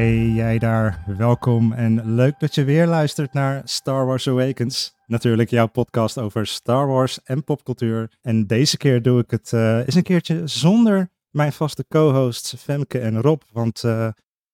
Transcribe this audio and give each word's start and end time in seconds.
Hey 0.00 0.28
jij 0.28 0.58
daar, 0.58 1.04
welkom 1.06 1.72
en 1.72 2.14
leuk 2.14 2.38
dat 2.38 2.54
je 2.54 2.64
weer 2.64 2.86
luistert 2.86 3.32
naar 3.32 3.62
Star 3.64 4.06
Wars 4.06 4.28
Awakens. 4.28 4.94
Natuurlijk 5.06 5.50
jouw 5.50 5.66
podcast 5.66 6.18
over 6.18 6.46
Star 6.46 6.86
Wars 6.86 7.22
en 7.22 7.44
popcultuur. 7.44 8.10
En 8.22 8.46
deze 8.46 8.76
keer 8.76 9.02
doe 9.02 9.20
ik 9.20 9.30
het 9.30 9.52
uh, 9.52 9.76
eens 9.76 9.94
een 9.94 10.02
keertje 10.02 10.46
zonder 10.46 11.10
mijn 11.30 11.52
vaste 11.52 11.84
co-hosts 11.88 12.54
Femke 12.58 12.98
en 12.98 13.20
Rob. 13.20 13.42
Want 13.52 13.82
uh, 13.82 14.08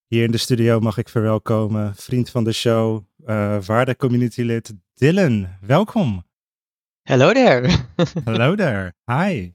hier 0.07 0.25
in 0.25 0.31
de 0.31 0.39
studio 0.39 0.81
mag 0.81 0.99
ik 0.99 1.09
verwelkomen 1.09 1.95
vriend 1.95 2.31
van 2.31 2.45
de 2.45 2.53
show, 2.53 3.05
uh, 3.27 3.61
waarde 3.61 3.97
communitylid 3.97 4.75
Dylan. 4.95 5.49
Welkom. 5.61 6.25
Hello 7.03 7.33
there. 7.33 7.71
Hallo 8.25 8.55
there. 8.55 8.93
Hi. 9.13 9.53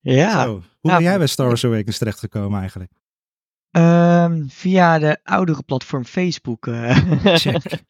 Ja. 0.00 0.44
Zo, 0.44 0.62
hoe 0.80 0.90
ben 0.90 1.02
jij 1.02 1.18
bij 1.18 1.26
Star 1.26 1.46
Wars 1.46 1.64
Awakens 1.64 1.98
terechtgekomen 1.98 2.60
eigenlijk? 2.60 2.92
Um, 3.76 4.50
via 4.50 4.98
de 4.98 5.20
oudere 5.22 5.62
platform 5.62 6.04
Facebook. 6.04 6.64
Check. 7.22 7.82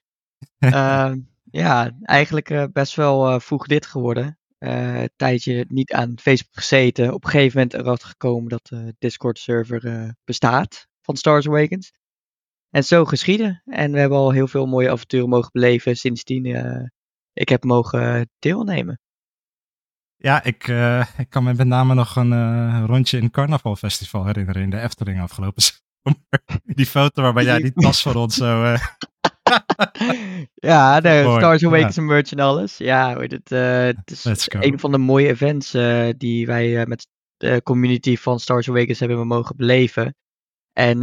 uh, 0.59 1.13
ja, 1.51 1.97
eigenlijk 2.03 2.51
uh, 2.51 2.65
best 2.73 2.95
wel 2.95 3.41
vroeg 3.41 3.67
dit 3.67 3.87
geworden. 3.87 4.39
een 4.59 5.11
tijdje 5.17 5.65
niet 5.69 5.93
aan 5.93 6.19
Facebook 6.21 6.57
gezeten. 6.57 7.15
Op 7.15 7.25
een 7.25 7.31
gegeven 7.31 7.59
moment 7.61 7.75
erachter 7.75 8.09
gekomen 8.09 8.49
dat 8.49 8.67
de 8.67 8.95
Discord 8.99 9.39
server 9.39 10.15
bestaat 10.25 10.87
van 11.01 11.17
Star 11.17 11.33
Wars 11.33 11.49
Awakens. 11.49 11.93
En 12.71 12.85
zo 12.85 13.05
geschieden. 13.05 13.63
En 13.65 13.93
we 13.93 13.99
hebben 13.99 14.19
al 14.19 14.31
heel 14.31 14.49
veel 14.49 14.67
mooie 14.67 14.91
avonturen 14.91 15.29
mogen 15.29 15.51
beleven 15.53 15.97
sindsdien 15.97 16.45
ik 17.33 17.49
heb 17.49 17.65
mogen 17.65 18.31
deelnemen. 18.39 19.02
Ja, 20.23 20.43
ik, 20.45 20.69
uh, 20.69 21.05
ik 21.19 21.31
kan 21.31 21.45
me 21.45 21.55
met 21.55 21.67
name 21.67 21.95
nog 21.95 22.17
een 22.17 22.33
uh, 22.33 22.85
rondje 22.87 23.17
in 23.17 23.23
het 23.23 23.33
Carnavalfestival 23.33 24.27
herinneren 24.27 24.63
in 24.63 24.71
de 24.71 24.81
Efteling 24.81 25.21
afgelopen 25.21 25.63
zomer. 26.03 26.21
Die 26.65 26.87
foto 26.87 27.23
waarbij 27.23 27.45
jij 27.45 27.59
die 27.59 27.73
tas 27.73 28.03
van 28.03 28.17
ons 28.17 28.35
zo... 28.35 28.63
Uh... 28.63 28.79
ja, 30.71 31.01
de 31.01 31.21
Star 31.21 31.41
Wars 31.41 31.65
Awakens 31.65 31.95
ja. 31.95 32.03
merch 32.03 32.33
en 32.33 32.39
alles. 32.39 32.77
Ja, 32.77 33.17
het, 33.19 33.49
het 33.49 34.11
is 34.11 34.49
een 34.51 34.79
van 34.79 34.91
de 34.93 34.99
mooie 34.99 35.29
events 35.29 35.71
die 36.17 36.47
wij 36.47 36.87
met 36.87 37.07
de 37.37 37.61
community 37.63 38.17
van 38.17 38.41
Star 38.41 38.57
Wars 38.57 38.69
Awakens 38.69 38.99
hebben 38.99 39.27
mogen 39.27 39.57
beleven. 39.57 40.15
En 40.73 40.99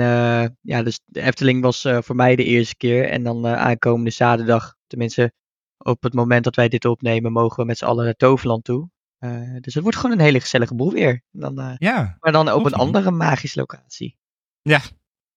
ja, 0.62 0.84
dus 0.84 1.00
de 1.06 1.22
Efteling 1.22 1.62
was 1.62 1.88
voor 2.00 2.16
mij 2.16 2.36
de 2.36 2.44
eerste 2.44 2.76
keer. 2.76 3.10
En 3.10 3.24
dan 3.24 3.48
aankomende 3.48 4.12
zaterdag, 4.12 4.76
tenminste 4.88 5.34
op 5.78 6.04
het 6.04 6.14
moment 6.14 6.44
dat 6.44 6.56
wij 6.56 6.68
dit 6.68 6.86
opnemen, 6.86 7.32
mogen 7.32 7.60
we 7.60 7.66
met 7.66 7.78
z'n 7.78 7.86
allen 7.86 8.06
naar 8.06 8.16
Toverland 8.16 8.64
toe. 8.64 8.90
Uh, 9.20 9.56
dus 9.62 9.74
het 9.74 9.84
wordt 9.84 9.98
gewoon 9.98 10.18
een 10.18 10.24
hele 10.24 10.40
gezellige 10.40 10.76
boel 10.76 10.92
weer. 10.92 11.24
Dan, 11.32 11.76
ja, 11.78 12.18
maar 12.20 12.32
dan 12.32 12.52
op 12.52 12.66
een 12.66 12.74
andere 12.74 13.12
magische 13.12 13.60
locatie. 13.60 14.18
Ja, 14.62 14.82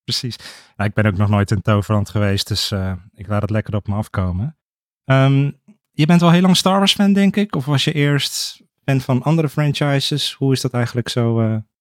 precies. 0.04 0.36
Nou, 0.76 0.88
ik 0.88 0.94
ben 0.94 1.06
ook 1.06 1.16
nog 1.16 1.28
nooit 1.28 1.50
in 1.50 1.62
Toverland 1.62 2.10
geweest, 2.10 2.48
dus 2.48 2.70
uh, 2.70 2.92
ik 3.14 3.26
laat 3.26 3.42
het 3.42 3.50
lekker 3.50 3.74
op 3.74 3.86
me 3.86 3.94
afkomen. 3.94 4.56
Um, 5.04 5.60
je 5.90 6.06
bent 6.06 6.22
al 6.22 6.30
heel 6.30 6.40
lang 6.40 6.56
Star 6.56 6.78
Wars 6.78 6.94
fan, 6.94 7.12
denk 7.12 7.36
ik? 7.36 7.56
Of 7.56 7.64
was 7.64 7.84
je 7.84 7.92
eerst 7.92 8.62
fan 8.84 9.00
van 9.00 9.22
andere 9.22 9.48
franchises? 9.48 10.32
Hoe 10.32 10.52
is 10.52 10.60
dat 10.60 10.72
eigenlijk 10.72 11.08
zo 11.08 11.40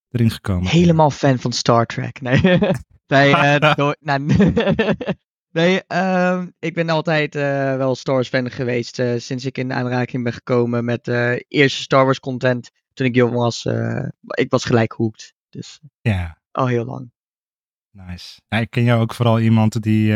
erin 0.09 0.31
gekomen? 0.31 0.67
Helemaal 0.67 1.09
fan 1.09 1.39
van 1.39 1.51
Star 1.51 1.85
Trek. 1.85 2.21
Nee, 2.21 2.59
door, 3.75 3.95
nou, 3.99 4.25
Nee, 5.51 5.81
uh, 5.87 6.43
ik 6.59 6.73
ben 6.73 6.89
altijd 6.89 7.35
uh, 7.35 7.75
wel 7.75 7.95
Star 7.95 8.13
Wars 8.13 8.29
fan 8.29 8.51
geweest. 8.51 8.99
Uh, 8.99 9.13
sinds 9.17 9.45
ik 9.45 9.57
in 9.57 9.73
aanraking 9.73 10.23
ben 10.23 10.33
gekomen 10.33 10.85
met 10.85 11.07
uh, 11.07 11.39
eerste 11.47 11.81
Star 11.81 12.05
Wars 12.05 12.19
content 12.19 12.71
toen 12.93 13.05
ik 13.05 13.15
jong 13.15 13.33
was. 13.33 13.65
ik 14.29 14.49
was 14.49 14.65
gelijk 14.65 14.91
hooked. 14.91 15.33
Dus 15.49 15.79
ja. 16.01 16.37
al 16.51 16.67
heel 16.67 16.85
lang. 16.85 17.11
Nice. 17.91 18.41
Ja, 18.47 18.57
ik 18.57 18.69
ken 18.69 18.83
jou 18.83 19.01
ook 19.01 19.13
vooral 19.13 19.39
iemand 19.39 19.81
die 19.81 20.13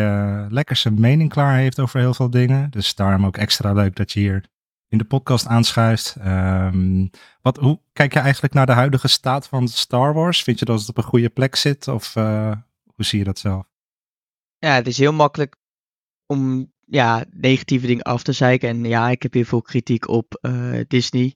lekker 0.50 0.76
zijn 0.76 1.00
mening 1.00 1.30
klaar 1.30 1.58
heeft 1.58 1.80
over 1.80 2.00
heel 2.00 2.14
veel 2.14 2.30
dingen. 2.30 2.70
Dus 2.70 2.96
daarom 2.96 3.26
ook 3.26 3.38
extra 3.38 3.74
leuk 3.74 3.96
dat 3.96 4.12
je 4.12 4.20
hier 4.20 4.46
in 4.88 4.98
de 4.98 5.06
podcast 5.06 5.48
aanschuift. 5.48 6.16
Um, 6.26 7.10
wat, 7.42 7.58
hoe 7.58 7.80
kijk 7.94 8.14
je 8.14 8.20
eigenlijk 8.20 8.54
naar 8.54 8.66
de 8.66 8.72
huidige 8.72 9.08
staat 9.08 9.48
van 9.48 9.68
Star 9.68 10.14
Wars? 10.14 10.44
Vind 10.44 10.60
je 10.60 10.66
dat 10.66 10.80
het 10.80 10.90
op 10.90 10.98
een 10.98 11.04
goede 11.04 11.30
plek 11.30 11.56
zit? 11.56 11.88
Of 11.88 12.14
hoe 12.14 13.06
zie 13.06 13.20
je 13.20 13.26
dat 13.26 13.40
zelf? 13.40 13.75
Ja, 14.66 14.74
het 14.76 14.88
is 14.88 14.98
heel 14.98 15.14
makkelijk 15.14 15.56
om 16.26 16.72
ja, 16.86 17.26
negatieve 17.30 17.88
dingen 17.88 18.04
af 18.04 18.24
te 18.24 18.32
zeiken. 18.32 18.70
En 18.70 18.86
ja, 18.86 19.10
ik 19.10 19.24
heb 19.24 19.34
heel 19.34 19.44
veel 19.44 19.62
kritiek 19.62 20.08
op 20.08 20.38
uh, 20.42 20.80
Disney, 20.88 21.36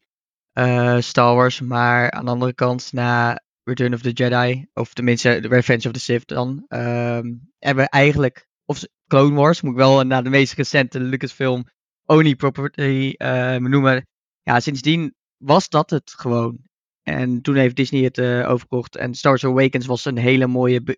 uh, 0.53 0.99
Star 0.99 1.35
Wars. 1.35 1.61
Maar 1.61 2.11
aan 2.11 2.25
de 2.25 2.31
andere 2.31 2.53
kant, 2.53 2.93
na 2.93 3.41
Return 3.63 3.93
of 3.93 4.01
the 4.01 4.11
Jedi, 4.11 4.65
of 4.73 4.93
tenminste 4.93 5.31
Revenge 5.31 5.87
of 5.87 5.93
the 5.93 5.99
Sith 5.99 6.27
dan, 6.27 6.65
um, 6.67 7.51
hebben 7.57 7.83
we 7.83 7.89
eigenlijk, 7.89 8.47
of 8.65 8.83
Clone 9.07 9.35
Wars, 9.35 9.61
moet 9.61 9.71
ik 9.71 9.77
wel 9.77 10.03
naar 10.03 10.23
de 10.23 10.29
meest 10.29 10.53
recente 10.53 10.99
Lucasfilm 10.99 11.65
Oni 12.05 12.35
property 12.35 13.13
uh, 13.17 13.55
noemen. 13.55 14.07
Ja, 14.41 14.59
sindsdien 14.59 15.15
was 15.37 15.69
dat 15.69 15.89
het 15.89 16.11
gewoon. 16.11 16.67
En 17.03 17.41
toen 17.41 17.55
heeft 17.55 17.75
Disney 17.75 18.03
het 18.03 18.19
overkocht. 18.45 18.95
En 18.95 19.13
Star 19.13 19.31
Wars 19.31 19.45
Awakens 19.45 19.85
was 19.85 20.05
een 20.05 20.17
hele 20.17 20.47
mooie 20.47 20.97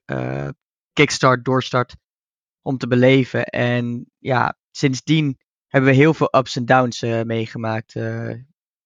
kickstart, 0.93 1.45
doorstart 1.45 1.95
om 2.61 2.77
te 2.77 2.87
beleven. 2.87 3.45
En 3.45 4.11
ja, 4.17 4.57
sindsdien 4.71 5.37
hebben 5.67 5.89
we 5.89 5.95
heel 5.95 6.13
veel 6.13 6.35
ups 6.37 6.55
en 6.55 6.65
downs 6.65 7.03
uh, 7.03 7.21
meegemaakt. 7.21 7.95
Uh, 7.95 8.33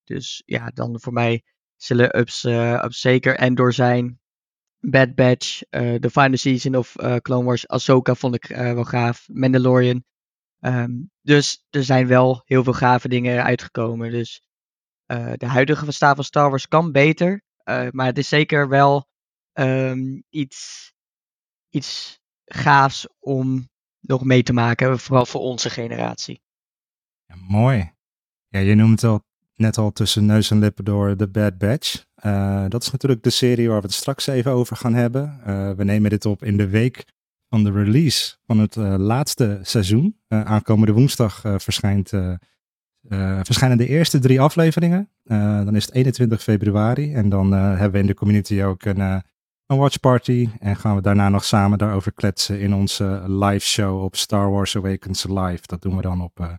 dus 0.04 0.44
ja, 0.46 0.70
dan 0.74 1.00
voor 1.00 1.14
mij 1.14 1.44
zullen 1.76 2.20
ups, 2.20 2.44
uh, 2.44 2.84
ups 2.84 3.00
zeker 3.00 3.36
Endor 3.36 3.74
zijn. 3.74 4.20
Bad 4.80 5.16
Batch, 5.16 5.60
de 5.70 6.10
final 6.12 6.38
season 6.38 6.76
of 6.76 6.96
Clone 7.22 7.44
Wars, 7.44 7.68
Ahsoka 7.68 8.16
vond 8.16 8.36
ik 8.36 8.48
wel 8.48 8.84
gaaf. 8.84 9.28
Mandalorian. 9.32 10.04
Um, 10.60 11.12
dus 11.22 11.66
er 11.70 11.84
zijn 11.84 12.08
wel 12.08 12.42
heel 12.46 12.64
veel 12.64 12.74
gave 12.74 13.08
dingen 13.08 13.44
uitgekomen. 13.44 14.12
Dus 14.12 14.44
de 15.36 15.46
huidige 15.46 15.92
staat 15.92 16.16
van 16.16 16.24
Star 16.24 16.50
Wars 16.50 16.68
kan 16.68 16.92
beter. 16.92 17.44
maar 17.92 18.06
het 18.06 18.18
is 18.18 18.28
zeker 18.28 18.70
wel 18.70 19.08
um, 19.54 20.24
iets, 20.30 20.94
iets 21.70 22.20
gaafs 22.46 23.08
om 23.20 23.70
nog 24.00 24.24
mee 24.24 24.44
te 24.44 24.54
maken 24.54 25.00
vooral 25.00 25.26
voor 25.26 25.42
onze 25.42 25.70
generatie. 25.70 26.42
Ja, 27.26 27.36
mooi. 27.48 27.94
Ja, 28.48 28.60
je 28.60 28.76
noemt 28.76 29.04
al 29.04 29.24
net 29.56 29.78
al 29.78 29.92
tussen 29.92 30.26
neus 30.26 30.52
en 30.52 30.60
lippen 30.60 30.86
door 30.86 31.16
The 31.16 31.28
Bad 31.28 31.58
Batch. 31.58 32.06
Uh, 32.26 32.66
dat 32.68 32.84
is 32.84 32.92
natuurlijk 32.92 33.24
de 33.24 33.30
serie 33.30 33.68
waar 33.68 33.80
we 33.80 33.86
het 33.86 33.96
straks 33.96 34.28
even 34.28 34.52
over 34.52 34.76
gaan 34.76 34.94
hebben. 34.94 35.40
Uh, 35.48 35.72
we 35.72 35.84
nemen 35.84 36.10
dit 36.10 36.26
op 36.26 36.44
in 36.44 36.58
de 36.58 36.68
week 36.68 37.04
van 37.50 37.64
de 37.64 37.72
release 37.72 38.36
van 38.46 38.60
het 38.60 38.76
uh, 38.76 38.96
laatste 38.98 39.60
seizoen. 39.62 40.18
aankomende 40.28 40.94
woensdag 40.94 41.42
verschijnt, 41.42 42.10
verschijnen 43.44 43.78
de 43.78 43.88
eerste 43.88 44.20
drie 44.20 44.42
afleveringen. 44.42 45.10
dan 45.24 45.76
is 45.76 45.86
het 45.86 45.94
21 45.94 46.44
februari 46.44 47.14
en 47.14 47.30
dan 47.30 47.52
hebben 47.52 47.92
we 47.92 48.00
in 48.00 48.08
de 48.08 48.14
community 48.14 48.62
ook 48.62 48.86
een 48.86 49.24
een 49.68 49.78
watchparty. 49.78 50.50
En 50.60 50.76
gaan 50.76 50.96
we 50.96 51.02
daarna 51.02 51.30
nog 51.30 51.46
samen 51.46 51.78
daarover 51.78 52.14
kletsen 52.14 52.60
in 52.60 52.74
onze 52.74 53.24
live 53.28 53.66
show 53.66 54.04
op 54.04 54.16
Star 54.16 54.52
Wars 54.52 54.76
Awakens 54.76 55.24
Live. 55.24 55.62
Dat 55.66 55.82
doen 55.82 55.96
we 55.96 56.02
dan 56.02 56.22
op 56.22 56.40
uh, 56.40 56.54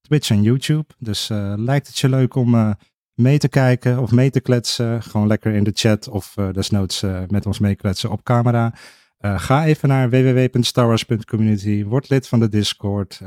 Twitch 0.00 0.30
en 0.30 0.42
YouTube. 0.42 0.86
Dus 0.98 1.30
uh, 1.30 1.54
lijkt 1.56 1.86
het 1.86 1.98
je 1.98 2.08
leuk 2.08 2.34
om 2.34 2.54
uh, 2.54 2.70
mee 3.14 3.38
te 3.38 3.48
kijken 3.48 3.98
of 3.98 4.10
mee 4.10 4.30
te 4.30 4.40
kletsen? 4.40 5.02
Gewoon 5.02 5.26
lekker 5.26 5.52
in 5.52 5.64
de 5.64 5.70
chat 5.74 6.08
of 6.08 6.34
desnoods 6.52 7.04
met 7.28 7.46
ons 7.46 7.58
meekletsen 7.58 8.10
op 8.10 8.22
camera. 8.22 8.74
ga 9.18 9.64
even 9.64 9.88
naar 9.88 10.10
www.starwars.community. 10.10 11.84
Word 11.84 12.08
lid 12.08 12.28
van 12.28 12.40
de 12.40 12.48
Discord. 12.48 13.20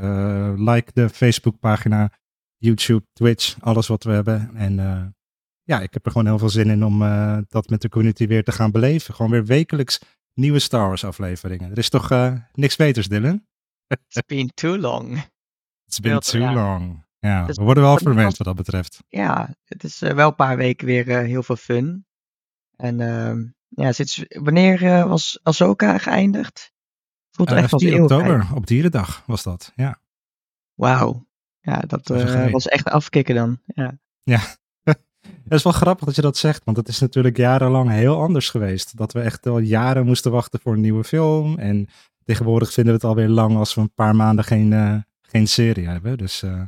like 0.56 0.90
de 0.94 1.08
Facebookpagina, 1.08 2.10
YouTube, 2.56 3.04
Twitch, 3.12 3.56
alles 3.60 3.86
wat 3.86 4.04
we 4.04 4.10
hebben. 4.10 4.50
En 4.54 4.78
ja, 5.64 5.80
ik 5.80 5.94
heb 5.94 6.04
er 6.04 6.10
gewoon 6.12 6.26
heel 6.26 6.38
veel 6.38 6.48
zin 6.48 6.70
in 6.70 6.84
om 6.84 7.02
uh, 7.02 7.38
dat 7.48 7.68
met 7.68 7.82
de 7.82 7.88
community 7.88 8.26
weer 8.26 8.44
te 8.44 8.52
gaan 8.52 8.70
beleven. 8.70 9.14
Gewoon 9.14 9.30
weer 9.30 9.44
wekelijks 9.44 10.00
nieuwe 10.34 10.58
Star 10.58 10.86
Wars 10.86 11.04
afleveringen. 11.04 11.70
Er 11.70 11.78
is 11.78 11.88
toch 11.88 12.10
uh, 12.10 12.34
niks 12.52 12.76
beters, 12.76 13.08
Dylan? 13.08 13.46
It's 13.86 14.22
been 14.26 14.50
too 14.54 14.78
long. 14.78 15.24
It's 15.86 16.00
been 16.00 16.18
too 16.18 16.52
long. 16.52 17.02
Ja, 17.18 17.46
we 17.46 17.62
worden 17.62 17.82
wel 17.82 17.98
verwend 17.98 18.36
wat 18.36 18.46
dat 18.46 18.56
betreft. 18.56 19.02
Ja, 19.08 19.54
het 19.64 19.84
is 19.84 20.02
uh, 20.02 20.10
wel 20.10 20.28
een 20.28 20.34
paar 20.34 20.56
weken 20.56 20.86
weer 20.86 21.06
heel 21.06 21.42
veel 21.42 21.56
fun. 21.56 22.06
En 22.76 23.00
ehm, 23.00 23.44
ja, 23.68 23.92
sinds 23.92 24.24
wanneer 24.28 25.08
was 25.08 25.38
Ahsoka 25.42 25.98
geëindigd? 25.98 26.72
Voelt 27.30 27.52
echt 27.52 27.72
als 27.72 27.82
4 27.82 28.02
oktober, 28.02 28.46
op 28.54 28.66
Dierendag 28.66 29.22
was 29.26 29.42
dat, 29.42 29.72
ja. 29.74 30.00
Wauw. 30.74 31.26
Ja, 31.60 31.78
dat 31.78 32.08
was 32.50 32.68
echt 32.68 32.88
afkicken 32.88 33.34
dan. 33.34 33.60
Ja. 33.66 33.98
Ja, 34.22 34.40
het 35.44 35.52
is 35.52 35.62
wel 35.62 35.72
grappig 35.72 36.06
dat 36.06 36.14
je 36.14 36.22
dat 36.22 36.36
zegt, 36.36 36.64
want 36.64 36.76
het 36.76 36.88
is 36.88 36.98
natuurlijk 36.98 37.36
jarenlang 37.36 37.90
heel 37.90 38.20
anders 38.20 38.50
geweest. 38.50 38.96
Dat 38.96 39.12
we 39.12 39.20
echt 39.20 39.46
al 39.46 39.58
jaren 39.58 40.06
moesten 40.06 40.30
wachten 40.30 40.60
voor 40.60 40.72
een 40.72 40.80
nieuwe 40.80 41.04
film. 41.04 41.58
En 41.58 41.88
tegenwoordig 42.24 42.72
vinden 42.72 42.92
we 42.92 42.98
het 42.98 43.08
alweer 43.08 43.28
lang 43.28 43.56
als 43.56 43.74
we 43.74 43.80
een 43.80 43.94
paar 43.94 44.16
maanden 44.16 44.44
geen, 44.44 44.70
uh, 44.70 44.96
geen 45.22 45.48
serie 45.48 45.88
hebben. 45.88 46.18
Dus 46.18 46.42
uh, 46.42 46.62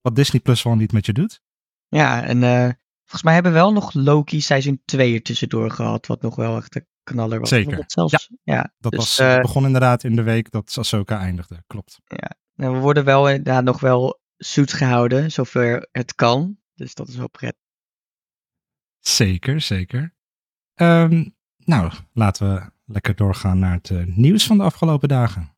wat 0.00 0.16
Disney 0.16 0.40
Plus 0.40 0.62
wel 0.62 0.74
niet 0.74 0.92
met 0.92 1.06
je 1.06 1.12
doet. 1.12 1.40
Ja, 1.88 2.24
en 2.24 2.42
uh, 2.42 2.68
volgens 3.00 3.22
mij 3.22 3.34
hebben 3.34 3.52
we 3.52 3.58
wel 3.58 3.72
nog 3.72 3.94
Loki 3.94 4.40
seizoen 4.40 4.82
2 4.84 5.14
er 5.14 5.22
tussendoor 5.22 5.70
gehad. 5.70 6.06
Wat 6.06 6.22
nog 6.22 6.36
wel 6.36 6.56
echt 6.56 6.80
knaller 7.02 7.40
was. 7.40 7.48
Zeker. 7.48 7.76
Dat 7.76 7.92
zelfs, 7.92 8.30
ja. 8.42 8.72
Dat 8.78 8.92
dus, 8.92 9.00
was, 9.00 9.18
eh, 9.18 9.32
het 9.32 9.42
begon 9.42 9.66
inderdaad 9.66 10.04
in 10.04 10.16
de 10.16 10.22
week 10.22 10.50
dat 10.50 10.74
Ahsoka 10.78 11.18
eindigde. 11.18 11.62
Klopt. 11.66 11.98
nou, 12.54 12.74
we 12.74 12.80
worden 12.80 13.04
wel 13.04 13.28
inderdaad 13.28 13.64
nog 13.64 13.80
wel 13.80 14.20
zoet 14.36 14.72
gehouden, 14.72 15.32
zover 15.32 15.88
het 15.92 16.14
kan. 16.14 16.56
Dus 16.74 16.94
dat 16.94 17.08
is 17.08 17.16
wel 17.16 17.28
prettig. 17.28 17.61
Zeker, 19.02 19.60
zeker. 19.60 20.14
Ehm, 20.74 21.24
nou, 21.58 21.92
laten 22.12 22.54
we 22.54 22.70
lekker 22.84 23.16
doorgaan 23.16 23.58
naar 23.58 23.72
het 23.72 23.90
eh, 23.90 24.04
nieuws 24.06 24.46
van 24.46 24.56
de 24.56 24.62
afgelopen 24.62 25.08
dagen. 25.08 25.50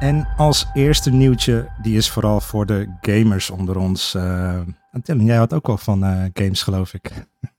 En 0.00 0.28
als 0.36 0.66
eerste 0.74 1.10
nieuwtje, 1.10 1.68
die 1.82 1.96
is 1.96 2.10
vooral 2.10 2.40
voor 2.40 2.66
de 2.66 2.96
gamers 3.00 3.50
onder 3.50 3.78
ons. 3.78 4.14
Uh, 4.14 4.60
Dylan, 4.90 5.24
jij 5.24 5.36
had 5.36 5.52
ook 5.52 5.66
wel 5.66 5.76
van 5.76 6.04
uh, 6.04 6.24
games, 6.32 6.62
geloof 6.62 6.94
ik. 6.94 7.10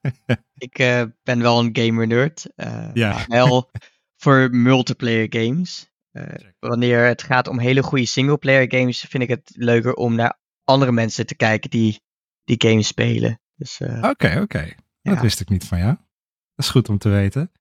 ik 0.57 0.79
uh, 0.79 1.03
ben 1.23 1.41
wel 1.41 1.59
een 1.59 1.69
gamer 1.73 2.07
nerd. 2.07 2.47
ja. 2.93 3.25
Wel 3.27 3.71
voor 4.21 4.49
multiplayer 4.51 5.27
games. 5.29 5.91
wanneer 6.59 7.05
het 7.05 7.23
gaat 7.23 7.47
om 7.47 7.59
hele 7.59 7.83
goede 7.83 8.05
singleplayer 8.05 8.79
games, 8.79 8.99
vind 8.99 9.23
ik 9.23 9.29
het 9.29 9.51
leuker 9.55 9.93
om 9.93 10.15
naar 10.15 10.39
andere 10.63 10.91
mensen 10.91 11.25
te 11.25 11.35
kijken 11.35 11.69
die 11.69 12.01
die 12.43 12.69
games 12.69 12.87
spelen. 12.87 13.39
Dus, 13.55 13.79
Oké, 13.81 14.07
oké. 14.07 14.39
Okay. 14.41 14.75
Ja. 15.01 15.11
Dat 15.13 15.21
wist 15.21 15.39
ik 15.39 15.49
niet 15.49 15.65
van 15.65 15.77
jou. 15.77 15.95
Dat 16.55 16.65
is 16.65 16.69
goed 16.69 16.89
om 16.89 16.97
te 16.97 17.09
weten. 17.09 17.51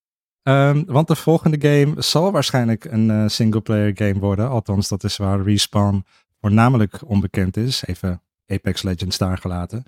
Um, 0.42 0.84
want 0.86 1.08
de 1.08 1.16
volgende 1.16 1.68
game 1.68 2.02
zal 2.02 2.32
waarschijnlijk 2.32 2.84
een 2.84 3.08
uh, 3.08 3.28
singleplayer 3.28 3.92
game 3.94 4.18
worden. 4.18 4.48
Althans, 4.48 4.88
dat 4.88 5.04
is 5.04 5.16
waar 5.16 5.42
Respawn 5.42 6.04
voornamelijk 6.40 7.08
onbekend 7.08 7.56
is. 7.56 7.86
Even 7.86 8.22
Apex 8.48 8.82
Legends 8.82 9.18
daar 9.18 9.38
gelaten. 9.38 9.84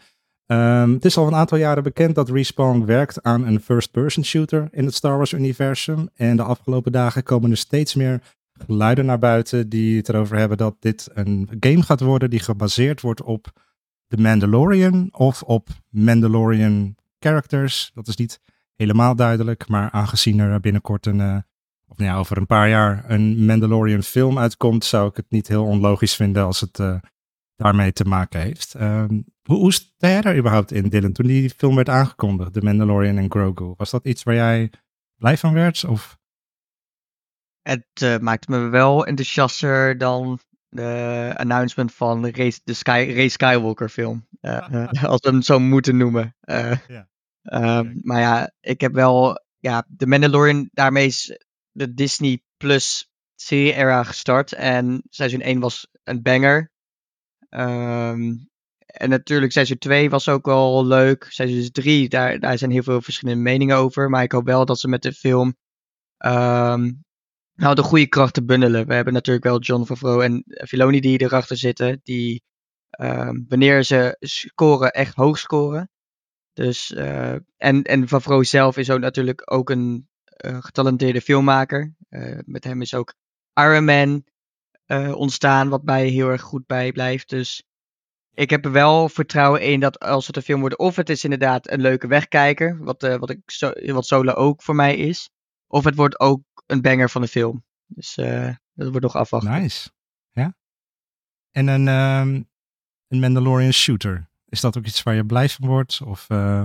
Um, 0.47 0.93
het 0.93 1.05
is 1.05 1.17
al 1.17 1.27
een 1.27 1.35
aantal 1.35 1.59
jaren 1.59 1.83
bekend 1.83 2.15
dat 2.15 2.31
Respawn 2.31 2.85
werkt 2.85 3.23
aan 3.23 3.47
een 3.47 3.61
first-person 3.61 4.25
shooter 4.25 4.69
in 4.71 4.85
het 4.85 4.95
Star 4.95 5.17
Wars-universum. 5.17 6.09
En 6.15 6.37
de 6.37 6.43
afgelopen 6.43 6.93
dagen 6.93 7.23
komen 7.23 7.51
er 7.51 7.57
steeds 7.57 7.95
meer 7.95 8.21
geluiden 8.67 9.07
naar 9.07 9.19
buiten 9.19 9.69
die 9.69 9.97
het 9.97 10.09
erover 10.09 10.37
hebben 10.37 10.57
dat 10.57 10.77
dit 10.81 11.09
een 11.15 11.49
game 11.61 11.83
gaat 11.83 12.01
worden 12.01 12.31
die 12.31 12.41
gebaseerd 12.41 13.01
wordt 13.01 13.23
op 13.23 13.53
The 14.07 14.17
Mandalorian 14.17 15.09
of 15.13 15.43
op 15.43 15.69
Mandalorian 15.89 16.97
characters. 17.19 17.91
Dat 17.95 18.09
is 18.09 18.17
niet 18.17 18.41
helemaal 18.77 19.17
duidelijk. 19.17 19.69
Maar 19.69 19.91
aangezien 19.91 20.39
er 20.39 20.61
binnenkort 20.61 21.07
een, 21.07 21.19
uh, 21.19 21.37
of 21.87 21.97
nou 21.97 22.11
ja, 22.11 22.17
over 22.17 22.37
een 22.37 22.47
paar 22.47 22.69
jaar 22.69 23.05
een 23.09 23.45
Mandalorian 23.45 24.03
film 24.03 24.39
uitkomt, 24.39 24.85
zou 24.85 25.09
ik 25.09 25.17
het 25.17 25.31
niet 25.31 25.49
heel 25.49 25.65
onlogisch 25.65 26.17
vinden 26.17 26.45
als 26.45 26.61
het 26.61 26.79
uh, 26.79 26.95
daarmee 27.61 27.93
te 27.93 28.05
maken 28.05 28.41
heeft. 28.41 28.75
Um, 28.75 29.25
hoe, 29.43 29.59
hoe 29.59 29.73
sta 29.73 30.09
jij 30.09 30.21
daar 30.21 30.37
überhaupt 30.37 30.73
in, 30.73 30.89
Dylan, 30.89 31.13
toen 31.13 31.27
die 31.27 31.51
film 31.51 31.75
werd 31.75 31.89
aangekondigd, 31.89 32.53
The 32.53 32.61
Mandalorian 32.61 33.19
en 33.19 33.31
Grogu? 33.31 33.75
Was 33.77 33.91
dat 33.91 34.07
iets 34.07 34.23
waar 34.23 34.35
jij 34.35 34.71
blij 35.17 35.37
van 35.37 35.53
werd? 35.53 35.85
Of? 35.85 36.19
Het 37.63 37.87
uh, 38.03 38.19
maakte 38.19 38.51
me 38.51 38.69
wel 38.69 39.07
enthousiaster 39.07 39.99
dan 39.99 40.39
de 40.69 41.33
announcement 41.37 41.95
van 41.95 42.23
de 42.23 42.31
Race, 42.33 42.61
de 42.65 42.75
Sky, 42.75 43.13
Ray 43.15 43.29
Skywalker 43.29 43.89
film. 43.89 44.27
als 45.03 45.21
we 45.21 45.29
hem 45.29 45.43
zo 45.43 45.59
moeten 45.59 45.97
noemen. 45.97 46.37
ja. 46.87 47.09
Um, 47.43 48.01
maar 48.03 48.21
ja, 48.21 48.53
ik 48.61 48.81
heb 48.81 48.93
wel, 48.93 49.45
ja, 49.59 49.87
The 49.97 50.07
Mandalorian, 50.07 50.69
daarmee 50.73 51.07
is 51.07 51.39
de 51.71 51.95
Disney 51.95 52.43
Plus 52.57 53.11
serie 53.35 53.75
era 53.75 54.05
gestart. 54.05 54.53
En 54.53 55.03
seizoen 55.09 55.41
1 55.41 55.61
was 55.61 55.87
een 56.05 56.23
banger. 56.23 56.71
Um, 57.51 58.49
en 58.87 59.09
natuurlijk, 59.09 59.53
seizoen 59.53 59.79
2 59.79 60.11
was 60.11 60.29
ook 60.29 60.47
wel 60.47 60.87
leuk. 60.87 61.27
Seizoen 61.29 61.71
3, 61.71 62.09
daar, 62.09 62.39
daar 62.39 62.59
zijn 62.59 62.71
heel 62.71 62.83
veel 62.83 63.03
verschillende 63.03 63.43
meningen 63.43 63.77
over. 63.77 64.11
Maar 64.11 64.23
ik 64.23 64.33
hoop 64.33 64.45
wel 64.45 64.65
dat 64.65 64.81
ze 64.81 64.89
met 64.89 65.03
de 65.03 65.13
film 65.13 65.57
nou, 67.55 67.75
de 67.75 67.83
goede 67.83 68.07
krachten 68.07 68.47
bundelen. 68.47 68.87
We 68.87 68.95
hebben 68.95 69.13
natuurlijk 69.13 69.45
wel 69.45 69.61
John 69.61 69.85
Favreau 69.85 70.25
en 70.25 70.45
Filoni 70.47 71.01
die 71.01 71.21
erachter 71.21 71.57
zitten. 71.57 72.01
Die 72.03 72.43
wanneer 73.49 73.85
ze 73.85 74.17
scoren, 74.19 74.91
echt 74.91 75.15
hoog 75.15 75.39
scoren. 75.39 75.91
Dus, 76.53 76.91
uh, 76.91 77.33
en, 77.57 77.83
en 77.83 78.09
Favreau 78.09 78.45
zelf 78.45 78.77
is 78.77 78.91
ook 78.91 79.01
natuurlijk 79.01 79.53
ook 79.53 79.71
een 79.71 80.09
uh, 80.45 80.57
getalenteerde 80.61 81.21
filmmaker. 81.21 81.95
Uh, 82.11 82.39
met 82.45 82.65
hem 82.65 82.81
is 82.81 82.95
ook 82.95 83.15
Iron 83.55 83.85
Man 83.85 84.25
ontstaan, 85.15 85.69
wat 85.69 85.83
mij 85.83 86.07
heel 86.07 86.29
erg 86.29 86.41
goed 86.41 86.67
bij 86.67 86.93
blijft. 86.93 87.29
Dus 87.29 87.63
ik 88.35 88.51
heb 88.51 88.65
er 88.65 88.73
wel 88.73 89.09
vertrouwen 89.09 89.63
in 89.63 89.81
dat 89.81 89.99
als 89.99 90.27
het 90.27 90.37
een 90.37 90.43
film 90.43 90.61
wordt, 90.61 90.79
of 90.79 90.97
het 90.97 91.09
is 91.09 91.25
inderdaad 91.25 91.71
een 91.71 91.81
leuke 91.81 92.07
wegkijker, 92.07 92.79
wat, 92.85 93.03
wat, 93.03 93.31
ik 93.31 93.51
zo, 93.51 93.73
wat 93.93 94.07
Solo 94.07 94.33
ook 94.33 94.63
voor 94.63 94.75
mij 94.75 94.97
is, 94.97 95.31
of 95.67 95.85
het 95.85 95.95
wordt 95.95 96.21
ook 96.21 96.43
een 96.67 96.81
banger 96.81 97.11
van 97.11 97.21
de 97.21 97.29
film. 97.29 97.65
Dus 97.87 98.15
dat 98.75 98.89
wordt 98.89 99.01
nog 99.01 99.17
afwachten. 99.17 99.51
Nice. 99.51 99.91
Ja. 100.31 100.55
En 101.51 101.67
een, 101.67 101.89
um, 101.89 102.49
een 103.09 103.21
Mandalorian 103.21 103.73
shooter. 103.73 104.31
Is 104.49 104.61
dat 104.61 104.79
ook 104.79 104.87
iets 104.87 105.03
waar 105.03 105.15
je 105.15 105.27
blij 105.27 105.49
van 105.49 105.69
wordt? 105.69 106.01
Of 106.05 106.27
uh, 106.29 106.65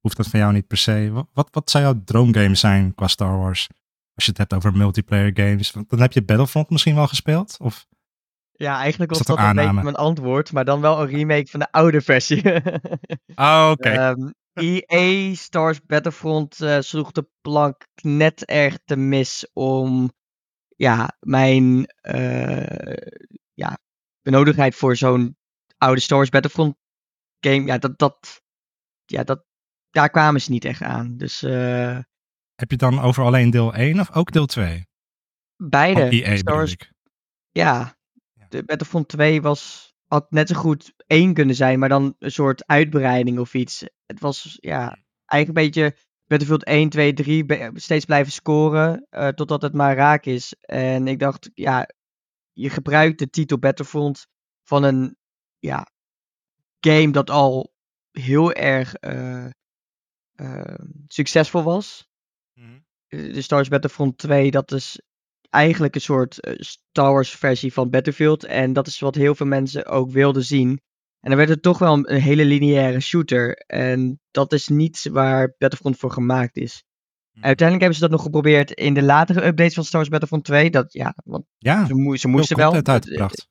hoeft 0.00 0.16
dat 0.16 0.26
van 0.26 0.40
jou 0.40 0.52
niet 0.52 0.66
per 0.66 0.76
se? 0.76 1.10
Wat, 1.12 1.28
wat, 1.32 1.48
wat 1.50 1.70
zou 1.70 1.84
jouw 1.84 2.02
droomgame 2.04 2.54
zijn 2.54 2.94
qua 2.94 3.06
Star 3.06 3.38
Wars? 3.38 3.68
Als 4.16 4.24
je 4.24 4.30
het 4.30 4.38
hebt 4.38 4.54
over 4.54 4.76
multiplayer 4.76 5.30
games. 5.34 5.72
Dan 5.72 6.00
heb 6.00 6.12
je 6.12 6.24
Battlefront 6.24 6.70
misschien 6.70 6.94
wel 6.94 7.06
gespeeld? 7.06 7.56
Of 7.60 7.86
ja, 8.52 8.78
eigenlijk 8.78 9.10
was 9.10 9.18
dat 9.22 9.36
dat, 9.36 9.46
een 9.46 9.54
beetje 9.54 9.72
mijn 9.72 9.94
antwoord. 9.94 10.52
Maar 10.52 10.64
dan 10.64 10.80
wel 10.80 11.00
een 11.00 11.08
remake 11.08 11.46
van 11.46 11.60
de 11.60 11.70
oude 11.70 12.00
versie. 12.00 12.42
Oh, 13.34 13.68
oké. 13.72 13.88
Ehm, 13.88 14.30
EA 14.52 15.34
Star 15.34 15.62
Wars 15.62 15.82
Battlefront 15.86 16.60
eh, 16.60 16.80
sloeg 16.80 17.12
de 17.12 17.28
plank 17.40 17.86
net 18.02 18.44
erg 18.44 18.78
te 18.84 18.96
mis 18.96 19.50
om 19.52 20.12
ja, 20.76 21.16
mijn 21.20 21.86
eh, 22.00 23.10
ja, 23.54 23.78
benodigdheid 24.22 24.74
voor 24.74 24.96
zo'n 24.96 25.36
oude 25.78 26.00
Star 26.00 26.16
Wars 26.16 26.30
Battlefront 26.30 26.76
game, 27.40 27.66
ja, 27.66 27.78
dat, 27.78 27.98
dat, 27.98 28.42
ja, 29.04 29.24
dat, 29.24 29.44
daar 29.90 30.10
kwamen 30.10 30.40
ze 30.40 30.50
niet 30.50 30.64
echt 30.64 30.82
aan. 30.82 31.16
Dus 31.16 31.42
eh, 31.42 31.98
Heb 32.56 32.70
je 32.70 32.76
het 32.76 32.92
dan 32.92 33.00
over 33.00 33.24
alleen 33.24 33.50
deel 33.50 33.74
1 33.74 34.00
of 34.00 34.12
ook 34.12 34.32
deel 34.32 34.46
2? 34.46 34.86
beide. 35.56 36.08
EA 36.08 36.36
Star 36.36 36.56
Wars, 36.56 36.76
ja, 37.50 37.96
de 38.48 38.64
Battlefront 38.64 39.08
2 39.08 39.42
was, 39.42 39.94
had 40.06 40.30
net 40.30 40.48
zo 40.48 40.54
goed 40.54 40.92
één 41.06 41.34
kunnen 41.34 41.54
zijn, 41.54 41.78
maar 41.78 41.88
dan 41.88 42.14
een 42.18 42.30
soort 42.30 42.66
uitbreiding 42.66 43.38
of 43.38 43.54
iets. 43.54 43.84
Het 44.06 44.20
was, 44.20 44.56
ja, 44.60 44.98
eigenlijk 45.24 45.48
een 45.48 45.70
beetje 45.72 45.96
Battlefield 46.26 46.64
1, 46.64 46.88
2, 46.88 47.12
3, 47.12 47.44
be- 47.44 47.70
steeds 47.74 48.04
blijven 48.04 48.32
scoren, 48.32 49.06
eh, 49.10 49.28
totdat 49.28 49.62
het 49.62 49.72
maar 49.72 49.96
raak 49.96 50.24
is. 50.24 50.54
En 50.60 51.06
ik 51.08 51.18
dacht, 51.18 51.50
ja, 51.54 51.88
je 52.52 52.70
gebruikt 52.70 53.18
de 53.18 53.30
titel 53.30 53.58
Battlefront 53.58 54.26
van 54.62 54.82
een, 54.82 55.16
ja, 55.58 55.90
game 56.80 57.10
dat 57.10 57.30
al 57.30 57.72
heel 58.10 58.52
erg 58.52 58.94
eh, 58.94 59.46
eh, 60.34 60.74
succesvol 61.06 61.62
was. 61.62 62.08
Mhm. 62.60 62.78
De 63.08 63.42
Star 63.42 63.56
Wars 63.58 63.68
Battlefront 63.68 64.18
2, 64.18 64.50
dat 64.50 64.72
is 64.72 65.00
eigenlijk 65.50 65.94
een 65.94 66.00
soort 66.00 66.40
eh, 66.40 66.54
Star 66.58 67.12
Wars 67.12 67.30
versie 67.30 67.72
van 67.72 67.90
Battlefield. 67.90 68.44
En 68.44 68.72
dat 68.72 68.86
is 68.86 68.98
wat 68.98 69.14
heel 69.14 69.34
veel 69.34 69.46
mensen 69.46 69.86
ook 69.86 70.10
wilden 70.10 70.44
zien. 70.44 70.68
En 71.20 71.28
dan 71.28 71.36
werd 71.36 71.48
het 71.48 71.62
toch 71.62 71.78
wel 71.78 71.92
een, 71.92 72.12
een 72.12 72.20
hele 72.20 72.44
lineaire 72.44 73.00
shooter. 73.00 73.52
En 73.56 74.20
dat 74.30 74.52
is 74.52 74.68
niet 74.68 75.08
waar 75.12 75.54
Battlefront 75.58 75.96
voor 75.96 76.10
gemaakt 76.10 76.56
is. 76.56 76.84
Mhm. 77.32 77.44
Uiteindelijk 77.44 77.80
hebben 77.80 77.94
ze 77.94 78.00
dat 78.00 78.10
nog 78.10 78.22
geprobeerd 78.22 78.70
in 78.70 78.94
de 78.94 79.02
latere 79.02 79.44
updates 79.46 79.74
van 79.74 79.84
Star 79.84 79.98
Wars 80.00 80.10
Battlefront 80.10 80.44
2. 80.44 80.70
Dat, 80.70 80.92
ja, 80.92 81.14
want 81.24 81.44
Ja, 81.58 81.86
ze, 81.86 82.14
ze 82.18 82.28
moesten 82.28 82.56
wel. 82.56 82.72
uitgebracht. 82.82 83.46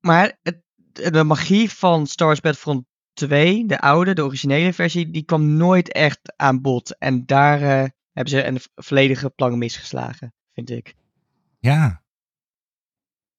Maar 0.00 0.38
het, 0.42 0.62
de 1.12 1.24
magie 1.24 1.70
van 1.70 2.06
Star 2.06 2.26
Wars 2.26 2.40
Battlefront 2.40 2.86
2, 3.14 3.66
de 3.66 3.80
oude, 3.80 4.14
de 4.14 4.24
originele 4.24 4.72
versie, 4.72 5.10
die 5.10 5.22
kwam 5.22 5.56
nooit 5.56 5.92
echt 5.92 6.32
aan 6.36 6.60
bod. 6.60 6.98
En 6.98 7.26
daar 7.26 7.62
eh, 7.62 7.88
hebben 8.12 8.32
ze 8.32 8.44
een 8.44 8.60
volledige 8.74 9.30
plank 9.30 9.56
misgeslagen, 9.56 10.32
vind 10.52 10.70
ik. 10.70 10.94
Ja. 11.58 12.02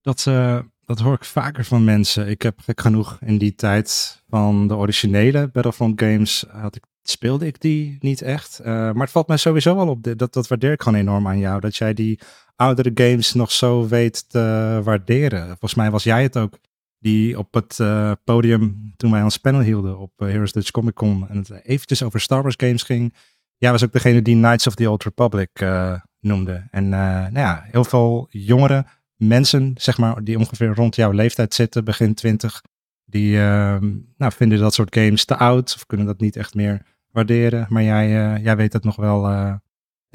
Dat, 0.01 0.25
eh, 0.27 0.59
dat 0.81 0.99
hoor 0.99 1.13
ik 1.13 1.23
vaker 1.23 1.65
van 1.65 1.83
mensen. 1.83 2.27
Ik 2.27 2.41
heb 2.41 2.59
gek 2.59 2.81
genoeg 2.81 3.17
in 3.21 3.37
die 3.37 3.55
tijd 3.55 4.21
van 4.29 4.67
de 4.67 4.75
originele 4.75 5.47
Battlefront 5.47 6.01
games 6.01 6.45
had 6.51 6.75
ik, 6.75 6.83
speelde 7.03 7.45
ik 7.45 7.61
die 7.61 7.97
niet 7.99 8.21
echt. 8.21 8.59
Eh, 8.59 8.65
maar 8.73 9.01
het 9.01 9.11
valt 9.11 9.27
mij 9.27 9.37
sowieso 9.37 9.75
wel 9.75 9.87
op. 9.87 10.17
Dat, 10.17 10.33
dat 10.33 10.47
waardeer 10.47 10.71
ik 10.71 10.81
gewoon 10.81 10.99
enorm 10.99 11.27
aan 11.27 11.39
jou. 11.39 11.59
Dat 11.59 11.75
jij 11.75 11.93
die 11.93 12.19
oudere 12.55 12.91
games 12.93 13.33
nog 13.33 13.51
zo 13.51 13.87
weet 13.87 14.29
te 14.29 14.81
waarderen. 14.83 15.47
Volgens 15.47 15.75
mij 15.75 15.91
was 15.91 16.03
jij 16.03 16.23
het 16.23 16.37
ook 16.37 16.57
die 17.05 17.37
op 17.37 17.53
het 17.53 17.79
eh, 17.79 18.11
podium 18.23 18.93
toen 18.97 19.11
wij 19.11 19.23
ons 19.23 19.37
panel 19.37 19.61
hielden 19.61 19.97
op 19.97 20.11
eh, 20.15 20.27
Heroes 20.27 20.51
Dutch 20.51 20.71
Comic 20.71 20.93
Con 20.93 21.29
en 21.29 21.37
het 21.37 21.65
eventjes 21.65 22.03
over 22.03 22.19
Star 22.19 22.41
Wars 22.41 22.55
games 22.57 22.83
ging. 22.83 23.13
Jij 23.57 23.71
was 23.71 23.83
ook 23.83 23.91
degene 23.91 24.21
die 24.21 24.35
Knights 24.35 24.67
of 24.67 24.75
the 24.75 24.89
Old 24.89 25.03
Republic 25.03 25.49
eh, 25.53 25.99
noemde. 26.19 26.67
En 26.71 26.89
nou 26.89 27.39
ja, 27.39 27.65
heel 27.71 27.83
veel 27.83 28.27
jongere 28.29 28.85
mensen, 29.15 29.73
zeg 29.77 29.97
maar, 29.97 30.23
die 30.23 30.37
ongeveer 30.37 30.73
rond 30.75 30.95
jouw 30.95 31.11
leeftijd 31.11 31.53
zitten, 31.53 31.83
begin 31.83 32.13
twintig, 32.13 32.61
die 33.05 33.37
nou, 33.37 34.31
vinden 34.35 34.59
dat 34.59 34.73
soort 34.73 34.95
games 34.95 35.25
te 35.25 35.37
oud 35.37 35.73
of 35.75 35.85
kunnen 35.85 36.05
dat 36.05 36.19
niet 36.19 36.35
echt 36.35 36.53
meer 36.53 36.85
waarderen. 37.11 37.65
Maar 37.69 37.83
jij, 37.83 38.09
jij 38.41 38.55
weet 38.55 38.73
het 38.73 38.83
nog 38.83 38.95
wel 38.95 39.21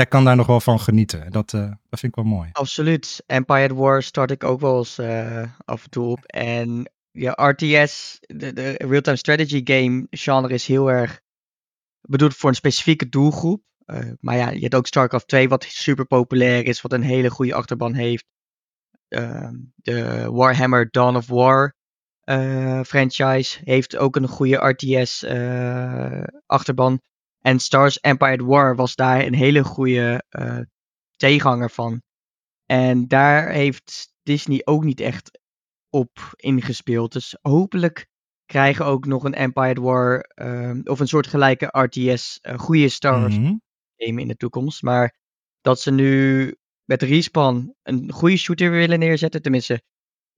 jij 0.01 0.09
kan 0.09 0.25
daar 0.25 0.37
nog 0.37 0.47
wel 0.47 0.61
van 0.61 0.81
genieten. 0.81 1.31
Dat, 1.31 1.53
uh, 1.53 1.61
dat 1.61 2.01
vind 2.01 2.17
ik 2.17 2.25
wel 2.25 2.25
mooi. 2.25 2.49
Absoluut. 2.53 3.23
Empire 3.27 3.75
War 3.75 4.03
start 4.03 4.31
ik 4.31 4.45
ook 4.45 4.61
wel 4.61 4.79
eens 4.79 4.99
uh, 4.99 5.43
af 5.65 5.85
en 5.85 5.91
toe 5.91 6.07
op. 6.07 6.25
En 6.25 6.91
ja, 7.11 7.33
RTS, 7.33 8.19
de, 8.21 8.53
de 8.53 8.75
real-time 8.77 9.17
strategy 9.17 9.61
game 9.65 10.07
genre 10.11 10.55
is 10.55 10.67
heel 10.67 10.91
erg 10.91 11.21
bedoeld 12.01 12.37
voor 12.37 12.49
een 12.49 12.55
specifieke 12.55 13.09
doelgroep. 13.09 13.63
Uh, 13.87 13.99
maar 14.21 14.37
ja, 14.37 14.51
je 14.51 14.61
hebt 14.61 14.75
ook 14.75 14.87
StarCraft 14.87 15.29
2 15.29 15.49
wat 15.49 15.65
super 15.65 16.07
populair 16.07 16.65
is, 16.67 16.81
wat 16.81 16.93
een 16.93 17.03
hele 17.03 17.31
goede 17.31 17.55
achterban 17.55 17.95
heeft. 17.95 18.25
Ehm, 19.09 19.55
de 19.75 20.27
Warhammer 20.31 20.89
Dawn 20.91 21.17
of 21.17 21.27
War 21.27 21.75
franchise 22.85 23.59
heeft 23.65 23.97
ook 23.97 24.17
een 24.17 24.29
goede 24.29 24.57
RTS 24.57 25.25
achterban. 26.47 27.01
En 27.41 27.59
Stars 27.59 28.01
Empire 28.01 28.45
War 28.45 28.77
was 28.77 28.95
daar 28.95 29.25
een 29.25 29.35
hele 29.35 29.65
goede 29.65 30.25
uh, 30.31 30.59
tegenhanger 31.17 31.71
van. 31.71 32.03
En 32.67 33.09
daar 33.09 33.51
heeft 33.51 34.13
Disney 34.23 34.61
ook 34.65 34.85
niet 34.85 35.01
echt 35.01 35.41
op 35.91 36.33
ingespeeld. 36.37 37.13
Dus 37.13 37.37
hopelijk 37.43 38.07
krijgen 38.47 38.87
ook 38.87 39.07
nog 39.07 39.25
een 39.25 39.35
Empire 39.35 39.81
War 39.81 40.31
uh, 40.35 40.79
of 40.85 41.01
een 41.01 41.09
soortgelijke 41.09 41.69
RTS 41.71 42.39
uh, 42.43 42.59
goede 42.59 42.89
Star 42.89 43.21
Wars 43.21 43.39
mm 43.39 43.61
game 44.03 44.21
in 44.21 44.29
de 44.29 44.37
toekomst. 44.37 44.83
Maar 44.83 45.17
dat 45.61 45.81
ze 45.81 45.91
nu 45.91 46.57
met 46.85 47.03
Respawn 47.03 47.75
een 47.83 48.13
goede 48.13 48.37
shooter 48.37 48.71
willen 48.71 48.99
neerzetten, 48.99 49.43
tenminste, 49.43 49.83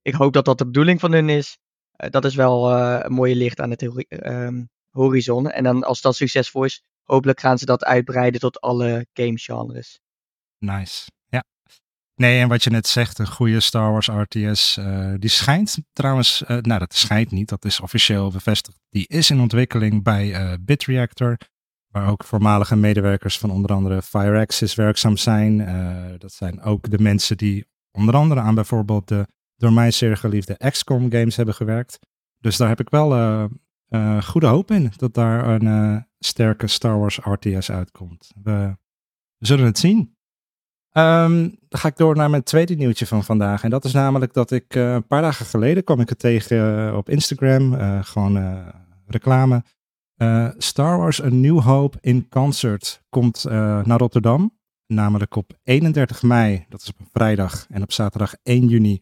ik 0.01 0.13
hoop 0.13 0.33
dat 0.33 0.45
dat 0.45 0.57
de 0.57 0.65
bedoeling 0.65 0.99
van 0.99 1.11
hun 1.11 1.29
is. 1.29 1.57
Uh, 1.97 2.09
dat 2.09 2.25
is 2.25 2.35
wel 2.35 2.71
een 2.71 3.13
mooie 3.13 3.35
licht 3.35 3.59
aan 3.59 3.69
het 3.69 4.07
ehm, 4.07 4.63
horizon. 4.89 5.49
En 5.49 5.63
dan 5.63 5.83
als 5.83 6.01
dat 6.01 6.15
succesvol 6.15 6.63
is, 6.63 6.83
hopelijk 7.03 7.39
gaan 7.39 7.57
ze 7.57 7.65
dat 7.65 7.83
uitbreiden 7.83 8.39
tot 8.39 8.61
alle 8.61 9.05
game 9.13 9.37
genres. 9.37 9.99
Nice. 10.57 11.11
Ja. 11.27 11.43
Nee, 12.15 12.39
en 12.39 12.47
wat 12.47 12.63
je 12.63 12.69
net 12.69 12.87
zegt, 12.87 13.19
een 13.19 13.27
goede 13.27 13.59
Star 13.59 13.91
Wars 13.91 14.07
RTS, 14.07 14.77
uh, 14.77 15.13
die 15.17 15.29
schijnt 15.29 15.77
trouwens, 15.93 16.41
uh, 16.41 16.57
nou 16.57 16.79
dat 16.79 16.93
schijnt 16.93 17.31
niet, 17.31 17.49
dat 17.49 17.65
is 17.65 17.79
officieel 17.79 18.31
bevestigd. 18.31 18.79
Die 18.89 19.07
is 19.07 19.29
in 19.29 19.39
ontwikkeling 19.39 20.03
bij 20.03 20.27
uh, 20.27 20.53
Bitreactor, 20.61 21.37
waar 21.87 22.09
ook 22.09 22.23
voormalige 22.23 22.75
medewerkers 22.75 23.37
van 23.37 23.51
onder 23.51 23.73
andere 23.73 24.01
FireAxis 24.01 24.75
werkzaam 24.75 25.17
zijn. 25.17 25.57
dat 26.19 26.31
zijn 26.31 26.61
ook 26.61 26.89
de 26.89 26.99
mensen 26.99 27.37
die 27.37 27.65
onder 27.91 28.15
andere 28.15 28.41
aan 28.41 28.55
bijvoorbeeld 28.55 29.07
de 29.07 29.27
door 29.55 29.73
mij 29.73 29.91
zeer 29.91 30.17
geliefde 30.17 30.57
XCOM 30.69 31.11
games 31.11 31.35
hebben 31.35 31.55
gewerkt. 31.55 31.99
Dus 32.39 32.57
daar 32.57 32.67
heb 32.67 32.79
ik 32.79 32.89
wel 32.89 33.09
uh, 33.95 34.21
goede 34.21 34.47
hoop 34.47 34.71
in 34.71 34.91
dat 34.97 35.13
daar 35.13 35.47
een 35.47 35.65
uh, 35.65 35.97
sterke 36.19 36.67
Star 36.67 36.99
Wars 36.99 37.19
RTS 37.23 37.71
uitkomt. 37.71 38.31
We, 38.43 38.77
zullen 39.37 39.65
het 39.65 39.77
zien. 39.77 40.15
Um, 40.91 41.57
dan 41.67 41.79
ga 41.79 41.87
ik 41.87 41.97
door 41.97 42.15
naar 42.15 42.29
mijn 42.29 42.43
tweede 42.43 42.75
nieuwtje 42.75 43.07
van 43.07 43.23
vandaag. 43.23 43.63
En 43.63 43.69
dat 43.69 43.85
is 43.85 43.93
namelijk 43.93 44.33
dat 44.33 44.51
ik 44.51 44.75
uh, 44.75 44.93
een 44.93 45.07
paar 45.07 45.21
dagen 45.21 45.45
geleden 45.45 45.83
kwam 45.83 45.99
ik 45.99 46.09
het 46.09 46.19
tegen 46.19 46.97
op 46.97 47.09
Instagram. 47.09 47.73
gewoon 48.03 48.63
reclame. 49.05 49.63
Star 50.57 50.97
Wars 50.97 51.23
A 51.23 51.29
New 51.29 51.59
Hope 51.59 51.97
in 52.01 52.29
Concert 52.29 53.03
komt 53.09 53.43
naar 53.83 53.97
Rotterdam. 53.97 54.57
Namelijk 54.87 55.35
op 55.35 55.59
31 55.63 56.21
mei, 56.21 56.65
dat 56.69 56.81
is 56.81 56.89
op 56.89 56.99
een 56.99 57.09
vrijdag. 57.11 57.65
En 57.69 57.81
op 57.81 57.91
zaterdag 57.91 58.35
1 58.43 58.67
juni 58.67 59.01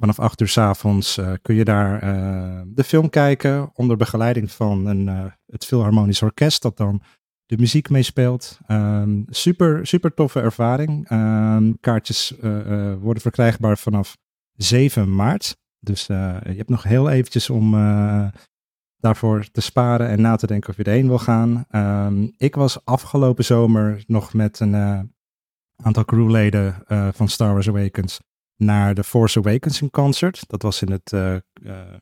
Vanaf 0.00 0.18
8 0.18 0.40
uur 0.40 0.48
s 0.48 0.58
avonds 0.58 1.18
uh, 1.18 1.32
kun 1.42 1.54
je 1.54 1.64
daar 1.64 2.04
uh, 2.04 2.60
de 2.66 2.84
film 2.84 3.10
kijken 3.10 3.70
onder 3.74 3.96
begeleiding 3.96 4.50
van 4.50 4.86
een, 4.86 5.06
uh, 5.06 5.24
het 5.46 5.64
Philharmonisch 5.64 6.22
Orkest 6.22 6.62
dat 6.62 6.76
dan 6.76 7.02
de 7.46 7.56
muziek 7.56 7.90
meespeelt. 7.90 8.58
Um, 8.68 9.24
super, 9.28 9.86
super 9.86 10.14
toffe 10.14 10.40
ervaring. 10.40 11.10
Um, 11.10 11.80
kaartjes 11.80 12.34
worden 13.00 13.22
verkrijgbaar 13.22 13.78
vanaf 13.78 14.16
7 14.52 15.14
maart. 15.14 15.56
Dus 15.78 16.06
je 16.06 16.54
hebt 16.56 16.68
nog 16.68 16.82
heel 16.82 17.10
eventjes 17.10 17.50
om 17.50 17.72
daarvoor 18.96 19.50
te 19.52 19.60
sparen 19.60 20.08
en 20.08 20.20
na 20.20 20.36
te 20.36 20.46
denken 20.46 20.70
of 20.70 20.76
je 20.76 20.82
erheen 20.82 21.08
wil 21.08 21.18
gaan. 21.18 21.64
Um, 21.70 22.32
ik 22.36 22.54
was 22.54 22.84
afgelopen 22.84 23.44
zomer 23.44 24.04
nog 24.06 24.34
met 24.34 24.60
een 24.60 24.74
aantal 25.76 26.04
crewleden 26.04 26.84
van 27.12 27.28
Star 27.28 27.52
Wars 27.52 27.68
Awakens 27.68 28.20
naar 28.60 28.94
de 28.94 29.04
Force 29.04 29.38
Awakens 29.38 29.82
in 29.82 29.90
concert. 29.90 30.42
Dat 30.46 30.62
was 30.62 30.82
in 30.82 30.90
het, 30.90 31.12
uh, 31.12 31.20
uh, 31.30 31.40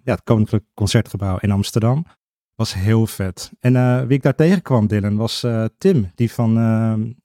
ja, 0.02 0.12
het 0.12 0.22
Koninklijk 0.24 0.64
Concertgebouw 0.74 1.36
in 1.38 1.50
Amsterdam. 1.50 2.06
Was 2.54 2.74
heel 2.74 3.06
vet. 3.06 3.50
En 3.60 3.74
uh, 3.74 4.00
wie 4.00 4.16
ik 4.16 4.22
daar 4.22 4.34
tegenkwam, 4.34 4.86
Dylan, 4.86 5.16
was 5.16 5.46
Tim, 5.78 6.10
die 6.14 6.32
van, 6.32 6.54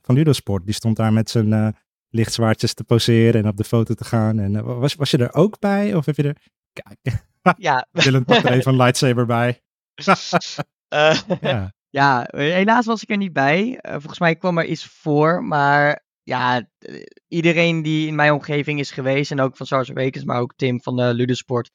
van 0.01 0.15
Ludosport. 0.15 0.65
Die 0.65 0.73
stond 0.73 0.95
daar 0.95 1.13
met 1.13 1.29
zijn 1.29 1.75
lichtzwaardjes 2.09 2.73
te 2.73 2.83
poseren 2.83 3.41
en 3.41 3.47
op 3.47 3.57
de 3.57 3.63
foto 3.63 3.93
te 3.93 4.03
gaan. 4.03 4.39
En 4.39 4.63
was, 4.63 4.95
was 4.95 5.11
je 5.11 5.17
er 5.17 5.33
ook 5.33 5.59
bij? 5.59 5.95
Of 5.95 6.05
heb 6.05 6.15
je 6.15 6.23
er... 6.23 6.37
Kijk, 6.73 7.23
ja. 7.57 7.87
Dylan 7.91 8.25
pakt 8.25 8.45
er 8.45 8.51
even 8.51 8.71
een 8.71 8.77
lightsaber 8.77 9.25
bij. 9.25 9.61
ja. 11.41 11.71
ja, 11.89 12.27
helaas 12.31 12.85
was 12.85 13.03
ik 13.03 13.09
er 13.09 13.17
niet 13.17 13.33
bij. 13.33 13.79
volgens 13.81 14.19
mij 14.19 14.35
kwam 14.35 14.57
er 14.57 14.65
iets 14.65 14.85
voor, 14.85 15.43
maar 15.43 16.03
ja, 16.23 16.69
iedereen 17.27 17.81
die 17.81 18.07
in 18.07 18.15
mijn 18.15 18.33
omgeving 18.33 18.79
is 18.79 18.91
geweest, 18.91 19.31
en 19.31 19.39
ook 19.39 19.57
van 19.57 19.65
Sars 19.65 19.89
Wekens, 19.89 20.23
maar 20.23 20.39
ook 20.39 20.53
Tim 20.55 20.81
van 20.81 20.95
de 20.95 21.13
Ludosport, 21.13 21.71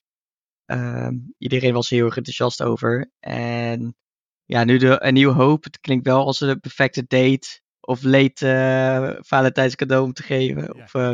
uh, 0.66 1.08
iedereen 1.38 1.72
was 1.72 1.88
heel 1.90 2.04
erg 2.04 2.16
enthousiast 2.16 2.62
over. 2.62 3.10
En 3.18 3.96
ja, 4.44 4.64
nu 4.64 4.78
de, 4.78 5.02
een 5.02 5.14
nieuwe 5.14 5.34
hoop. 5.34 5.64
Het 5.64 5.80
klinkt 5.80 6.06
wel 6.06 6.26
als 6.26 6.38
de 6.38 6.56
perfecte 6.56 7.04
date 7.06 7.60
of 7.80 8.02
late 8.02 8.46
uh, 8.46 9.16
Valentijns 9.20 9.74
cadeau 9.74 10.04
om 10.04 10.12
te 10.12 10.22
geven. 10.22 10.74
Of 10.74 10.94
uh, 10.94 11.12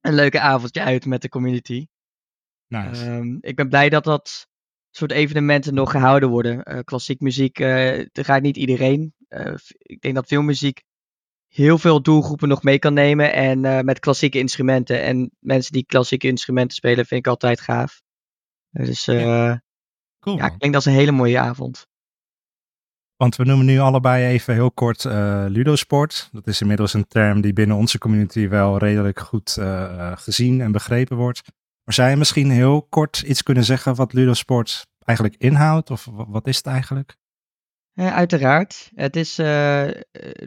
een 0.00 0.14
leuke 0.14 0.40
avondje 0.40 0.82
uit 0.82 1.06
met 1.06 1.22
de 1.22 1.28
community. 1.28 1.86
Nice. 2.66 3.06
Um, 3.06 3.38
ik 3.40 3.56
ben 3.56 3.68
blij 3.68 3.88
dat 3.88 4.04
dat 4.04 4.48
soort 4.90 5.12
evenementen 5.12 5.74
nog 5.74 5.90
gehouden 5.90 6.28
worden. 6.28 6.84
Klassiek 6.84 7.20
muziek, 7.20 7.58
er 7.58 8.08
gaat 8.12 8.42
niet 8.42 8.56
iedereen. 8.56 9.14
ik 9.78 10.00
denk 10.00 10.14
dat 10.14 10.26
veel 10.26 10.42
muziek 10.42 10.82
heel 11.54 11.78
veel 11.78 12.02
doelgroepen 12.02 12.48
nog 12.48 12.62
mee 12.62 12.78
kan 12.78 12.94
nemen. 12.94 13.32
En 13.32 13.64
uh, 13.64 13.80
met 13.80 13.98
klassieke 13.98 14.38
instrumenten. 14.38 15.02
En 15.02 15.30
mensen 15.38 15.72
die 15.72 15.84
klassieke 15.86 16.26
instrumenten 16.26 16.76
spelen, 16.76 17.06
vind 17.06 17.20
ik 17.20 17.26
altijd 17.26 17.60
gaaf. 17.60 18.02
Dus 18.70 19.08
uh, 19.08 19.20
ja. 19.20 19.62
Cool, 20.20 20.36
ja, 20.36 20.46
ik 20.46 20.58
denk 20.58 20.72
dat 20.72 20.86
is 20.86 20.92
een 20.92 20.98
hele 20.98 21.12
mooie 21.12 21.38
avond. 21.38 21.86
Want 23.16 23.36
we 23.36 23.44
noemen 23.44 23.66
nu 23.66 23.78
allebei 23.78 24.24
even 24.24 24.54
heel 24.54 24.72
kort 24.72 25.04
uh, 25.04 25.44
ludosport. 25.48 26.28
Dat 26.32 26.46
is 26.46 26.60
inmiddels 26.60 26.94
een 26.94 27.06
term 27.06 27.40
die 27.40 27.52
binnen 27.52 27.76
onze 27.76 27.98
community 27.98 28.48
wel 28.48 28.78
redelijk 28.78 29.20
goed 29.20 29.58
gezien 30.14 30.60
en 30.60 30.72
begrepen 30.72 31.16
wordt. 31.16 31.42
Maar 31.84 31.94
zou 31.94 32.10
je 32.10 32.16
misschien 32.16 32.50
heel 32.50 32.82
kort 32.82 33.22
iets 33.22 33.42
kunnen 33.42 33.64
zeggen 33.64 33.94
wat 33.94 34.12
ludosport 34.12 34.86
eigenlijk 35.04 35.38
inhoudt? 35.40 35.90
Of 35.90 36.08
wat 36.12 36.46
is 36.46 36.56
het 36.56 36.66
eigenlijk? 36.66 37.16
Uiteraard. 37.94 38.90
Het 38.94 39.16
is 39.16 39.38
uh, 39.38 39.90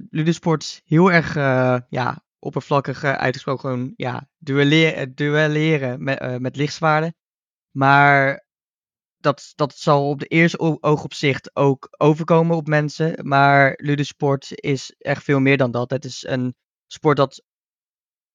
Ludosport 0.09 0.81
heel 0.85 1.11
erg 1.11 1.35
uh, 1.35 1.77
ja, 1.89 2.25
oppervlakkig 2.39 3.03
uitgesproken. 3.03 3.93
Ja, 3.95 4.29
duelleren, 4.37 5.15
duelleren 5.15 6.03
met, 6.03 6.39
met 6.39 6.55
lichtzwaarden. 6.55 7.15
Maar 7.71 8.45
dat, 9.17 9.51
dat 9.55 9.75
zal 9.77 10.09
op 10.09 10.19
de 10.19 10.25
eerste 10.25 10.81
oogopzicht 10.81 11.55
ook 11.55 11.87
overkomen 11.97 12.55
op 12.55 12.67
mensen. 12.67 13.27
Maar 13.27 13.73
Ludosport 13.81 14.47
is 14.49 14.95
echt 14.97 15.23
veel 15.23 15.39
meer 15.39 15.57
dan 15.57 15.71
dat. 15.71 15.89
Het 15.89 16.05
is 16.05 16.25
een 16.27 16.55
sport 16.87 17.17
dat 17.17 17.43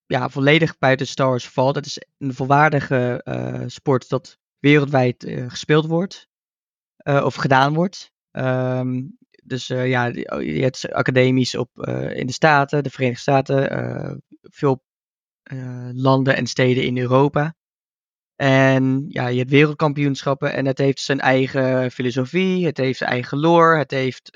ja, 0.07 0.29
volledig 0.29 0.79
buiten 0.79 1.07
Star 1.07 1.29
Wars 1.29 1.49
valt. 1.49 1.75
Het 1.75 1.87
is 1.87 2.03
een 2.19 2.35
volwaardige 2.35 3.23
sport 3.67 4.09
dat 4.09 4.39
wereldwijd 4.59 5.25
gespeeld 5.49 5.87
wordt. 5.87 6.29
of 7.05 7.35
gedaan 7.35 7.75
wordt. 7.75 8.12
Um, 8.33 9.19
dus 9.45 9.71
uh, 9.71 9.89
ja, 9.89 10.07
oh, 10.09 10.43
je 10.43 10.63
hebt 10.63 10.93
academisch 10.93 11.55
op, 11.55 11.71
uh, 11.75 12.17
in 12.17 12.27
de 12.27 12.33
Staten, 12.33 12.83
de 12.83 12.91
Verenigde 12.91 13.21
Staten, 13.21 13.79
uh, 13.79 14.15
veel 14.41 14.85
landen 15.93 16.37
en 16.37 16.47
steden 16.47 16.85
in 16.85 16.99
Europa. 16.99 17.55
En 18.37 19.05
ja, 19.09 19.27
je 19.27 19.39
hebt 19.39 19.51
wereldkampioenschappen 19.51 20.53
en 20.53 20.67
het 20.67 20.79
heeft 20.79 21.01
zijn 21.01 21.21
eigen 21.21 21.91
filosofie, 21.91 22.67
het 22.67 22.77
heeft 22.77 22.99
zijn 22.99 23.11
eigen 23.11 23.39
lore, 23.39 23.79
het 23.79 23.91
heeft 23.91 24.31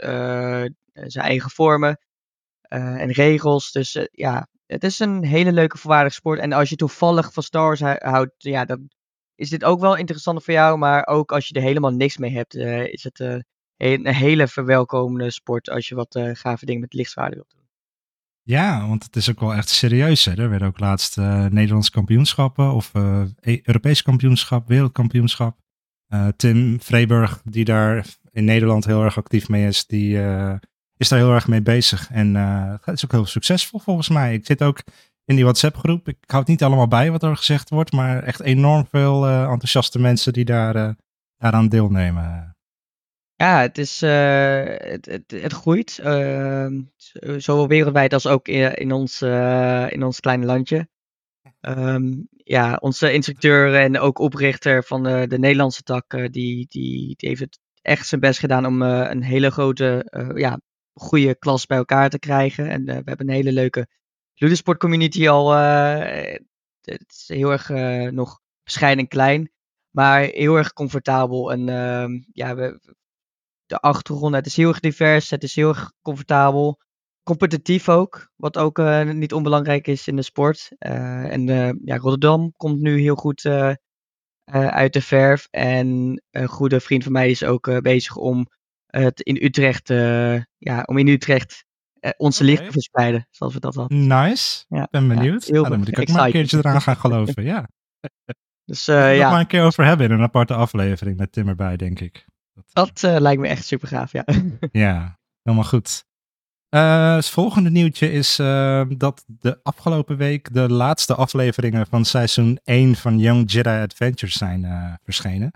zijn 0.93 1.25
eigen 1.25 1.51
vormen 1.51 2.01
en 2.69 3.11
regels. 3.11 3.73
Dus 3.73 4.07
ja, 4.11 4.49
het 4.67 4.85
is 4.85 4.99
een 4.99 5.25
hele 5.25 5.53
leuke 5.53 5.79
volwaardige 5.79 6.15
sport. 6.15 6.39
En 6.39 6.53
als 6.53 6.69
je 6.69 6.77
toevallig 6.77 7.33
van 7.33 7.43
Star 7.43 7.67
Wars 7.67 7.99
houdt, 8.03 8.35
ja, 8.37 8.65
dan 8.65 8.91
is 9.35 9.51
dit 9.51 9.65
ook 9.65 9.81
wel 9.81 9.97
interessant 9.97 10.45
voor 10.45 10.55
jou. 10.55 10.79
Maar 10.79 11.07
ook 11.07 11.33
als 11.33 11.49
je 11.49 11.55
er 11.55 11.63
helemaal 11.63 11.93
niks 11.93 12.17
mee 12.17 12.33
hebt, 12.33 12.55
is 12.55 13.05
het 13.05 13.45
een 13.77 14.07
hele 14.07 14.49
verwelkomende 14.49 15.31
sport 15.31 15.71
als 15.71 15.89
je 15.89 15.95
wat 15.95 16.17
uh, 16.17 16.31
gave 16.33 16.67
dingen 16.67 16.81
met 16.81 16.95
lichtzwaarden 16.95 17.35
wilt 17.35 17.51
doen. 17.51 17.65
Ja, 18.43 18.89
want 18.89 19.05
het 19.05 19.17
is 19.17 19.31
ook 19.31 19.41
wel 19.41 19.55
echt 19.55 19.69
serieus. 19.69 20.25
Hè? 20.25 20.35
Er 20.35 20.51
werden 20.51 20.69
ook 20.69 20.79
laatst 20.79 21.19
uh, 21.19 21.47
Nederlandse 21.47 21.91
kampioenschappen 21.91 22.73
of 22.73 22.95
uh, 22.95 23.23
Europees 23.41 24.03
kampioenschap, 24.03 24.69
wereldkampioenschap. 24.69 25.59
Tim 26.37 26.81
Vreeburg, 26.81 27.43
die 27.45 27.65
daar 27.65 28.07
in 28.31 28.45
Nederland 28.45 28.85
heel 28.85 29.03
erg 29.03 29.19
actief 29.19 29.49
mee 29.49 29.67
is, 29.67 29.87
die 29.87 30.19
is 30.97 31.09
daar 31.09 31.19
heel 31.19 31.33
erg 31.33 31.49
mee 31.49 31.63
bezig. 31.63 32.11
En 32.11 32.35
het 32.35 32.95
is 32.97 33.05
ook 33.05 33.13
heel 33.13 33.27
succesvol 33.27 33.81
volgens 33.81 34.09
mij. 34.09 34.35
Ik 34.35 34.47
zit 34.47 34.63
ook 34.63 34.83
in 35.25 35.35
die 35.35 35.45
WhatsApp 35.45 35.77
groep. 35.77 36.09
Ik 36.09 36.19
houd 36.27 36.47
niet 36.47 36.63
allemaal 36.63 36.89
bij 36.89 37.11
wat 37.11 37.23
er 37.23 37.37
gezegd 37.37 37.71
wordt, 37.71 37.93
maar 37.93 38.23
echt 38.23 38.41
enorm 38.41 38.87
veel 38.91 39.27
enthousiaste 39.27 39.99
mensen 39.99 40.33
die 40.33 40.45
daar, 40.45 40.97
daaraan 41.37 41.69
deelnemen. 41.69 42.56
Ja, 43.37 43.61
het, 43.61 43.79
is, 43.79 44.03
uh, 44.03 44.65
het, 44.65 45.25
het, 45.27 45.53
groeit. 45.53 46.01
Uh, 46.05 46.69
zowel 47.37 47.69
wereldwijd 47.69 48.13
als 48.13 48.27
ook 48.27 48.49
in, 48.49 48.75
in, 48.75 48.93
ons, 48.93 49.23
uh, 49.23 49.91
in 49.91 50.03
ons 50.03 50.21
kleine 50.21 50.47
landje. 50.47 50.89
Um, 51.61 52.29
ja, 52.31 52.77
onze 52.81 53.13
instructeur 53.13 53.75
en 53.75 53.99
ook 53.99 54.19
oprichter 54.19 54.85
van 54.85 55.03
de, 55.03 55.27
de 55.29 55.39
Nederlandse 55.39 55.83
tak, 55.83 56.11
die, 56.11 56.67
die, 56.69 57.15
die 57.17 57.29
heeft 57.29 57.41
het 57.41 57.59
echt 57.83 58.07
zijn 58.07 58.21
best 58.21 58.39
gedaan 58.39 58.67
om 58.67 58.83
een 58.83 59.23
hele 59.23 59.51
grote, 59.51 60.11
ja, 60.35 60.61
goede 60.93 61.39
klas 61.39 61.67
bij 61.67 61.79
elkaar 61.79 62.11
te 62.11 62.19
krijgen. 62.19 62.69
En 62.69 62.85
we 62.85 62.93
hebben 62.93 63.29
een 63.29 63.35
hele 63.35 63.53
leuke 63.53 63.87
Ludosport 64.35 64.79
community 64.79 65.29
al. 65.29 65.53
het 65.53 67.05
is 67.07 67.25
heel 67.27 67.53
erg 67.53 67.69
nog 68.13 68.41
bescheiden 68.65 69.03
en 69.03 69.11
klein, 69.11 69.51
maar 69.91 70.21
heel 70.21 70.57
erg 70.57 70.73
comfortabel. 70.73 71.53
En 71.53 71.69
ehm, 71.69 72.21
ja, 72.33 72.55
we, 72.55 72.95
de 73.67 73.79
achtergrond. 73.79 74.35
Het 74.35 74.47
is 74.47 74.57
heel 74.57 74.69
erg 74.69 74.81
divers, 74.81 75.31
het 75.31 75.43
is 75.43 75.55
heel 75.55 75.69
erg 75.69 75.93
comfortabel. 76.03 76.81
Competitief 77.23 77.89
ook, 77.89 78.31
wat 78.37 78.59
ook 78.59 78.79
uh, 78.79 79.11
niet 79.11 79.33
onbelangrijk 79.33 79.87
is 79.87 80.09
in 80.09 80.17
de 80.17 80.23
sport. 80.23 80.69
Uh, 80.79 81.33
en 81.33 81.49
uh, 81.49 81.71
ja, 81.85 81.97
Rotterdam 81.97 82.53
komt 82.53 82.81
nu 82.81 83.01
heel 83.01 83.15
goed 83.15 83.47
uit 84.51 84.93
de 84.93 85.03
verf. 85.03 85.49
En 85.51 86.23
een 86.31 86.49
goede 86.49 86.81
vriend 86.81 87.03
van 87.03 87.13
mij 87.13 87.31
is 87.31 87.45
ook 87.45 87.83
bezig 87.83 88.17
om 88.17 88.47
het 88.87 89.21
in 89.21 89.45
Utrecht, 89.45 89.89
ja, 90.59 90.83
om 90.85 90.99
in 90.99 91.09
Utrecht 91.09 91.65
onze 92.17 92.43
okay. 92.43 92.55
licht 92.55 92.65
te 92.65 92.73
verspreiden, 92.73 93.27
zoals 93.31 93.55
we 93.55 93.61
dat 93.61 93.75
hadden. 93.75 94.07
Nice, 94.07 94.65
ja, 94.69 94.89
ben 94.91 95.09
benieuwd. 95.09 95.47
Ja, 95.47 95.53
nou, 95.53 95.69
dan 95.69 95.79
moet 95.79 95.89
ik 95.89 95.99
ook 95.99 96.09
maar 96.09 96.25
een 96.25 96.33
keertje 96.33 96.57
eraan 96.59 96.81
gaan 96.81 96.97
geloven, 96.97 97.45
ja. 97.53 97.69
Dus 98.65 98.89
uh, 98.89 99.17
ja. 99.17 99.31
maar 99.31 99.41
een 99.41 99.47
keer 99.47 99.63
over 99.63 99.85
hebben 99.85 100.07
in 100.07 100.13
een 100.13 100.23
aparte 100.23 100.55
aflevering 100.55 101.17
met 101.17 101.33
Tim 101.33 101.49
erbij, 101.49 101.77
denk 101.77 102.01
ik. 102.01 102.27
Dat 102.77 103.03
uh, 103.05 103.17
lijkt 103.19 103.41
me 103.41 103.49
echt 103.49 103.65
super 103.65 103.89
gaaf, 103.89 104.13
ja. 104.13 104.25
ja, 104.87 105.19
helemaal 105.43 105.69
goed. 105.69 106.05
Uh, 106.71 107.15
het 107.15 107.29
volgende 107.29 107.71
nieuwtje 107.71 108.13
is 108.13 108.39
uh, 108.39 108.83
dat 108.97 109.25
de 109.27 109.59
afgelopen 109.63 110.17
week 110.17 110.55
de 110.55 110.69
laatste 110.69 111.15
afleveringen 111.15 111.87
van 111.87 112.05
seizoen 112.05 112.59
1 112.65 112.97
van 112.97 113.19
Young 113.19 113.53
Jedi 113.53 113.83
Adventures 113.83 114.35
zijn 114.35 114.99
verschenen. 115.03 115.51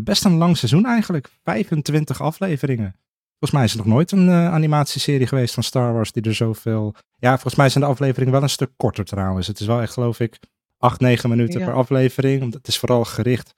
best 0.00 0.24
een 0.24 0.36
lang 0.36 0.56
seizoen 0.56 0.86
eigenlijk, 0.86 1.28
25 1.44 2.20
afleveringen. 2.20 2.94
Volgens 3.38 3.50
mij 3.50 3.64
is 3.64 3.72
er 3.72 3.78
nog 3.78 3.86
nooit 3.86 4.12
een 4.12 4.30
animatieserie 4.30 5.26
geweest 5.26 5.54
van 5.54 5.62
Star 5.62 5.92
Wars 5.92 6.12
die 6.12 6.22
er 6.22 6.34
zoveel... 6.34 6.94
Ja, 7.16 7.30
volgens 7.30 7.54
mij 7.54 7.68
zijn 7.68 7.84
de 7.84 7.90
afleveringen 7.90 8.32
wel 8.32 8.42
een 8.42 8.48
stuk 8.48 8.70
korter 8.76 9.04
trouwens. 9.04 9.46
Het 9.46 9.60
is 9.60 9.66
wel 9.66 9.80
echt 9.80 9.92
geloof 9.92 10.20
ik 10.20 10.38
8, 10.78 11.00
9 11.00 11.30
minuten 11.30 11.60
ja. 11.60 11.66
per 11.66 11.74
aflevering. 11.74 12.52
Het 12.52 12.68
is 12.68 12.78
vooral 12.78 13.04
gericht 13.04 13.54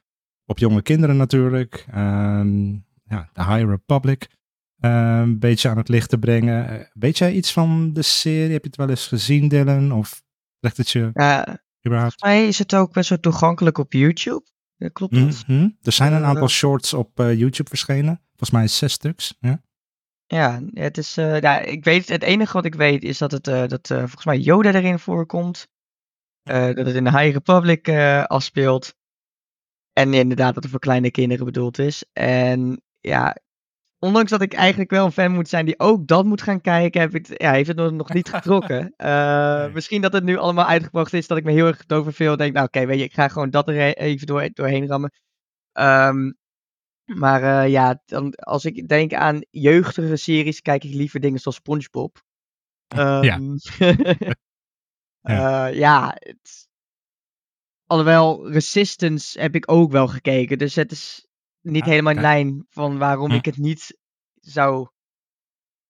op 0.49 0.59
jonge 0.59 0.83
kinderen 0.83 1.17
natuurlijk. 1.17 1.87
Um, 1.95 2.87
ja, 3.05 3.31
de 3.33 3.45
High 3.45 3.69
Republic. 3.69 4.29
Een 4.81 4.91
um, 4.91 5.39
beetje 5.39 5.69
aan 5.69 5.77
het 5.77 5.89
licht 5.89 6.09
te 6.09 6.19
brengen. 6.19 6.69
Eh, 6.69 6.87
weet 6.93 7.19
jij 7.19 7.33
iets 7.33 7.53
van 7.53 7.93
de 7.93 8.03
serie? 8.03 8.53
Heb 8.53 8.63
je 8.63 8.69
het 8.69 8.77
wel 8.77 8.89
eens 8.89 9.07
gezien, 9.07 9.49
Dylan? 9.49 9.93
Of 9.93 10.23
legt 10.61 10.77
het 10.77 10.91
je 10.91 11.11
ja, 11.13 11.61
überhaupt? 11.87 12.15
Volgens 12.19 12.23
mij 12.23 12.47
is 12.47 12.59
het 12.59 12.75
ook 12.75 12.93
best 12.93 13.09
wel 13.09 13.21
toegankelijk 13.21 13.79
op 13.79 13.93
YouTube. 13.93 14.47
Ja, 14.77 14.89
klopt 14.89 15.15
dat? 15.15 15.23
Mm 15.23 15.57
-hmm. 15.57 15.77
Er 15.83 15.93
zijn 15.93 16.13
een 16.13 16.25
aantal 16.25 16.43
uh, 16.43 16.49
shorts 16.49 16.95
op 16.95 17.21
uh, 17.21 17.35
YouTube 17.35 17.69
verschenen. 17.69 18.21
Volgens 18.29 18.51
mij 18.51 18.69
zes 18.69 18.93
stuks. 18.93 19.35
Ja. 19.41 19.63
Ja, 20.27 20.61
het 20.73 20.99
is, 20.99 21.19
uh, 21.19 21.41
ja, 21.41 21.59
ik 21.59 21.85
weet, 21.85 22.09
het 22.09 22.23
enige 22.23 22.53
wat 22.53 22.65
ik 22.65 22.75
weet 22.75 23.03
is 23.03 23.19
dat, 23.19 23.33
het, 23.33 23.45
dat 23.45 23.87
volgens 23.87 24.25
mij 24.25 24.39
Yoda 24.39 24.75
erin 24.75 24.99
voorkomt. 24.99 25.69
dat 26.43 26.77
het 26.77 26.95
in 26.95 27.05
de 27.05 27.19
High 27.19 27.33
Republic 27.33 27.89
afspeelt. 28.27 28.98
En 29.99 30.15
inderdaad 30.15 30.55
dat 30.55 30.63
het 30.63 30.73
voor 30.73 30.81
kleine 30.81 31.11
kinderen 31.11 31.45
bedoeld 31.45 31.79
is. 31.79 32.05
En 32.13 32.83
ja, 33.01 33.37
ondanks 33.99 34.31
dat 34.31 34.43
ik 34.43 34.53
eigenlijk 34.53 34.91
wel 34.91 35.05
een 35.05 35.13
fan 35.13 35.33
moet 35.33 35.49
zijn 35.49 35.67
die 35.67 35.79
ook 35.79 36.07
dat 36.07 36.25
moet 36.25 36.43
gaan 36.43 36.61
kijken, 36.61 37.01
heb 37.01 37.15
ik, 37.15 37.41
ja, 37.43 37.53
heeft 37.53 37.69
het 37.69 37.93
nog 37.93 38.13
niet 38.13 38.29
getrokken. 38.35 38.95
Uh, 38.97 39.59
nee. 39.59 39.71
Misschien 39.71 40.01
dat 40.01 40.13
het 40.13 40.25
nu 40.25 40.37
allemaal 40.37 40.65
uitgebracht 40.65 41.13
is, 41.13 41.27
dat 41.27 41.39
ik 41.39 41.45
me 41.45 41.53
heel 41.53 41.67
erg 41.67 41.85
over 41.89 42.13
veel 42.13 42.37
denk, 42.37 42.53
nou 42.53 42.67
oké, 42.67 42.77
okay, 42.79 42.89
weet 42.89 42.99
je, 42.99 43.05
ik 43.05 43.15
ga 43.15 43.29
gewoon 43.29 43.51
dat 43.51 43.69
er 43.69 43.97
even 43.97 44.27
door, 44.27 44.51
doorheen 44.53 44.87
rammen. 44.87 45.13
Um, 45.73 46.37
maar 47.05 47.43
uh, 47.43 47.71
ja, 47.71 48.03
dan, 48.07 48.35
als 48.35 48.65
ik 48.65 48.89
denk 48.89 49.15
aan 49.15 49.41
jeugdige 49.51 50.17
series, 50.17 50.61
kijk 50.61 50.85
ik 50.85 50.95
liever 50.95 51.21
dingen 51.21 51.39
zoals 51.39 51.57
SpongeBob. 51.57 52.23
Um, 52.97 53.23
ja. 53.31 53.39
uh, 55.71 55.75
ja, 55.75 56.17
het, 56.19 56.68
Alhoewel, 57.89 58.51
Resistance 58.51 59.41
heb 59.41 59.55
ik 59.55 59.71
ook 59.71 59.91
wel 59.91 60.09
gekeken. 60.09 60.59
Dus 60.59 60.75
het 60.75 60.93
is 60.93 61.27
niet 61.61 61.83
ah, 61.83 61.89
helemaal 61.89 62.13
in 62.13 62.21
lijn 62.21 62.67
van 62.71 62.99
waarom 62.99 63.31
hm. 63.31 63.37
ik 63.37 63.45
het 63.45 63.57
niet 63.57 63.99
zou 64.35 64.89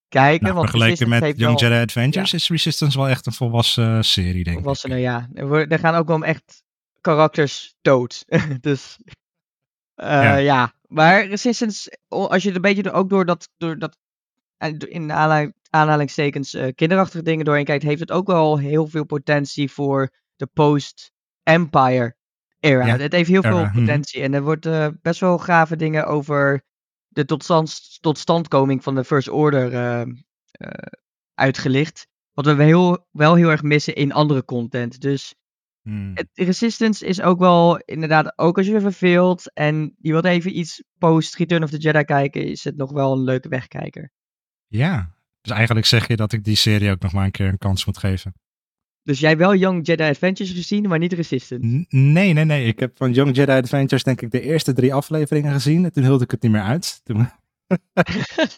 kijken. 0.08 0.42
Nou, 0.42 0.54
want 0.54 0.70
vergeleken 0.70 1.08
met 1.08 1.22
Young 1.22 1.61
wel... 1.61 1.70
Jedi 1.70 1.82
Adventures 1.82 2.30
ja. 2.30 2.37
is 2.37 2.48
Resistance 2.48 2.98
wel 2.98 3.08
echt 3.08 3.26
een 3.26 3.32
volwassen 3.32 4.04
serie, 4.04 4.44
denk 4.44 4.56
volwassen, 4.56 4.90
ik. 4.90 4.98
ja. 4.98 5.28
Er, 5.34 5.78
gaan 5.78 5.94
ook 5.94 6.06
wel 6.06 6.24
echt 6.24 6.62
karakters 7.00 7.74
dood. 7.80 8.24
dus 8.61 8.98
uh, 9.96 10.44
ja. 10.44 10.72
Maar 10.87 11.26
Resistance, 11.26 11.98
als 12.08 12.42
je 12.42 12.48
er 12.48 12.56
een 12.56 12.62
beetje 12.62 12.92
ook 12.92 13.11
door 13.11 13.24
dat, 13.24 13.48
door 13.56 13.78
dat 13.78 13.96
in 14.88 15.12
aanhalingstekens 15.70 16.54
uh, 16.54 16.68
kinderachtige 16.74 17.22
dingen 17.22 17.44
doorheen 17.44 17.64
kijkt, 17.64 17.84
heeft 17.84 18.00
het 18.00 18.11
ook 18.11 18.26
wel 18.26 18.58
heel 18.58 18.87
veel 18.87 19.04
potentie 19.04 19.70
voor 19.70 20.11
de 20.37 20.46
post 20.46 21.12
Empire 21.48 22.16
era. 22.61 22.87
Ja, 22.87 22.96
het 22.96 23.12
heeft 23.12 23.28
heel 23.28 23.42
veel 23.42 23.58
era. 23.58 23.70
potentie. 23.70 24.22
En 24.22 24.34
er 24.34 24.42
wordt 24.42 24.66
uh, 24.66 24.88
best 25.02 25.20
wel 25.20 25.38
gave 25.38 25.76
dingen 25.76 26.06
over 26.06 26.62
de 27.08 27.24
totstand, 27.24 27.98
totstandkoming 28.00 28.82
van 28.82 28.94
de 28.94 29.04
First 29.04 29.28
Order 29.28 29.72
uh, 29.72 30.06
uh, 30.06 30.68
uitgelicht. 31.34 32.06
Wat 32.32 32.46
we 32.46 32.62
heel, 32.62 33.06
wel 33.11 33.34
heel 33.34 33.50
erg 33.50 33.62
missen 33.62 33.94
in 33.94 34.12
andere 34.12 34.44
content. 34.44 35.00
Dus 35.00 35.34
hmm. 35.82 36.11
het, 36.14 36.28
Resistance 36.32 37.06
is 37.06 37.20
ook 37.20 37.38
wel 37.38 37.78
inderdaad, 37.78 38.38
ook 38.38 38.56
als 38.56 38.66
je 38.66 38.80
verveelt 38.80 39.52
en 39.52 39.94
je 39.98 40.12
wilt 40.12 40.24
even 40.24 40.58
iets 40.58 40.82
post 40.98 41.37
Return 41.37 41.62
of 41.62 41.70
the 41.70 41.78
Jedi 41.78 42.04
kijken, 42.04 42.44
is 42.44 42.64
het 42.64 42.76
nog 42.76 42.92
wel 42.92 43.12
een 43.12 43.22
leuke 43.22 43.48
wegkijker. 43.48 44.11
Ja, 44.66 45.16
dus 45.40 45.52
eigenlijk 45.52 45.87
zeg 45.87 46.08
je 46.08 46.16
dat 46.16 46.32
ik 46.32 46.44
die 46.44 46.56
serie 46.56 46.90
ook 46.90 47.02
nog 47.02 47.12
maar 47.12 47.24
een 47.24 47.30
keer 47.30 47.48
een 47.48 47.58
kans 47.58 47.84
moet 47.84 47.98
geven. 47.98 48.34
Dus 49.09 49.21
jij 49.21 49.37
wel 49.37 49.55
Young 49.55 49.87
Jedi 49.87 50.03
Adventures 50.03 50.53
gezien, 50.53 50.88
maar 50.88 50.99
niet 50.99 51.12
Resistance? 51.12 51.87
nee, 51.88 52.33
nee, 52.33 52.44
nee. 52.44 52.66
Ik 52.66 52.79
heb 52.79 52.97
van 52.97 53.12
Young 53.12 53.37
Jedi 53.37 53.53
Adventures 53.53 54.03
denk 54.03 54.21
ik 54.21 54.31
de 54.31 54.40
eerste 54.40 54.73
drie 54.73 54.94
afleveringen 54.94 55.53
gezien. 55.53 55.85
En 55.85 55.92
toen 55.92 56.03
hield 56.03 56.23
ik 56.23 56.31
het 56.31 56.42
niet 56.42 56.53
meer 56.53 56.62
uit. 56.62 57.01
Toen... 57.05 57.16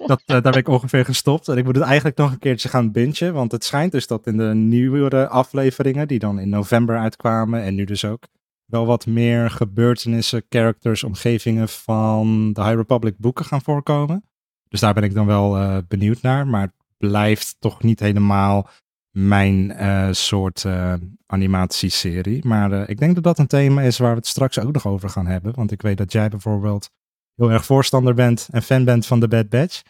dat, 0.07 0.23
uh, 0.27 0.27
daar 0.27 0.43
ben 0.43 0.55
ik 0.55 0.69
ongeveer 0.69 1.05
gestopt. 1.05 1.49
En 1.49 1.57
ik 1.57 1.65
moet 1.65 1.75
het 1.75 1.85
eigenlijk 1.85 2.17
nog 2.17 2.33
een 2.33 2.39
keertje 2.39 2.69
gaan 2.69 2.93
bingen. 2.93 3.33
Want 3.33 3.53
het 3.53 3.65
schijnt 3.65 3.93
dus 3.93 4.07
dat 4.07 4.27
in 4.27 4.37
de 4.37 4.55
nieuwere 4.55 5.29
afleveringen, 5.29 6.09
die 6.09 6.19
dan 6.19 6.39
in 6.39 6.49
november 6.49 6.99
uitkwamen. 6.99 7.63
En 7.63 7.75
nu 7.75 7.85
dus 7.85 8.05
ook, 8.05 8.27
wel 8.65 8.87
wat 8.87 9.07
meer 9.07 9.51
gebeurtenissen, 9.51 10.43
characters, 10.49 11.05
omgevingen 11.05 11.69
van 11.69 12.53
de 12.53 12.63
High 12.63 12.77
Republic 12.77 13.15
boeken 13.19 13.45
gaan 13.45 13.63
voorkomen. 13.63 14.25
Dus 14.69 14.81
daar 14.81 14.95
ben 14.95 15.03
ik 15.03 15.15
dan 15.15 15.27
wel 15.27 15.57
uh, 15.57 15.77
benieuwd 15.89 16.23
naar. 16.23 16.47
Maar 16.47 16.63
het 16.63 16.75
blijft 16.97 17.57
toch 17.59 17.83
niet 17.83 18.01
helemaal 18.01 18.71
mijn 19.11 19.71
uh, 19.71 20.09
soort 20.11 20.65
uh, 20.65 20.95
animatieserie. 21.27 22.47
Maar 22.47 22.73
uh, 22.73 22.89
ik 22.89 22.99
denk 22.99 23.15
dat 23.15 23.25
dat 23.25 23.39
een 23.39 23.47
thema 23.47 23.83
is 23.83 23.99
waar 23.99 24.11
we 24.11 24.17
het 24.17 24.27
straks 24.27 24.59
ook 24.59 24.73
nog 24.73 24.87
over 24.87 25.09
gaan 25.09 25.27
hebben. 25.27 25.55
Want 25.55 25.73
ik 25.73 25.83
weet 25.83 25.99
dat 25.99 26.13
jij 26.13 26.29
bijvoorbeeld 26.29 26.91
heel 27.35 27.51
erg 27.51 27.65
voorstander 27.65 28.15
bent 28.15 28.49
en 28.51 28.63
fan 28.63 28.85
bent 28.85 29.07
van 29.07 29.21
de 29.21 29.29
Bad 29.29 29.49
Batch. 29.49 29.83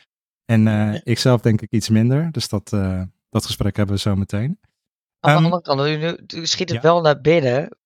En 0.45 0.63
ja. 0.63 1.01
ik 1.05 1.19
zelf 1.19 1.41
denk 1.41 1.61
ik 1.61 1.71
iets 1.71 1.89
minder. 1.89 2.33
Dus 2.33 2.49
dat, 2.49 2.71
dat 3.31 3.45
gesprek 3.45 3.77
hebben 3.77 3.95
we 3.95 4.01
zo 4.01 4.17
meteen. 4.17 4.59
Aan 5.21 5.37
de 5.37 5.51
andere 5.51 5.63
kant, 5.63 6.33
nu, 6.33 6.47
schiet 6.47 6.69
het 6.69 6.83
ja. 6.83 6.83
wel 6.83 7.01
naar 7.01 7.21
binnen. 7.21 7.77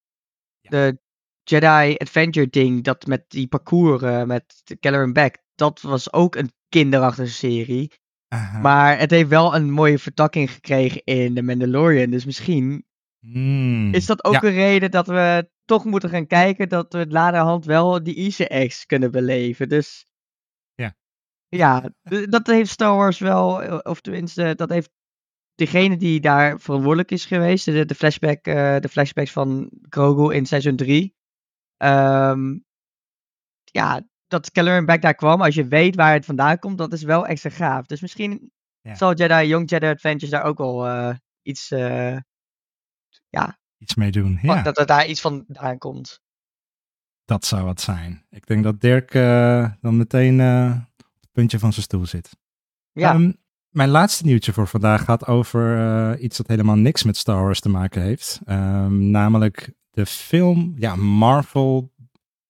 De 0.61 0.99
Jedi 1.43 1.97
Adventure 1.97 2.49
ding, 2.49 2.85
dat 2.85 3.07
met 3.07 3.25
die 3.29 3.47
parcours 3.47 4.27
met 4.27 4.63
Keller 4.81 5.03
en 5.03 5.13
Beck, 5.13 5.43
dat 5.55 5.81
was 5.81 6.13
ook 6.13 6.35
een 6.35 6.53
kinderachtige 6.69 7.29
serie. 7.29 7.93
Aha. 8.35 8.59
Maar 8.59 8.99
het 8.99 9.11
heeft 9.11 9.29
wel 9.29 9.55
een 9.55 9.71
mooie 9.71 9.99
vertakking 9.99 10.51
gekregen 10.51 11.05
in 11.05 11.35
The 11.35 11.43
Mandalorian. 11.43 12.11
Dus 12.11 12.25
misschien 12.25 12.87
mm, 13.21 13.95
is 13.95 14.07
dat 14.07 14.25
ook 14.25 14.33
ja. 14.33 14.43
een 14.43 14.55
reden 14.55 14.91
dat 14.91 15.07
we 15.07 15.51
toch 15.65 15.85
moeten 15.85 16.11
gaan 16.11 16.27
kijken 16.27 16.69
dat 16.69 16.93
we 16.93 16.99
het 16.99 17.13
laterhand 17.13 17.65
wel 17.65 18.03
die 18.03 18.15
easter 18.15 18.51
eggs 18.51 18.87
kunnen 18.87 19.11
beleven. 19.11 19.69
Dus 19.69 20.07
ja, 20.75 20.97
ja 21.49 21.91
dat 22.29 22.47
heeft 22.47 22.71
Star 22.71 22.97
Wars 22.97 23.19
wel, 23.19 23.79
of 23.83 24.01
tenminste, 24.01 24.55
dat 24.55 24.71
heeft 24.71 24.91
degene 25.55 25.97
die 25.97 26.21
daar 26.21 26.61
verantwoordelijk 26.61 27.11
is 27.11 27.25
geweest, 27.25 27.65
de, 27.65 27.85
de, 27.85 27.95
flashback, 27.95 28.47
eh, 28.47 28.79
de 28.79 28.89
flashbacks 28.89 29.33
van 29.33 29.71
Grogu 29.89 30.35
in 30.35 30.47
seizoen 30.47 30.77
3. 30.77 31.15
ehm, 31.77 32.59
ja, 33.65 34.07
dat 34.35 34.51
Caloran 34.51 34.85
Back 34.87 35.03
daar 35.03 35.15
kwam, 35.15 35.43
als 35.43 35.55
je 35.55 35.69
weet 35.69 35.95
waar 35.95 36.13
het 36.13 36.25
vandaan 36.25 36.59
komt, 36.59 36.79
dat 36.79 36.93
is 36.93 37.03
wel 37.03 37.27
extra 37.27 37.51
gaaf. 37.51 37.87
Dus 37.87 38.01
misschien 38.01 38.53
Ja. 38.81 38.95
zal 38.95 39.15
Jedi, 39.15 39.47
Young 39.47 39.71
Jedi 39.71 39.87
Adventures 39.87 40.31
daar 40.31 40.43
ook 40.45 40.59
wel 40.59 40.87
eh, 40.87 41.15
iets, 41.43 41.71
eh, 41.71 42.17
ja, 43.29 43.59
Iets 43.79 43.95
mee 43.95 44.11
doen. 44.11 44.39
Ja, 44.43 44.63
dat 44.63 44.79
er 44.79 44.87
daar 44.87 45.07
iets 45.07 45.21
vandaan 45.21 45.79
komt. 45.79 46.21
dat 47.25 47.45
zou 47.45 47.65
wat 47.65 47.81
zijn. 47.81 48.27
Ik 48.31 48.47
denk 48.47 48.65
dat 48.65 48.81
Dirk 48.81 49.15
eh, 49.15 49.71
dan 49.81 49.97
meteen 49.97 50.41
op 50.97 51.21
het 51.21 51.33
puntje 51.33 51.59
van 51.59 51.73
zijn 51.73 51.85
stoel 51.85 52.07
zit. 52.07 52.37
Ja, 52.93 53.13
Ehm, 53.15 53.33
mijn 53.69 53.89
laatste 53.89 54.25
nieuwtje 54.25 54.53
voor 54.53 54.67
vandaag 54.67 55.05
gaat 55.05 55.27
over 55.27 56.19
iets 56.19 56.37
dat 56.37 56.47
helemaal 56.47 56.77
niks 56.77 57.03
met 57.03 57.17
Star 57.17 57.43
Wars 57.43 57.61
te 57.61 57.69
maken 57.69 58.03
heeft. 58.03 58.41
Ehm, 58.45 59.11
namelijk 59.11 59.73
de 59.91 60.07
film, 60.07 60.75
ja, 60.77 60.97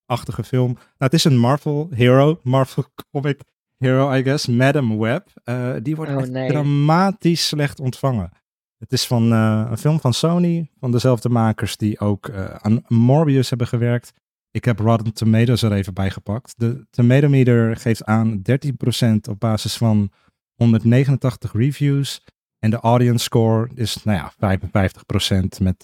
Marvel-achtige 0.06 0.44
film. 0.44 0.72
Nou, 0.72 0.84
het 0.96 1.12
is 1.12 1.24
een 1.24 1.38
Marvel 1.38 1.88
hero, 1.90 2.40
Marvel 2.42 2.84
comic 3.10 3.40
hero, 3.78 4.12
I 4.12 4.22
guess. 4.22 4.46
Madam 4.46 4.98
Web. 4.98 5.28
Eh, 5.44 5.74
die 5.82 5.96
wordt 5.96 6.10
Oh, 6.10 6.18
echt 6.20 6.30
nee. 6.30 6.48
dramatisch 6.48 7.48
slecht 7.48 7.80
ontvangen. 7.80 8.30
Het 8.78 8.92
is 8.92 9.06
van 9.06 9.32
eh, 9.32 9.66
een 9.70 9.78
film 9.78 10.00
van 10.00 10.14
Sony, 10.14 10.70
van 10.80 10.92
dezelfde 10.92 11.28
makers 11.28 11.76
die 11.76 12.00
ook 12.00 12.28
eh, 12.28 12.44
aan 12.44 12.82
Morbius 12.88 13.48
hebben 13.48 13.66
gewerkt. 13.66 14.12
Ik 14.50 14.64
heb 14.64 14.78
Rotten 14.78 15.12
Tomatoes 15.14 15.62
er 15.62 15.72
even 15.72 15.94
bij 15.94 16.10
gepakt. 16.10 16.54
De 16.56 16.86
Tomato 16.90 17.28
Meter 17.28 17.76
geeft 17.76 18.04
aan 18.04 18.42
13% 18.42 19.30
op 19.30 19.40
basis 19.40 19.76
van 19.76 20.10
189 20.54 21.52
reviews. 21.52 22.24
En 22.58 22.70
de 22.70 22.80
audience 22.80 23.24
score 23.24 23.70
is, 23.74 24.04
nou 24.04 24.18
ja, 24.18 24.58
55% 24.58 25.60
met 25.60 25.82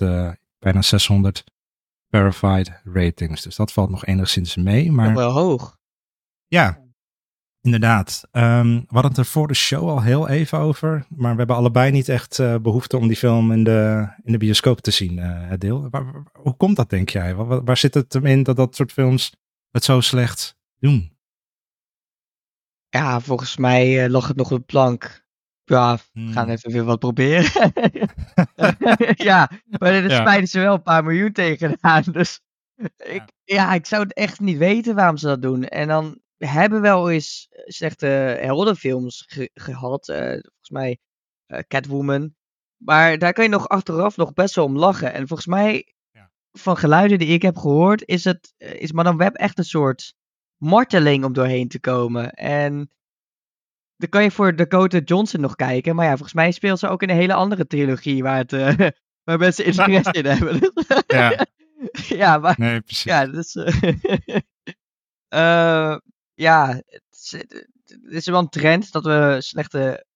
bijna 0.58 0.82
600 0.82 1.44
verified 2.10 2.80
ratings. 2.84 3.42
Dus 3.42 3.56
dat 3.56 3.72
valt 3.72 3.90
nog 3.90 4.04
enigszins 4.06 4.56
mee. 4.56 4.86
nog 4.86 4.94
Maar 4.96 5.14
wel 5.14 5.30
hoog. 5.32 5.78
ja, 6.46 6.78
inderdaad. 7.60 8.28
Ehm, 8.30 8.68
we 8.74 8.84
hadden 8.88 9.10
het 9.10 9.18
er 9.20 9.24
voor 9.26 9.48
de 9.48 9.54
show 9.54 9.88
al 9.88 10.02
heel 10.02 10.28
even 10.28 10.58
over. 10.58 11.06
Maar 11.08 11.32
we 11.32 11.38
hebben 11.38 11.56
allebei 11.56 11.90
niet 11.90 12.08
echt 12.08 12.38
eh, 12.38 12.56
behoefte 12.56 12.96
om 12.96 13.06
die 13.08 13.16
film 13.16 13.52
in 13.52 13.64
de, 13.64 14.08
in 14.22 14.32
de 14.32 14.38
bioscoop 14.38 14.80
te 14.80 14.90
zien, 14.90 15.18
eh, 15.18 15.48
het 15.48 15.60
deel. 15.60 15.90
Waar- 15.90 16.12
waar- 16.12 16.22
hoe 16.32 16.56
komt 16.56 16.76
dat, 16.76 16.90
denk 16.90 17.08
jij? 17.08 17.34
Waar, 17.34 17.64
waar 17.64 17.76
zit 17.76 17.94
het 17.94 18.14
in 18.14 18.42
dat 18.42 18.56
dat 18.56 18.76
soort 18.76 18.92
films 18.92 19.36
het 19.70 19.84
zo 19.84 20.00
slecht 20.00 20.56
doen? 20.78 21.18
Ja, 22.88 23.20
volgens 23.20 23.56
mij 23.56 24.04
eh, 24.04 24.10
lag 24.10 24.28
het 24.28 24.36
nog 24.36 24.50
op 24.52 24.58
de 24.58 24.64
plank. 24.64 25.19
Ja, 25.70 25.96
we 26.12 26.32
gaan 26.32 26.44
Hmm. 26.44 26.52
even 26.52 26.70
weer 26.72 26.84
wat 26.84 26.98
proberen. 26.98 27.50
ja, 29.28 29.50
maar 29.78 29.92
er 29.92 30.10
Ja. 30.10 30.20
smijten 30.20 30.48
ze 30.48 30.60
wel 30.60 30.74
een 30.74 30.82
paar 30.82 31.04
miljoen 31.04 31.32
tegenaan. 31.32 32.02
Dus 32.12 32.40
ik, 32.96 33.22
Ja. 33.44 33.74
ik 33.74 33.86
zou 33.86 34.02
het 34.02 34.14
echt 34.14 34.40
niet 34.40 34.56
weten 34.58 34.94
waarom 34.94 35.16
ze 35.16 35.26
dat 35.26 35.42
doen. 35.42 35.64
En 35.64 35.88
dan 35.88 36.20
hebben 36.38 36.80
we 36.80 36.88
wel 36.88 37.10
eens 37.10 37.48
slechte 37.50 38.06
heldenfilms 38.40 39.24
ge- 39.26 39.50
gehad. 39.54 40.08
eh, 40.08 40.18
volgens 40.28 40.70
mij 40.70 40.98
eh, 41.46 41.58
Catwoman. 41.68 42.34
Maar 42.76 43.18
daar 43.18 43.32
kan 43.32 43.44
je 43.44 43.50
nog 43.50 43.68
achteraf 43.68 44.16
nog 44.16 44.32
best 44.32 44.54
wel 44.54 44.64
om 44.64 44.76
lachen. 44.78 45.12
En 45.12 45.26
volgens 45.26 45.48
mij, 45.48 45.94
Ja. 46.10 46.30
van 46.52 46.76
geluiden 46.76 47.18
die 47.18 47.28
ik 47.28 47.42
heb 47.42 47.56
gehoord, 47.56 48.02
is, 48.06 48.24
het, 48.24 48.54
eh, 48.56 48.72
is 48.80 48.92
Madame 48.92 49.16
Web 49.18 49.34
echt 49.34 49.58
een 49.58 49.64
soort 49.64 50.14
marteling 50.56 51.24
om 51.24 51.32
doorheen 51.32 51.68
te 51.68 51.80
komen. 51.80 52.30
En 52.32 52.90
dan 54.00 54.08
kan 54.08 54.22
je 54.22 54.30
voor 54.30 54.56
Dakota 54.56 54.98
Johnson 54.98 55.40
nog 55.40 55.56
kijken. 55.56 55.94
Maar 55.94 56.04
ja, 56.04 56.10
volgens 56.10 56.32
mij 56.32 56.50
speelt 56.50 56.78
ze 56.78 56.88
ook 56.88 57.02
in 57.02 57.10
een 57.10 57.16
hele 57.16 57.34
andere 57.34 57.66
trilogie 57.66 58.22
waar, 58.22 58.36
het, 58.36 58.52
eh, 58.52 58.78
waar 59.24 59.38
mensen 59.38 59.64
interesse 59.70 60.12
in 60.12 60.24
hebben. 60.24 60.72
Ja. 61.06 61.46
ja, 62.22 62.38
maar 62.38 62.54
Nee, 62.58 62.80
precies. 62.80 63.02
ja, 63.02 63.26
dus. 63.26 63.54
eh, 65.28 65.96
ja, 66.34 66.68
het 66.86 67.02
is, 67.10 67.30
het 67.84 68.12
is 68.12 68.26
wel 68.26 68.38
een 68.38 68.48
trend 68.48 68.92
dat 68.92 69.04
we 69.04 69.36
slechte 69.38 70.06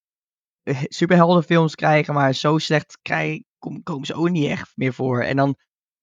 superheldenfilms 0.87 1.75
krijgen, 1.75 2.13
maar 2.13 2.33
zo 2.33 2.57
slecht 2.57 2.97
krijgen, 3.01 3.45
komen 3.83 4.05
ze 4.05 4.13
ook 4.13 4.29
niet 4.29 4.49
echt 4.49 4.71
meer 4.75 4.93
voor. 4.93 5.21
En 5.21 5.35
dan, 5.35 5.55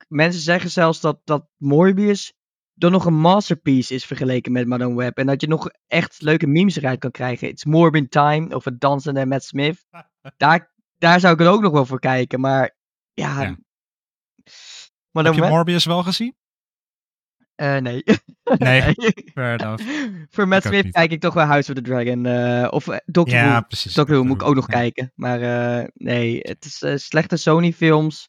mensen 0.08 0.40
zeggen 0.40 0.70
zelfs 0.70 1.00
dat, 1.00 1.20
dat 1.24 1.48
Morbius 1.56 2.32
dan 2.74 2.92
nog 2.92 3.04
een 3.04 3.18
masterpiece 3.18 3.94
is 3.94 4.04
vergeleken 4.04 4.52
met 4.52 4.66
Madame 4.66 4.94
Web. 4.94 5.18
En 5.18 5.26
dat 5.26 5.40
je 5.40 5.46
nog 5.48 5.70
echt 5.86 6.22
leuke 6.22 6.46
memes 6.46 6.76
eruit 6.76 6.98
kan 6.98 7.10
krijgen. 7.10 7.48
It's 7.48 7.64
Morbin 7.64 8.08
Time, 8.08 8.54
of 8.54 8.64
het 8.64 8.80
dansende 8.80 9.26
Matt 9.26 9.44
Smith. 9.44 9.84
Daar, 10.36 10.72
daar 10.98 11.20
zou 11.20 11.34
ik 11.34 11.40
er 11.40 11.48
ook 11.48 11.60
nog 11.62 11.72
wel 11.72 11.86
voor 11.86 12.00
kijken, 12.00 12.40
maar 12.40 12.76
ja... 13.12 13.42
Ja. 13.42 13.56
Heb 15.22 15.34
je 15.34 15.40
Web? 15.40 15.50
Morbius 15.50 15.84
wel 15.84 16.02
gezien? 16.02 16.34
Eh, 17.54 17.76
nee. 17.76 18.02
Nee, 18.58 18.82
fair 19.34 19.60
enough. 19.60 19.84
Voor 20.30 20.48
Matt 20.48 20.64
Smith 20.64 20.90
kijk 20.90 21.10
ik 21.12 21.20
toch 21.20 21.34
wel 21.34 21.44
House 21.44 21.70
of 21.70 21.76
the 21.76 21.82
Dragon. 21.82 22.26
eh, 22.26 22.68
of 22.70 22.88
eh, 22.88 22.96
Doctor 23.04 23.38
Ja, 23.38 23.50
Who. 23.50 23.66
precies. 23.66 23.94
Doctor 23.94 24.16
Who 24.16 24.26
moet 24.26 24.40
ik 24.40 24.46
ook 24.46 24.54
nog 24.54 24.66
Ja. 24.66 24.72
kijken. 24.78 25.12
Maar 25.14 25.38
nee, 25.94 26.38
het 26.42 26.64
is 26.64 27.06
slechte 27.06 27.36
Sony 27.36 27.72
films. 27.72 28.28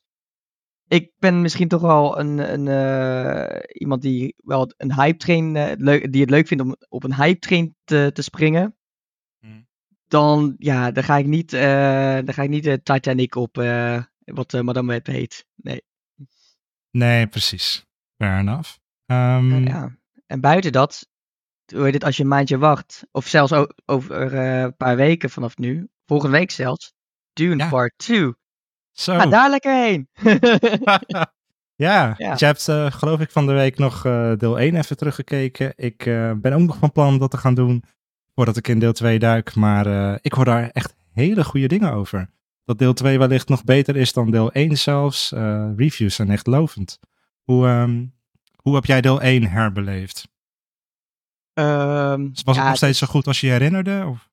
Ik 0.88 1.12
ben 1.19 1.41
misschien 1.41 1.67
toch 1.67 1.82
wel 1.82 2.19
een, 2.19 2.54
een, 2.54 2.67
eh, 2.67 3.60
iemand 3.82 4.02
die 4.02 4.36
wel 4.38 4.74
een 4.78 4.93
hype 4.93 5.17
train, 5.17 5.56
eh, 5.56 5.72
leuk, 5.78 6.12
die 6.12 6.22
het 6.22 6.30
leuk 6.30 6.48
vindt 6.48 6.63
om 6.63 6.76
op 6.89 7.04
een 7.04 7.15
hype 7.15 7.39
train 7.39 7.76
te, 7.84 8.10
te 8.13 8.22
springen. 8.22 8.78
Hmm. 9.39 9.67
Dan, 10.08 10.56
ja, 10.58 10.91
dan 10.91 11.04
ga 11.04 11.17
ik 11.17 11.26
niet, 11.26 11.54
eh, 11.54 12.15
dan 12.26 12.34
ga 12.34 12.43
ik 12.43 12.50
niet 12.50 12.63
de 12.63 12.82
Titanic 12.84 13.36
op, 13.36 13.56
wat 14.24 14.52
Madame 14.62 14.91
Web 14.91 15.06
heet. 15.06 15.46
Nee. 15.56 15.82
Nee, 16.91 17.28
precies. 17.28 17.86
Fair 18.17 18.39
enough. 18.39 18.78
Ehm, 19.06 19.67
Ja. 19.67 19.98
En 20.26 20.41
buiten 20.41 20.72
dat, 20.72 21.08
hoe 21.74 21.84
heet 21.84 21.93
het, 21.93 22.04
als 22.04 22.17
je 22.17 22.24
een 22.24 22.30
maandje 22.30 22.58
wacht, 22.58 23.08
of 23.12 23.28
zelfs 23.28 23.52
over 23.86 24.34
een 24.34 24.76
paar 24.76 24.96
weken 24.96 25.30
vanaf 25.30 25.58
nu, 25.58 25.88
volgende 26.06 26.38
week 26.38 26.52
zelfs, 26.52 26.93
Dune 27.34 27.63
Ja. 27.63 27.69
Part 27.69 27.93
2. 27.98 28.34
Zo. 28.94 29.16
Ga 29.18 29.26
daar 29.26 29.50
lekker 29.50 29.74
heen! 29.74 30.08
ja, 31.76 32.14
Ja. 32.18 32.36
jij 32.36 32.48
hebt 32.48 32.68
eh, 32.68 32.92
geloof 32.92 33.20
ik 33.20 33.32
van 33.32 33.46
de 33.46 33.54
week 33.54 33.78
nog 33.78 34.06
eh, 34.06 34.32
deel 34.38 34.60
1 34.60 34.76
even 34.76 34.98
teruggekeken. 34.98 35.74
Ik 35.76 36.06
eh, 36.06 36.32
ben 36.36 36.54
ook 36.54 36.60
nog 36.62 36.78
van 36.78 36.92
plan 36.92 37.08
om 37.08 37.18
dat 37.20 37.32
te 37.32 37.38
gaan 37.38 37.54
doen 37.54 37.84
voordat 38.36 38.58
ik 38.58 38.68
in 38.68 38.80
deel 38.80 38.94
2 38.94 39.20
duik. 39.20 39.56
Maar 39.56 40.18
ik 40.22 40.34
hoor 40.34 40.46
daar 40.46 40.70
echt 40.70 40.96
hele 41.12 41.44
goede 41.44 41.68
dingen 41.68 41.92
over. 41.92 42.30
Dat 42.66 42.78
deel 42.78 42.94
2 42.94 43.18
wellicht 43.20 43.50
nog 43.50 43.64
beter 43.64 43.96
is 43.96 44.14
dan 44.14 44.32
deel 44.32 44.52
1 44.52 44.78
zelfs. 44.78 45.32
Reviews 45.76 46.16
zijn 46.16 46.30
echt 46.32 46.48
lovend. 46.48 47.00
Hoe, 47.44 47.68
ehm, 47.68 48.06
hoe 48.56 48.76
heb 48.76 48.86
jij 48.86 49.02
deel 49.02 49.22
1 49.22 49.44
herbeleefd? 49.50 50.28
Ehm, 51.54 52.22
Was 52.22 52.42
het 52.46 52.56
ja, 52.56 52.68
nog 52.68 52.76
steeds 52.78 53.00
zo 53.00 53.08
goed 53.08 53.28
als 53.28 53.40
je 53.42 53.48
je 53.48 53.54
herinnerde? 53.54 54.06
Of? 54.08 54.30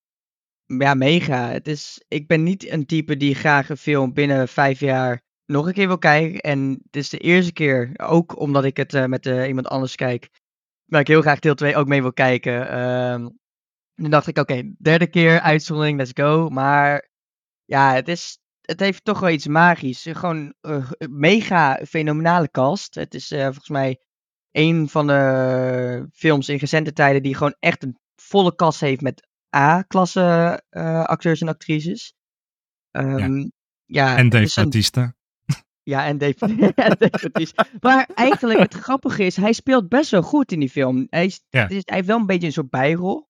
Ja, 0.78 0.94
mega. 0.94 1.50
Het 1.50 1.68
is, 1.68 2.02
ik 2.08 2.26
ben 2.26 2.42
niet 2.42 2.70
een 2.70 2.86
type 2.86 3.16
die 3.16 3.34
graag 3.34 3.68
een 3.68 3.76
film 3.76 4.12
binnen 4.12 4.48
vijf 4.48 4.80
jaar 4.80 5.22
nog 5.46 5.66
een 5.66 5.72
keer 5.72 5.86
wil 5.86 5.98
kijken. 5.98 6.40
En 6.40 6.80
het 6.84 6.96
is 6.96 7.08
de 7.08 7.18
eerste 7.18 7.52
keer, 7.52 7.92
ook 7.96 8.38
omdat 8.38 8.64
ik 8.64 8.76
het 8.76 8.94
eh, 8.94 9.04
met 9.04 9.26
eh, 9.26 9.46
iemand 9.46 9.66
anders 9.66 9.94
kijk, 9.94 10.28
waar 10.84 11.00
ik 11.00 11.06
heel 11.06 11.20
graag 11.20 11.38
deel 11.38 11.54
2 11.54 11.76
ook 11.76 11.88
mee 11.88 12.02
wil 12.02 12.12
kijken. 12.12 12.68
Ehm 12.68 13.28
toen 13.94 14.10
dacht 14.10 14.26
ik, 14.26 14.38
oké, 14.38 14.72
derde 14.78 15.06
keer 15.06 15.40
uitzondering, 15.40 15.98
let's 15.98 16.10
go. 16.14 16.48
Maar 16.48 17.10
ja, 17.64 17.94
het, 17.94 18.08
is, 18.08 18.38
het 18.60 18.80
heeft 18.80 19.04
toch 19.04 19.20
wel 19.20 19.30
iets 19.30 19.46
magisch. 19.46 20.06
Gewoon 20.10 20.54
mega 20.98 21.80
fenomenale 21.88 22.50
cast. 22.50 22.94
Het 22.94 23.14
is 23.14 23.30
eh, 23.30 23.44
volgens 23.44 23.68
mij 23.68 24.00
een 24.50 24.88
van 24.88 25.06
de 25.06 26.08
films 26.12 26.48
in 26.48 26.56
recente 26.56 26.92
tijden 26.92 27.22
die 27.22 27.34
gewoon 27.34 27.56
echt 27.58 27.82
een 27.82 27.98
volle 28.16 28.54
cast 28.54 28.80
heeft 28.80 29.00
met 29.00 29.28
A-klasse 29.56 30.62
eh, 30.68 31.04
acteurs 31.04 31.40
en 31.40 31.48
actrices. 31.48 32.14
Ja. 33.86 34.16
en 34.16 34.28
Dave 34.28 34.44
een- 34.44 34.50
Bautista. 34.54 35.14
ja, 35.82 36.06
en 36.06 36.18
Dave, 36.18 36.46
en 36.46 36.56
Dave 36.98 37.08
Bautista. 37.10 37.66
Maar 37.80 38.08
eigenlijk 38.14 38.58
het 38.58 38.74
grappige 38.74 39.24
is, 39.24 39.36
hij 39.36 39.52
speelt 39.52 39.88
best 39.88 40.10
wel 40.10 40.22
goed 40.22 40.52
in 40.52 40.60
die 40.60 40.70
film. 40.70 41.06
Hij, 41.10 41.24
is, 41.24 41.42
Ja. 41.48 41.62
het 41.62 41.70
is- 41.70 41.82
hij 41.84 41.96
heeft 41.96 42.08
wel 42.08 42.18
een 42.18 42.26
beetje 42.26 42.46
een 42.46 42.52
soort 42.52 42.70
bijrol. 42.70 43.28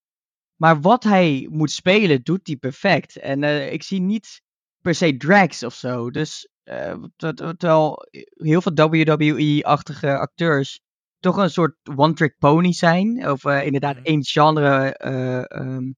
Maar 0.57 0.81
wat 0.81 1.05
hij 1.05 1.47
moet 1.51 1.71
spelen, 1.71 2.23
doet 2.23 2.47
hij 2.47 2.57
perfect. 2.57 3.17
En 3.17 3.43
eh, 3.45 3.73
ik 3.73 3.83
zie 3.83 4.01
niet 4.01 4.43
per 4.81 4.95
se 4.95 5.17
drags 5.17 5.63
of 5.63 5.75
zo. 5.75 6.11
Dus 6.11 6.49
eh, 6.63 7.03
ter- 7.17 7.35
ter- 7.35 7.57
terwijl 7.57 8.07
heel 8.35 8.63
veel 8.63 8.73
WWE-achtige 8.75 10.19
acteurs 10.19 10.81
toch 11.19 11.37
een 11.37 11.51
soort 11.51 11.77
one-trick 11.97 12.35
pony 12.39 12.73
zijn. 12.73 13.31
Of 13.31 13.45
eh, 13.45 13.65
inderdaad 13.67 13.97
één 14.03 14.25
genre 14.25 14.95
eh, 14.97 15.37
ehm, 15.51 15.83
eh, 15.85 15.89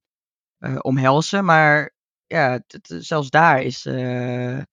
omhelzen. 0.81 1.45
Maar 1.45 1.95
ja, 2.27 2.63
zelfs 2.99 3.31
daar 3.31 3.63
is 3.63 3.87
eh, 3.87 4.59
eh, 4.59 4.65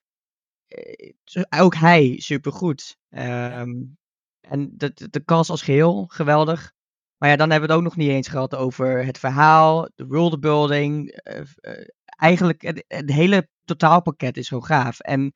ook 1.58 1.76
hij 1.76 2.16
supergoed. 2.20 2.98
Ehm 3.10 3.98
En 4.42 4.78
de, 4.78 4.94
de, 4.94 5.10
de 5.10 5.24
cast 5.24 5.50
als 5.50 5.62
geheel, 5.62 6.06
geweldig. 6.08 6.74
Maar 7.18 7.30
ja, 7.30 7.36
dan 7.36 7.50
hebben 7.50 7.68
we 7.70 7.74
het 7.76 7.84
ook 7.84 7.90
nog 7.90 7.98
niet 7.98 8.10
eens 8.10 8.28
gehad 8.28 8.56
over 8.56 9.06
het 9.06 9.18
verhaal, 9.18 9.90
de 9.96 10.08
worldbuilding, 10.08 11.12
eh, 11.12 11.40
eh, 11.40 11.88
eigenlijk, 12.06 12.62
het, 12.62 12.86
het 12.88 13.12
hele 13.12 13.50
totaalpakket 13.66 14.38
is 14.38 14.48
zo 14.48 14.62
gaaf. 14.62 15.00
En 15.00 15.34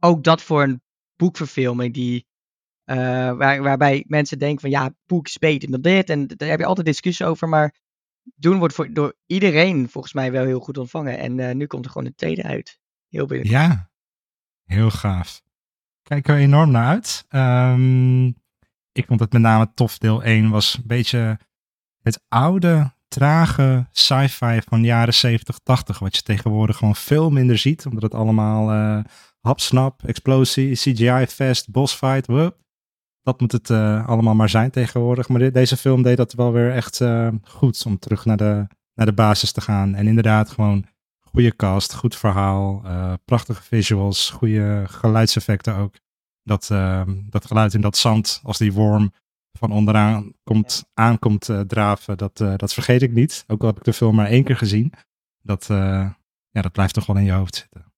ook 0.00 0.24
dat 0.24 0.42
voor 0.42 0.62
een 0.62 0.82
boekverfilming 1.16 1.94
die, 1.94 2.26
eh, 2.84 2.96
waar, 3.36 3.62
waarbij 3.62 4.04
mensen 4.06 4.38
denken 4.38 4.60
van 4.60 4.70
ja, 4.70 4.94
boek 5.06 5.26
is 5.26 5.38
beter 5.38 5.70
dan 5.70 5.80
dit. 5.80 6.10
En 6.10 6.26
daar 6.26 6.48
heb 6.48 6.58
je 6.58 6.66
altijd 6.66 6.86
discussie 6.86 7.26
over, 7.26 7.48
maar 7.48 7.74
doen 8.34 8.58
wordt 8.58 8.74
voor, 8.74 8.92
door 8.92 9.14
iedereen 9.26 9.88
volgens 9.88 10.12
mij 10.12 10.32
wel 10.32 10.44
heel 10.44 10.60
goed 10.60 10.78
ontvangen. 10.78 11.18
En 11.18 11.40
eh, 11.40 11.54
nu 11.54 11.66
komt 11.66 11.84
er 11.84 11.90
gewoon 11.90 12.06
een 12.06 12.14
tweede 12.14 12.42
uit. 12.42 12.78
Heel 13.08 13.26
binnen. 13.26 13.50
Ja, 13.50 13.90
heel 14.64 14.90
gaaf. 14.90 15.42
Kijk 16.02 16.28
er 16.28 16.36
enorm 16.36 16.70
naar 16.70 16.86
uit. 16.86 17.24
Ehm, 17.28 18.26
ik 18.92 19.06
vond 19.06 19.20
het 19.20 19.32
met 19.32 19.42
name 19.42 19.70
tof. 19.74 19.98
Deel 19.98 20.22
1 20.22 20.50
was 20.50 20.74
een 20.74 20.86
beetje 20.86 21.38
het 22.02 22.24
oude, 22.28 22.92
trage 23.08 23.88
sci-fi 23.90 24.60
van 24.68 24.80
de 24.80 24.86
jaren 24.86 25.14
70, 25.14 25.58
80. 25.58 25.98
Wat 25.98 26.16
je 26.16 26.22
tegenwoordig 26.22 26.76
gewoon 26.76 26.96
veel 26.96 27.30
minder 27.30 27.58
ziet. 27.58 27.86
Omdat 27.86 28.02
het 28.02 28.14
allemaal 28.14 28.72
uh, 28.72 29.04
hapsnap, 29.40 30.04
explosie, 30.04 30.74
CGI-fest, 30.74 31.70
bossfight. 31.70 32.26
Wup. 32.26 32.63
Dat 33.24 33.40
moet 33.40 33.52
het 33.52 33.70
uh, 33.70 34.08
allemaal 34.08 34.34
maar 34.34 34.48
zijn 34.48 34.70
tegenwoordig. 34.70 35.28
Maar 35.28 35.38
de, 35.38 35.50
deze 35.50 35.76
film 35.76 36.02
deed 36.02 36.16
dat 36.16 36.32
wel 36.32 36.52
weer 36.52 36.72
echt 36.72 37.00
uh, 37.00 37.28
goed. 37.42 37.86
Om 37.86 37.98
terug 37.98 38.24
naar 38.24 38.36
de, 38.36 38.66
naar 38.94 39.06
de 39.06 39.12
basis 39.12 39.52
te 39.52 39.60
gaan. 39.60 39.94
En 39.94 40.06
inderdaad 40.06 40.50
gewoon 40.50 40.86
goede 41.20 41.56
cast, 41.56 41.94
goed 41.94 42.16
verhaal, 42.16 42.82
prachtige 43.24 43.62
visuals, 43.62 44.30
goede 44.30 44.84
geluidseffecten 44.86 45.76
ook 45.76 45.94
dat, 46.42 46.68
uh, 46.72 47.02
dat 47.28 47.46
geluid 47.46 47.74
in 47.74 47.80
dat 47.80 47.96
zand, 47.96 48.40
als 48.42 48.58
die 48.58 48.72
worm 48.72 49.12
van 49.52 49.72
onderaan 49.72 50.32
komt, 50.42 50.84
aankomt 50.94 51.50
draven, 51.66 52.16
dat, 52.16 52.36
dat 52.36 52.74
vergeet 52.74 53.02
ik 53.02 53.12
niet. 53.12 53.44
Ook 53.46 53.60
al 53.60 53.66
heb 53.66 53.76
ik 53.76 53.84
de 53.84 53.92
film 53.92 54.14
maar 54.14 54.26
één 54.26 54.44
keer 54.44 54.56
gezien. 54.56 54.92
Dat, 55.40 55.66
ja, 55.68 56.62
dat 56.62 56.72
blijft 56.72 56.94
toch 56.94 57.06
wel 57.06 57.16
in 57.16 57.24
je 57.24 57.32
hoofd 57.32 57.54
zitten. 57.56 57.92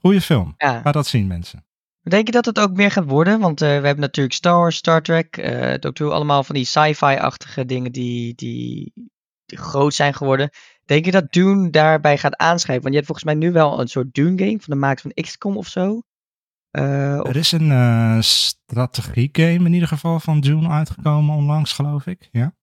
Goeie 0.00 0.20
film. 0.20 0.54
Ja. 0.56 0.80
Ga 0.80 0.92
dat 0.92 1.06
zien, 1.06 1.26
mensen. 1.26 1.66
Denk 2.04 2.26
je 2.26 2.32
dat 2.32 2.44
het 2.44 2.58
ook 2.58 2.72
meer 2.72 2.90
gaat 2.90 3.04
worden? 3.04 3.40
Want 3.40 3.60
we 3.60 3.66
hebben 3.66 4.00
natuurlijk 4.00 4.34
Star 4.34 4.58
Wars, 4.58 4.76
Star 4.76 5.02
Trek, 5.02 5.36
Doctor 5.80 6.06
Who, 6.06 6.16
allemaal 6.16 6.44
van 6.44 6.54
die 6.54 6.64
sci-fi-achtige 6.64 7.64
dingen 7.64 7.92
die, 7.92 8.34
die, 8.34 8.92
die, 9.44 9.58
groot 9.58 9.94
zijn 9.94 10.14
geworden. 10.14 10.50
Denk 10.84 11.04
je 11.04 11.10
dat 11.10 11.32
Dune 11.32 11.70
daarbij 11.70 12.18
gaat 12.18 12.36
aanschrijven? 12.36 12.82
Want 12.82 12.94
je 12.94 13.00
hebt 13.00 13.06
volgens 13.06 13.26
mij 13.26 13.48
nu 13.48 13.52
wel 13.52 13.80
een 13.80 13.88
soort 13.88 14.14
Dune-game 14.14 14.60
van 14.60 14.74
de 14.74 14.80
maak 14.80 15.00
van 15.00 15.12
XCOM 15.14 15.56
of 15.56 15.66
zo. 15.66 16.02
Uh, 16.78 17.28
er 17.28 17.36
is 17.36 17.52
een 17.52 17.70
uh, 17.70 18.20
strategie-game 18.20 19.66
in 19.66 19.72
ieder 19.72 19.88
geval 19.88 20.20
van 20.20 20.38
June 20.38 20.68
uitgekomen 20.68 21.36
onlangs, 21.36 21.72
geloof 21.72 22.06
ik. 22.06 22.28
Ja, 22.32 22.54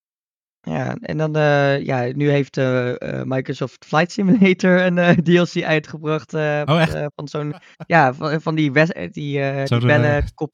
ja 0.62 0.96
en 0.96 1.18
dan, 1.18 1.38
uh, 1.38 1.86
ja, 1.86 2.12
nu 2.16 2.30
heeft 2.30 2.56
Microsoft 3.24 3.86
Flight 3.86 4.12
Simulator 4.12 4.80
een 4.80 4.96
DLC 5.24 5.64
uitgebracht. 5.64 6.34
oh, 6.34 6.84
van 7.16 7.28
zo'n, 7.28 7.54
ja, 7.88 8.14
van, 8.14 8.42
van 8.42 8.56
die, 8.56 8.72
die, 8.72 9.10
die. 9.10 9.40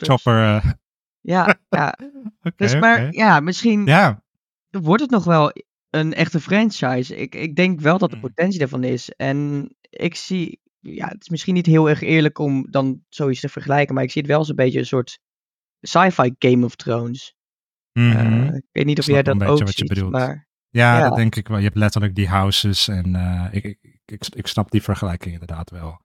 Chopper. 0.07 0.75
Ja, 1.27 1.59
ja. 1.69 1.97
okay, 2.47 2.51
dus 2.55 2.79
maar, 2.79 2.97
okay. 2.97 3.11
ja, 3.11 3.39
misschien 3.39 3.85
ja. 3.85 4.23
wordt 4.69 5.01
het 5.01 5.11
nog 5.11 5.23
wel 5.23 5.51
een 5.89 6.13
echte 6.13 6.39
franchise. 6.39 7.15
Ik, 7.15 7.35
ik 7.35 7.55
denk 7.55 7.79
wel 7.79 7.97
dat 7.97 8.09
de 8.09 8.17
Hmm. 8.17 8.25
potentie 8.25 8.61
ervan 8.61 8.83
is. 8.83 9.09
En 9.09 9.69
ik 9.89 10.15
zie, 10.15 10.59
ja, 10.79 11.07
het 11.07 11.21
is 11.21 11.29
misschien 11.29 11.53
niet 11.53 11.65
heel 11.65 11.89
erg 11.89 12.01
eerlijk 12.01 12.39
om 12.39 12.67
dan 12.69 13.01
zoiets 13.09 13.39
te 13.39 13.49
vergelijken, 13.49 13.95
maar 13.95 14.03
ik 14.03 14.11
zie 14.11 14.21
het 14.21 14.29
wel 14.29 14.39
als 14.39 14.49
een 14.49 14.55
beetje 14.55 14.79
een 14.79 14.85
soort 14.85 15.19
sci-fi 15.81 16.35
Game 16.39 16.65
of 16.65 16.75
Thrones. 16.75 17.35
Mm 17.97 18.11
Uh, 18.11 18.21
-hmm. 18.21 18.55
ik 18.55 18.63
weet 18.71 18.85
niet 18.85 18.99
of 18.99 19.05
jij 19.05 19.23
dat 19.23 19.43
ook 19.43 19.59
wat 19.59 19.67
ziet, 19.67 19.77
je 19.77 19.85
bedoelt. 19.85 20.11
maar 20.11 20.47
Ja, 20.69 20.97
ja. 20.97 21.07
dat 21.07 21.17
denk 21.17 21.35
ik 21.35 21.47
wel. 21.47 21.57
Je 21.57 21.63
hebt 21.63 21.77
letterlijk 21.77 22.15
die 22.15 22.27
houses 22.27 22.87
en 22.87 23.15
uh, 23.15 23.45
ik, 23.51 23.63
ik, 23.63 23.79
ik, 24.05 24.25
ik 24.33 24.47
snap 24.47 24.71
die 24.71 24.81
vergelijking 24.81 25.33
inderdaad 25.33 25.69
wel. 25.69 26.01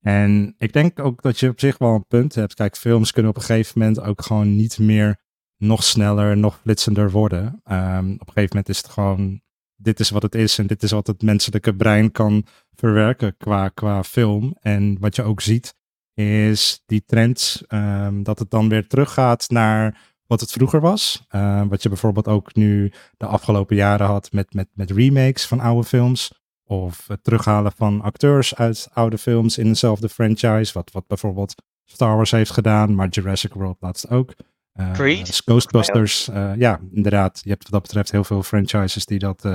En 0.00 0.54
ik 0.58 0.72
denk 0.72 1.00
ook 1.00 1.22
dat 1.22 1.40
je 1.40 1.48
op 1.48 1.60
zich 1.60 1.78
wel 1.78 1.94
een 1.94 2.06
punt 2.06 2.34
hebt. 2.34 2.54
Kijk, 2.54 2.76
films 2.76 3.12
kunnen 3.12 3.30
op 3.30 3.36
een 3.36 3.42
gegeven 3.42 3.78
moment 3.78 4.00
ook 4.00 4.22
gewoon 4.22 4.56
niet 4.56 4.78
meer 4.78 5.20
nog 5.56 5.84
sneller, 5.84 6.36
nog 6.36 6.58
flitsender 6.60 7.10
worden. 7.10 7.44
Um, 7.44 8.12
op 8.12 8.26
een 8.26 8.32
gegeven 8.32 8.48
moment 8.48 8.68
is 8.68 8.76
het 8.76 8.88
gewoon, 8.88 9.40
dit 9.76 10.00
is 10.00 10.10
wat 10.10 10.22
het 10.22 10.34
is 10.34 10.58
en 10.58 10.66
dit 10.66 10.82
is 10.82 10.90
wat 10.90 11.06
het 11.06 11.22
menselijke 11.22 11.74
brein 11.76 12.12
kan 12.12 12.46
verwerken 12.74 13.36
qua, 13.36 13.68
qua 13.68 14.04
film. 14.04 14.56
En 14.60 14.96
wat 15.00 15.16
je 15.16 15.22
ook 15.22 15.40
ziet 15.40 15.74
is 16.14 16.82
die 16.86 17.04
trend 17.06 17.62
um, 17.68 18.22
dat 18.22 18.38
het 18.38 18.50
dan 18.50 18.68
weer 18.68 18.86
teruggaat 18.86 19.50
naar 19.50 20.13
wat 20.26 20.40
het 20.40 20.52
vroeger 20.52 20.80
was. 20.80 21.26
Uh, 21.30 21.62
wat 21.68 21.82
je 21.82 21.88
bijvoorbeeld 21.88 22.28
ook 22.28 22.54
nu 22.54 22.92
de 23.16 23.26
afgelopen 23.26 23.76
jaren 23.76 24.06
had 24.06 24.32
met, 24.32 24.54
met, 24.54 24.68
met 24.72 24.90
remakes 24.90 25.46
van 25.46 25.60
oude 25.60 25.86
films. 25.86 26.42
Of 26.66 27.06
het 27.06 27.24
terughalen 27.24 27.72
van 27.72 28.00
acteurs 28.00 28.54
uit 28.54 28.88
oude 28.92 29.18
films 29.18 29.58
in 29.58 29.66
dezelfde 29.66 30.08
franchise. 30.08 30.72
Wat, 30.72 30.90
wat 30.92 31.06
bijvoorbeeld 31.06 31.54
Star 31.84 32.16
Wars 32.16 32.30
heeft 32.30 32.50
gedaan, 32.50 32.94
maar 32.94 33.08
Jurassic 33.08 33.52
World 33.54 33.76
laatst 33.80 34.10
ook. 34.10 34.34
Uh, 34.80 34.92
Creed? 34.92 35.40
Ghostbusters. 35.44 36.28
Uh, 36.28 36.56
ja, 36.56 36.80
inderdaad. 36.92 37.40
Je 37.42 37.50
hebt 37.50 37.62
wat 37.62 37.72
dat 37.72 37.82
betreft 37.82 38.10
heel 38.10 38.24
veel 38.24 38.42
franchises 38.42 39.06
die 39.06 39.18
dat 39.18 39.48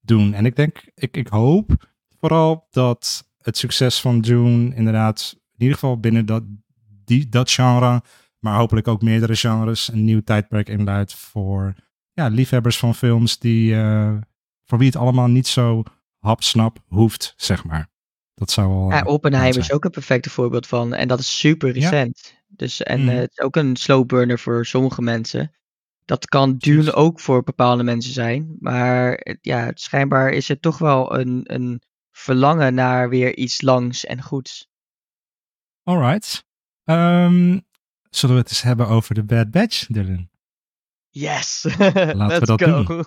doen. 0.00 0.34
En 0.34 0.46
ik 0.46 0.56
denk, 0.56 0.90
ik, 0.94 1.16
ik 1.16 1.28
hoop 1.28 1.90
vooral 2.18 2.66
dat 2.70 3.24
het 3.38 3.56
succes 3.56 4.00
van 4.00 4.20
Dune 4.20 4.74
inderdaad, 4.74 5.34
in 5.34 5.62
ieder 5.62 5.74
geval 5.74 6.00
binnen 6.00 6.26
dat, 6.26 6.42
die, 7.04 7.28
dat 7.28 7.50
genre, 7.50 8.02
maar 8.42 8.56
hopelijk 8.56 8.88
ook 8.88 9.02
meerdere 9.02 9.36
genres, 9.36 9.88
een 9.92 10.04
nieuw 10.04 10.22
tijdperk 10.22 10.68
inluidt 10.68 11.14
voor 11.14 11.74
ja, 12.12 12.26
liefhebbers 12.28 12.78
van 12.78 12.94
films 12.94 13.38
die, 13.38 13.74
uh, 13.74 14.16
voor 14.64 14.78
wie 14.78 14.86
het 14.86 14.96
allemaal 14.96 15.28
niet 15.28 15.46
zo 15.46 15.82
hapsnap 16.18 16.78
hoeft, 16.86 17.34
zeg 17.36 17.64
maar. 17.64 17.90
Dat 18.34 18.50
zou 18.50 18.68
wel. 18.68 18.90
Ja, 18.90 19.02
Oppenheimer 19.02 19.58
is 19.58 19.72
ook 19.72 19.84
een 19.84 19.90
perfecte 19.90 20.30
voorbeeld 20.30 20.66
van. 20.66 20.94
En 20.94 21.08
dat 21.08 21.18
is 21.18 21.38
super 21.38 21.72
recent. 21.72 22.20
Ja. 22.24 22.40
Dus, 22.48 22.82
en 22.82 23.00
mm. 23.02 23.08
uh, 23.08 23.14
het 23.14 23.30
is 23.30 23.44
ook 23.44 23.56
een 23.56 23.76
slow 23.76 24.06
burner 24.06 24.38
voor 24.38 24.66
sommige 24.66 25.02
mensen. 25.02 25.52
Dat 26.04 26.26
kan 26.26 26.56
Dune 26.56 26.92
ook 26.92 27.20
voor 27.20 27.42
bepaalde 27.42 27.82
mensen 27.82 28.12
zijn. 28.12 28.56
Maar 28.58 29.26
ja, 29.40 29.70
schijnbaar 29.74 30.30
is 30.30 30.48
het 30.48 30.62
toch 30.62 30.78
wel 30.78 31.18
een, 31.18 31.40
een 31.44 31.82
verlangen 32.10 32.74
naar 32.74 33.08
weer 33.08 33.36
iets 33.36 33.60
langs 33.60 34.04
en 34.04 34.22
goeds. 34.22 34.68
Alright. 35.82 36.44
Um, 36.84 37.62
zullen 38.16 38.34
we 38.34 38.40
het 38.40 38.50
eens 38.50 38.62
hebben 38.62 38.88
over 38.88 39.14
de 39.14 39.24
Bad 39.24 39.50
Batch, 39.50 39.86
Dylan? 39.86 40.28
Yes! 41.10 41.62
Laten 41.78 42.16
Let's 42.16 42.38
we 42.38 42.46
dat 42.46 42.62
go. 42.62 42.84
doen. 42.84 43.04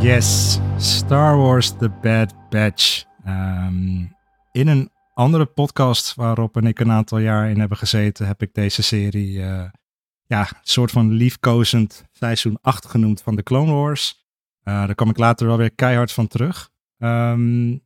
Yes, 0.00 0.58
Star 0.76 1.36
Wars 1.36 1.76
The 1.78 1.90
Bad 2.02 2.34
Batch. 2.50 3.04
Um, 3.26 4.16
in 4.52 4.68
een 4.68 4.90
andere 5.14 5.46
podcast 5.46 6.14
waarop 6.14 6.56
en 6.56 6.66
ik 6.66 6.80
een 6.80 6.90
aantal 6.90 7.18
jaar 7.18 7.50
in 7.50 7.58
hebben 7.58 7.78
gezeten, 7.78 8.26
heb 8.26 8.42
ik 8.42 8.54
deze 8.54 8.82
serie 8.82 9.38
uh, 9.38 9.64
ja, 10.26 10.40
een 10.40 10.56
soort 10.62 10.90
van 10.90 11.10
liefkozend 11.10 12.04
seizoen 12.12 12.58
8 12.60 12.86
genoemd 12.86 13.22
van 13.22 13.36
de 13.36 13.42
Clone 13.42 13.72
Wars. 13.72 14.23
Uh, 14.64 14.86
daar 14.86 14.94
kom 14.94 15.10
ik 15.10 15.18
later 15.18 15.46
wel 15.46 15.56
weer 15.56 15.74
keihard 15.74 16.12
van 16.12 16.26
terug. 16.26 16.70
Um, 16.98 17.82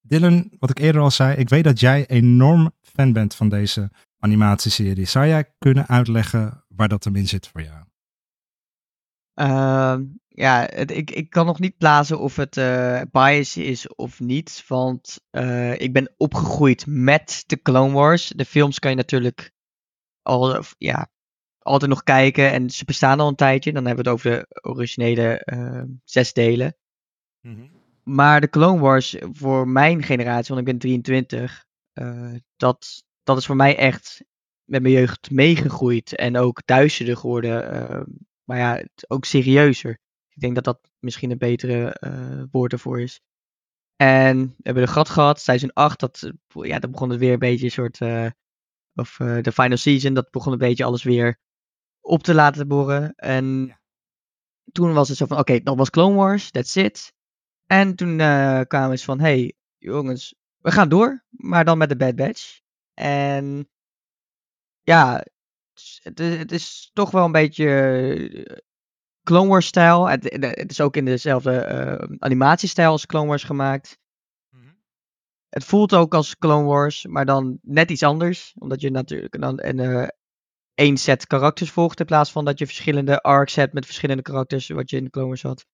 Dylan, 0.00 0.52
wat 0.58 0.70
ik 0.70 0.78
eerder 0.78 1.00
al 1.00 1.10
zei, 1.10 1.36
ik 1.36 1.48
weet 1.48 1.64
dat 1.64 1.80
jij 1.80 2.06
enorm 2.06 2.72
fan 2.82 3.12
bent 3.12 3.34
van 3.34 3.48
deze 3.48 3.90
animatieserie. 4.18 5.04
Zou 5.04 5.26
jij 5.26 5.54
kunnen 5.58 5.86
uitleggen 5.86 6.64
waar 6.68 6.88
dat 6.88 7.04
hem 7.04 7.16
in 7.16 7.28
zit 7.28 7.48
voor 7.48 7.62
jou? 7.62 7.84
Uh, 9.34 10.06
ja, 10.28 10.70
ik, 10.70 11.10
ik 11.10 11.30
kan 11.30 11.46
nog 11.46 11.58
niet 11.58 11.76
plaatsen 11.76 12.18
of 12.18 12.36
het 12.36 12.56
uh, 12.56 13.00
bias 13.10 13.56
is 13.56 13.94
of 13.94 14.20
niet. 14.20 14.64
Want 14.68 15.20
uh, 15.30 15.80
ik 15.80 15.92
ben 15.92 16.14
opgegroeid 16.16 16.86
met 16.86 17.44
de 17.46 17.62
Clone 17.62 17.92
Wars. 17.92 18.28
De 18.28 18.44
films 18.44 18.78
kan 18.78 18.90
je 18.90 18.96
natuurlijk 18.96 19.52
al, 20.22 20.62
ja, 20.78 21.08
altijd 21.66 21.90
nog 21.90 22.02
kijken. 22.02 22.52
En 22.52 22.70
ze 22.70 22.84
bestaan 22.84 23.20
al 23.20 23.28
een 23.28 23.34
tijdje. 23.34 23.72
Dan 23.72 23.86
hebben 23.86 24.04
we 24.04 24.10
het 24.10 24.18
over 24.18 24.46
de 24.48 24.62
originele 24.62 25.42
uh, 25.52 25.82
zes 26.04 26.32
delen. 26.32 26.76
Mm 27.40 27.54
-hmm. 27.54 27.70
Maar 28.02 28.40
de 28.40 28.48
Clone 28.48 28.80
Wars 28.80 29.16
voor 29.32 29.68
mijn 29.68 30.02
generatie, 30.02 30.54
want 30.54 30.66
ik 30.66 30.72
ben 30.72 30.78
23. 30.78 31.64
dat, 32.56 33.04
dat 33.22 33.36
is 33.36 33.46
voor 33.46 33.56
mij 33.56 33.76
echt 33.76 34.24
met 34.64 34.82
mijn 34.82 34.94
jeugd 34.94 35.30
meegegroeid. 35.30 36.14
En 36.14 36.36
ook 36.36 36.62
duisterder 36.64 37.16
geworden. 37.16 38.06
maar 38.44 38.58
ja, 38.58 38.84
ook 39.06 39.24
serieuzer. 39.24 39.98
Ik 40.28 40.40
denk 40.40 40.54
dat 40.54 40.64
dat 40.64 40.90
misschien 40.98 41.30
een 41.30 41.38
betere 41.38 41.96
woord 42.50 42.72
ervoor 42.72 43.00
is. 43.00 43.20
En 43.96 44.40
we 44.40 44.62
hebben 44.62 44.84
de 44.84 44.90
gat 44.90 45.08
gehad, 45.08 45.40
seizoen 45.40 45.72
8, 45.72 46.00
dat, 46.00 46.32
ja, 46.48 46.78
dat 46.78 46.90
begon 46.90 47.10
het 47.10 47.18
weer 47.18 47.32
een 47.32 47.38
beetje 47.38 47.64
een 47.64 47.70
soort, 47.70 48.00
of 48.96 49.18
uh, 49.18 49.42
de 49.42 49.52
final 49.52 49.76
season, 49.76 50.14
dat 50.14 50.30
begon 50.30 50.52
een 50.52 50.58
beetje 50.58 50.84
alles 50.84 51.02
weer 51.02 51.38
op 52.06 52.22
te 52.22 52.34
laten 52.34 52.68
boren. 52.68 53.14
En 53.14 53.66
ja. 53.66 53.80
toen 54.72 54.92
was 54.92 55.08
het 55.08 55.16
zo 55.16 55.26
van, 55.26 55.38
oké, 55.38 55.50
okay, 55.50 55.62
dat 55.62 55.76
was 55.76 55.90
Clone 55.90 56.14
Wars, 56.14 56.50
that's 56.50 56.76
it. 56.76 57.12
En 57.66 57.94
toen 57.94 58.16
kwamen 58.66 58.98
ze 58.98 59.04
van, 59.04 59.20
hey, 59.20 59.54
jongens, 59.78 60.34
we 60.56 60.70
gaan 60.70 60.88
door, 60.88 61.24
maar 61.30 61.64
dan 61.64 61.78
met 61.78 61.88
de 61.88 61.96
Bad 61.96 62.16
Batch. 62.16 62.60
En 62.94 63.68
ja, 64.82 65.24
het, 66.02 66.20
is, 66.20 66.38
het 66.38 66.52
is 66.52 66.90
toch 66.92 67.10
wel 67.10 67.24
een 67.24 67.32
beetje 67.32 67.68
eh, 67.68 68.56
Clone 69.22 69.48
Wars 69.48 69.66
stijl. 69.66 70.08
Het, 70.08 70.24
het 70.40 70.70
is 70.70 70.80
ook 70.80 70.96
in 70.96 71.04
dezelfde 71.04 71.68
uh, 72.10 72.16
animatiestijl 72.18 72.90
als 72.90 73.06
Clone 73.06 73.26
Wars 73.26 73.44
gemaakt. 73.44 73.98
Mhm. 74.48 74.72
Het 75.48 75.64
voelt 75.64 75.94
ook 75.94 76.14
als 76.14 76.38
Clone 76.38 76.66
Wars, 76.66 77.06
maar 77.06 77.24
dan 77.24 77.58
net 77.62 77.90
iets 77.90 78.02
anders. 78.02 78.54
Omdat 78.58 78.80
je 78.80 78.90
natuurlijk 78.90 79.40
dan 79.40 79.62
een, 79.62 80.10
één 80.76 80.96
set 80.96 81.26
karakters 81.26 81.70
volgt 81.70 82.00
in 82.00 82.06
plaats 82.06 82.32
van 82.32 82.44
dat 82.44 82.58
je 82.58 82.66
verschillende 82.66 83.20
arcs 83.20 83.54
hebt 83.54 83.72
met 83.72 83.84
verschillende 83.84 84.22
karakters, 84.22 84.68
wat 84.68 84.90
je 84.90 84.96
in 84.96 85.04
de 85.04 85.10
Clone 85.10 85.28
Wars 85.28 85.42
had. 85.42 85.66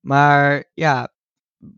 Maar 0.00 0.70
ja, 0.74 1.12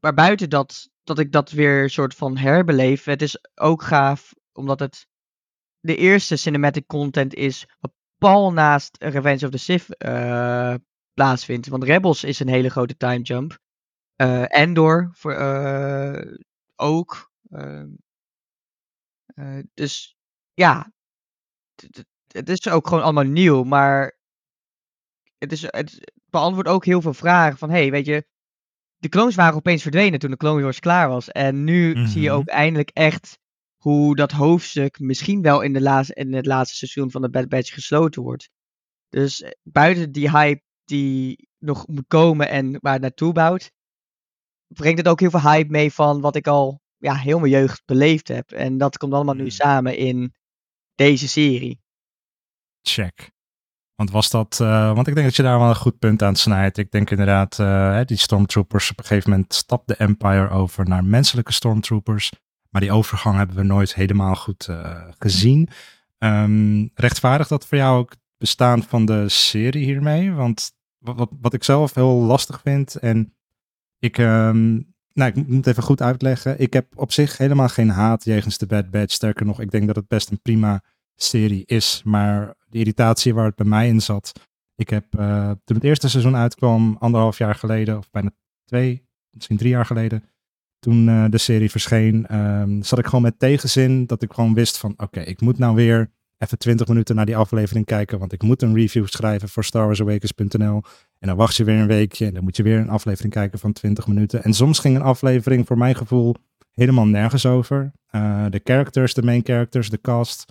maar 0.01 0.15
buiten 0.15 0.51
dat, 0.51 0.89
dat 1.03 1.19
ik 1.19 1.33
dat 1.33 1.51
weer 1.51 1.91
soort 1.91 2.15
van 2.15 2.37
herbeleef, 2.37 3.05
het 3.05 3.23
is 3.23 3.39
ook 3.55 3.83
gaaf 3.83 4.35
omdat 4.53 4.81
het 4.81 5.07
de 5.81 5.97
eerste 5.97 6.37
cinematic 6.37 6.87
content 6.87 7.35
is 7.35 7.67
pal 8.19 8.53
naast 8.53 8.97
Revenge 8.99 9.45
of 9.45 9.51
the 9.51 9.59
Sith 9.59 9.87
uh, 9.99 10.75
plaatsvindt. 11.15 11.69
Want 11.69 11.85
Rebels 11.85 12.25
is 12.25 12.41
een 12.41 12.49
hele 12.49 12.71
grote 12.71 12.97
time 12.97 13.23
jump. 13.23 13.59
Uh, 14.17 14.45
Endor 14.49 15.11
voor, 15.13 15.39
uh, 15.39 16.37
ook. 16.77 17.33
Ehm, 17.51 17.89
dus 19.75 20.17
ja, 20.55 20.93
het 22.33 22.49
is 22.49 22.69
ook 22.69 22.89
gewoon 22.89 23.03
allemaal 23.03 23.25
nieuw, 23.25 23.63
maar 23.63 24.19
het, 25.39 25.53
is, 25.53 25.63
het 25.63 26.13
beantwoordt 26.31 26.69
ook 26.69 26.85
heel 26.85 27.01
veel 27.01 27.15
vragen 27.15 27.59
van, 27.59 27.71
hey, 27.71 27.91
weet 27.91 28.07
je, 28.07 28.27
de 28.97 29.09
clones 29.09 29.35
waren 29.35 29.57
opeens 29.57 29.83
verdwenen 29.83 30.19
toen 30.19 30.31
de 30.31 30.37
Clone 30.37 30.63
Wars 30.63 30.81
klaar 30.81 31.09
was. 31.09 31.29
En 31.29 31.65
nu 31.65 32.07
zie 32.07 32.21
je 32.21 32.29
mhm. 32.29 32.39
ook 32.39 32.47
eindelijk 32.47 32.91
echt 32.91 33.39
hoe 33.77 34.17
dat 34.17 34.33
hoofdstuk 34.33 34.99
misschien 34.99 35.43
wel 35.43 35.61
in, 35.61 35.73
de 35.73 35.81
laatste, 35.81 36.15
in 36.15 36.33
het 36.33 36.47
laatste 36.47 36.77
seizoen 36.77 37.11
van 37.11 37.23
de 37.23 37.31
Bad 37.31 37.49
Batch 37.49 37.73
gesloten 37.73 38.23
wordt. 38.23 38.51
Dus 39.09 39.43
eh, 39.43 39.51
buiten 39.63 40.13
die 40.13 40.31
hype 40.31 40.63
die 40.85 41.49
nog 41.59 41.87
moet 41.87 42.07
komen 42.07 42.49
en 42.49 42.79
waar 42.81 42.93
het 42.93 43.03
naartoe 43.03 43.33
bouwt, 43.33 43.71
brengt 44.67 44.99
het 44.99 45.09
ook 45.09 45.21
heel 45.21 45.31
veel 45.31 45.51
hype 45.51 45.71
mee 45.71 45.93
van 45.93 46.21
wat 46.21 46.37
ik 46.37 46.47
al 46.47 46.81
ja, 46.97 47.15
heel 47.15 47.39
mijn 47.39 47.53
jeugd 47.53 47.83
beleefd 47.85 48.29
heb. 48.29 48.51
En 48.51 48.79
dat 48.79 48.97
komt 48.97 49.13
allemaal 49.13 49.35
nu 49.35 49.41
hmm. 49.41 49.51
samen 49.51 49.97
in 49.97 50.35
deze 50.95 51.29
serie. 51.29 51.81
Check. 52.83 53.31
Want 53.95 54.11
was 54.11 54.31
dat, 54.31 54.59
uh, 54.63 54.95
want 54.95 55.07
ik 55.07 55.15
denk 55.15 55.27
dat 55.27 55.37
je 55.37 55.43
daar 55.43 55.59
wel 55.59 55.69
een 55.69 55.77
goed 55.77 55.99
punt 55.99 56.23
aan 56.23 56.37
snijdt. 56.37 56.79
Ik 56.79 56.91
denk 56.91 57.11
inderdaad, 57.11 57.59
uh, 57.59 58.01
die 58.05 58.17
stormtroopers, 58.17 58.91
op 58.91 58.99
een 58.99 59.05
gegeven 59.05 59.31
moment 59.31 59.55
stapt 59.55 59.89
de 59.89 59.97
Empire 59.97 60.49
over 60.49 60.89
naar 60.89 61.05
menselijke 61.05 61.53
stormtroopers. 61.53 62.33
Maar 62.71 62.81
die 62.81 62.93
overgang 62.93 63.37
hebben 63.37 63.57
we 63.57 63.63
nooit 63.63 63.95
helemaal 63.95 64.35
goed 64.35 64.67
uh, 64.71 65.03
gezien. 65.19 65.69
Um, 66.19 66.91
rechtvaardigt 66.95 67.49
dat 67.49 67.67
voor 67.67 67.79
jou 67.79 67.99
ook 67.99 68.15
bestaan 68.39 68.83
van 68.83 69.05
de 69.05 69.29
serie 69.29 69.85
hiermee? 69.85 70.33
Want 70.33 70.73
wat, 70.99 71.31
wat, 71.41 71.55
ik 71.55 71.65
zelf 71.65 71.95
heel 71.95 72.15
lastig 72.15 72.61
vind 72.61 72.95
en 72.95 73.35
ik, 73.99 74.19
um, 74.19 74.95
nou, 75.13 75.31
ik 75.31 75.47
moet 75.49 75.67
even 75.67 75.83
goed 75.83 76.03
uitleggen. 76.03 76.61
Ik 76.61 76.73
heb 76.73 76.87
op 76.95 77.13
zich 77.13 77.37
helemaal 77.37 77.69
geen 77.69 77.91
haat 77.91 78.25
jegens 78.25 78.59
de 78.59 78.67
Bad 78.67 78.91
Batch. 78.91 79.15
Sterker 79.15 79.47
nog, 79.47 79.61
ik 79.61 79.71
denk 79.71 79.87
dat 79.87 79.97
het 79.97 80.09
best 80.09 80.31
een 80.31 80.43
prima 80.43 80.83
serie 81.15 81.63
is. 81.67 82.03
Maar 82.05 82.55
de 82.71 82.79
irritatie 82.79 83.35
waar 83.35 83.45
het 83.45 83.57
bij 83.57 83.67
mij 83.67 83.89
in 83.89 84.01
zat. 84.01 84.33
Ik 84.75 84.91
heb 84.91 85.05
uh, 85.19 85.51
toen 85.65 85.77
het 85.77 85.85
eerste 85.85 86.09
seizoen 86.09 86.37
uitkwam, 86.37 86.97
anderhalf 86.99 87.39
jaar 87.39 87.55
geleden, 87.55 87.99
of 87.99 88.11
bijna 88.11 88.31
twee, 88.65 89.07
misschien 89.31 89.57
drie 89.57 89.71
jaar 89.71 89.87
geleden, 89.87 90.25
toen 90.79 91.09
uh, 91.09 91.25
de 91.29 91.39
serie 91.39 91.71
verscheen, 91.71 92.37
um, 92.37 92.83
zat 92.83 92.99
ik 92.99 93.05
gewoon 93.05 93.23
met 93.23 93.39
tegenzin 93.39 94.07
dat 94.07 94.23
ik 94.23 94.33
gewoon 94.33 94.55
wist 94.55 94.79
van 94.79 94.95
oké, 94.97 95.21
ik 95.21 95.41
moet 95.41 95.59
nou 95.59 95.75
weer 95.75 96.11
even 96.39 96.59
20 96.59 96.87
minuten 96.87 97.17
naar 97.17 97.27
die 97.27 97.37
aflevering 97.37 97.87
kijken, 97.87 98.19
want 98.19 98.33
ik 98.33 98.43
moet 98.43 98.63
een 98.63 98.75
review 98.75 99.07
schrijven 99.07 99.49
voor 99.49 99.65
StarWarsAwakens.nl. 99.65 100.83
En 101.19 101.29
dan 101.29 101.37
wacht 101.37 101.57
je 101.57 101.65
weer 101.65 101.79
een 101.79 101.87
weekje 101.87 102.27
en 102.27 102.35
dan 102.35 102.43
moet 102.43 102.57
je 102.57 102.63
weer 102.63 102.79
een 102.79 102.89
aflevering 102.89 103.33
kijken 103.33 103.59
van 103.59 103.73
20 103.73 104.07
minuten. 104.07 104.43
En 104.43 104.55
soms 104.55 104.79
ging 104.79 104.97
een 104.97 105.03
aflevering 105.03 105.67
voor 105.67 105.79
mijn 105.79 105.95
gevoel 105.95 106.35
helemaal 106.73 107.07
nergens 107.07 107.47
over. 107.47 107.93
Uh, 108.11 108.45
de 108.49 108.61
characters, 108.65 109.15
de 109.15 109.23
main 109.23 109.45
characters, 109.45 109.91
de 109.91 110.01
cast. 110.01 110.47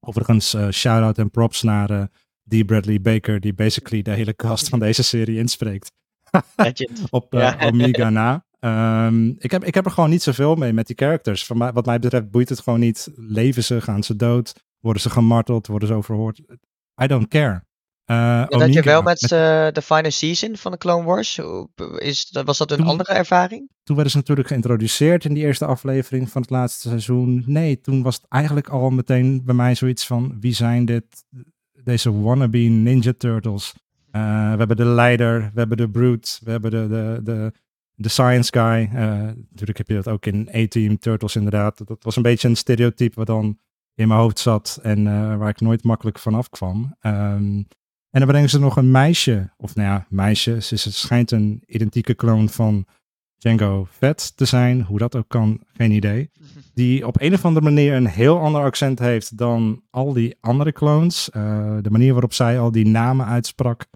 Overigens, 0.00 0.54
uh, 0.54 0.68
shout-out 0.70 1.18
en 1.18 1.30
props 1.30 1.62
naar 1.62 1.90
uh, 1.90 2.02
D. 2.48 2.66
Bradley 2.66 3.00
Baker, 3.00 3.40
die 3.40 3.54
basically 3.54 4.02
de 4.02 4.10
hele 4.10 4.36
cast 4.36 4.68
van 4.68 4.78
deze 4.78 5.02
serie 5.02 5.38
inspreekt. 5.38 5.92
op 7.10 7.34
uh, 7.34 7.54
Omega 7.60 8.10
na. 8.20 8.46
Um, 8.60 9.36
ik, 9.38 9.50
heb, 9.50 9.64
ik 9.64 9.74
heb 9.74 9.84
er 9.84 9.90
gewoon 9.90 10.10
niet 10.10 10.22
zoveel 10.22 10.54
mee 10.54 10.72
met 10.72 10.86
die 10.86 10.96
characters. 10.96 11.46
Van 11.46 11.58
mij, 11.58 11.72
wat 11.72 11.86
mij 11.86 11.98
betreft 11.98 12.30
boeit 12.30 12.48
het 12.48 12.60
gewoon 12.60 12.80
niet. 12.80 13.10
Leven 13.14 13.64
ze, 13.64 13.80
gaan 13.80 14.02
ze 14.02 14.16
dood, 14.16 14.64
worden 14.80 15.02
ze 15.02 15.10
gemarteld, 15.10 15.66
worden 15.66 15.88
ze 15.88 15.94
overhoord. 15.94 16.40
I 17.02 17.06
don't 17.06 17.28
care. 17.28 17.67
Uh, 18.10 18.46
dat 18.46 18.72
je 18.72 18.82
wel 18.82 19.02
met, 19.02 19.20
met 19.20 19.74
de 19.74 19.82
final 19.82 20.10
season 20.10 20.56
van 20.56 20.72
de 20.72 20.78
Clone 20.78 21.04
Wars, 21.04 21.40
is, 21.96 22.38
was 22.44 22.58
dat 22.58 22.70
een 22.70 22.84
andere 22.84 23.12
ervaring? 23.12 23.70
Toen 23.82 23.94
werden 23.94 24.12
ze 24.12 24.18
natuurlijk 24.18 24.48
geïntroduceerd 24.48 25.24
in 25.24 25.34
die 25.34 25.44
eerste 25.44 25.66
aflevering 25.66 26.30
van 26.30 26.42
het 26.42 26.50
laatste 26.50 26.88
seizoen. 26.88 27.42
Nee, 27.46 27.80
toen 27.80 28.02
was 28.02 28.14
het 28.14 28.24
eigenlijk 28.28 28.68
al 28.68 28.90
meteen 28.90 29.42
bij 29.44 29.54
mij 29.54 29.74
zoiets 29.74 30.06
van, 30.06 30.36
wie 30.40 30.54
zijn 30.54 30.84
dit, 30.84 31.04
deze 31.82 32.20
wannabe 32.20 32.58
Ninja 32.58 33.12
Turtles? 33.18 33.74
Uh, 34.12 34.52
we 34.52 34.58
hebben 34.58 34.76
de 34.76 34.84
leider, 34.84 35.40
we 35.40 35.58
hebben 35.58 35.76
de 35.76 35.90
brute, 35.90 36.38
we 36.44 36.50
hebben 36.50 36.70
de, 36.70 36.88
de, 36.88 37.20
de 37.22 37.52
de 38.00 38.08
Science 38.08 38.50
Guy. 38.52 38.90
Uh, 38.94 39.10
natuurlijk 39.50 39.78
heb 39.78 39.88
je 39.88 39.94
dat 39.94 40.08
ook 40.08 40.26
in 40.26 40.48
A-Team 40.54 40.98
Turtles 40.98 41.36
inderdaad. 41.36 41.86
Dat 41.86 42.04
was 42.04 42.16
een 42.16 42.22
beetje 42.22 42.48
een 42.48 42.56
stereotype 42.56 43.14
wat 43.14 43.26
dan 43.26 43.58
in 43.94 44.08
mijn 44.08 44.20
hoofd 44.20 44.38
zat 44.38 44.78
en 44.82 44.98
uh, 45.06 45.36
waar 45.36 45.48
ik 45.48 45.60
nooit 45.60 45.84
makkelijk 45.84 46.18
vanaf 46.18 46.48
kwam. 46.48 46.96
Um, 47.00 47.66
en 48.10 48.20
dan 48.20 48.26
brengen 48.28 48.50
ze 48.50 48.58
nog 48.58 48.76
een 48.76 48.90
meisje, 48.90 49.52
of 49.56 49.74
nou 49.74 49.88
ja, 49.88 50.06
meisje. 50.08 50.62
Ze, 50.62 50.74
het 50.74 50.94
schijnt 50.94 51.30
een 51.30 51.62
identieke 51.66 52.14
kloon 52.14 52.48
van 52.48 52.86
Django 53.36 53.86
Fett 53.90 54.36
te 54.36 54.44
zijn. 54.44 54.82
Hoe 54.82 54.98
dat 54.98 55.16
ook 55.16 55.28
kan, 55.28 55.60
geen 55.66 55.90
idee. 55.90 56.30
Die 56.74 57.06
op 57.06 57.20
een 57.20 57.34
of 57.34 57.44
andere 57.44 57.64
manier 57.64 57.94
een 57.94 58.06
heel 58.06 58.40
ander 58.40 58.62
accent 58.62 58.98
heeft 58.98 59.36
dan 59.36 59.82
al 59.90 60.12
die 60.12 60.36
andere 60.40 60.72
clones. 60.72 61.30
Uh, 61.36 61.76
de 61.82 61.90
manier 61.90 62.12
waarop 62.12 62.32
zij 62.32 62.60
al 62.60 62.70
die 62.70 62.86
namen 62.86 63.26
uitsprak. 63.26 63.86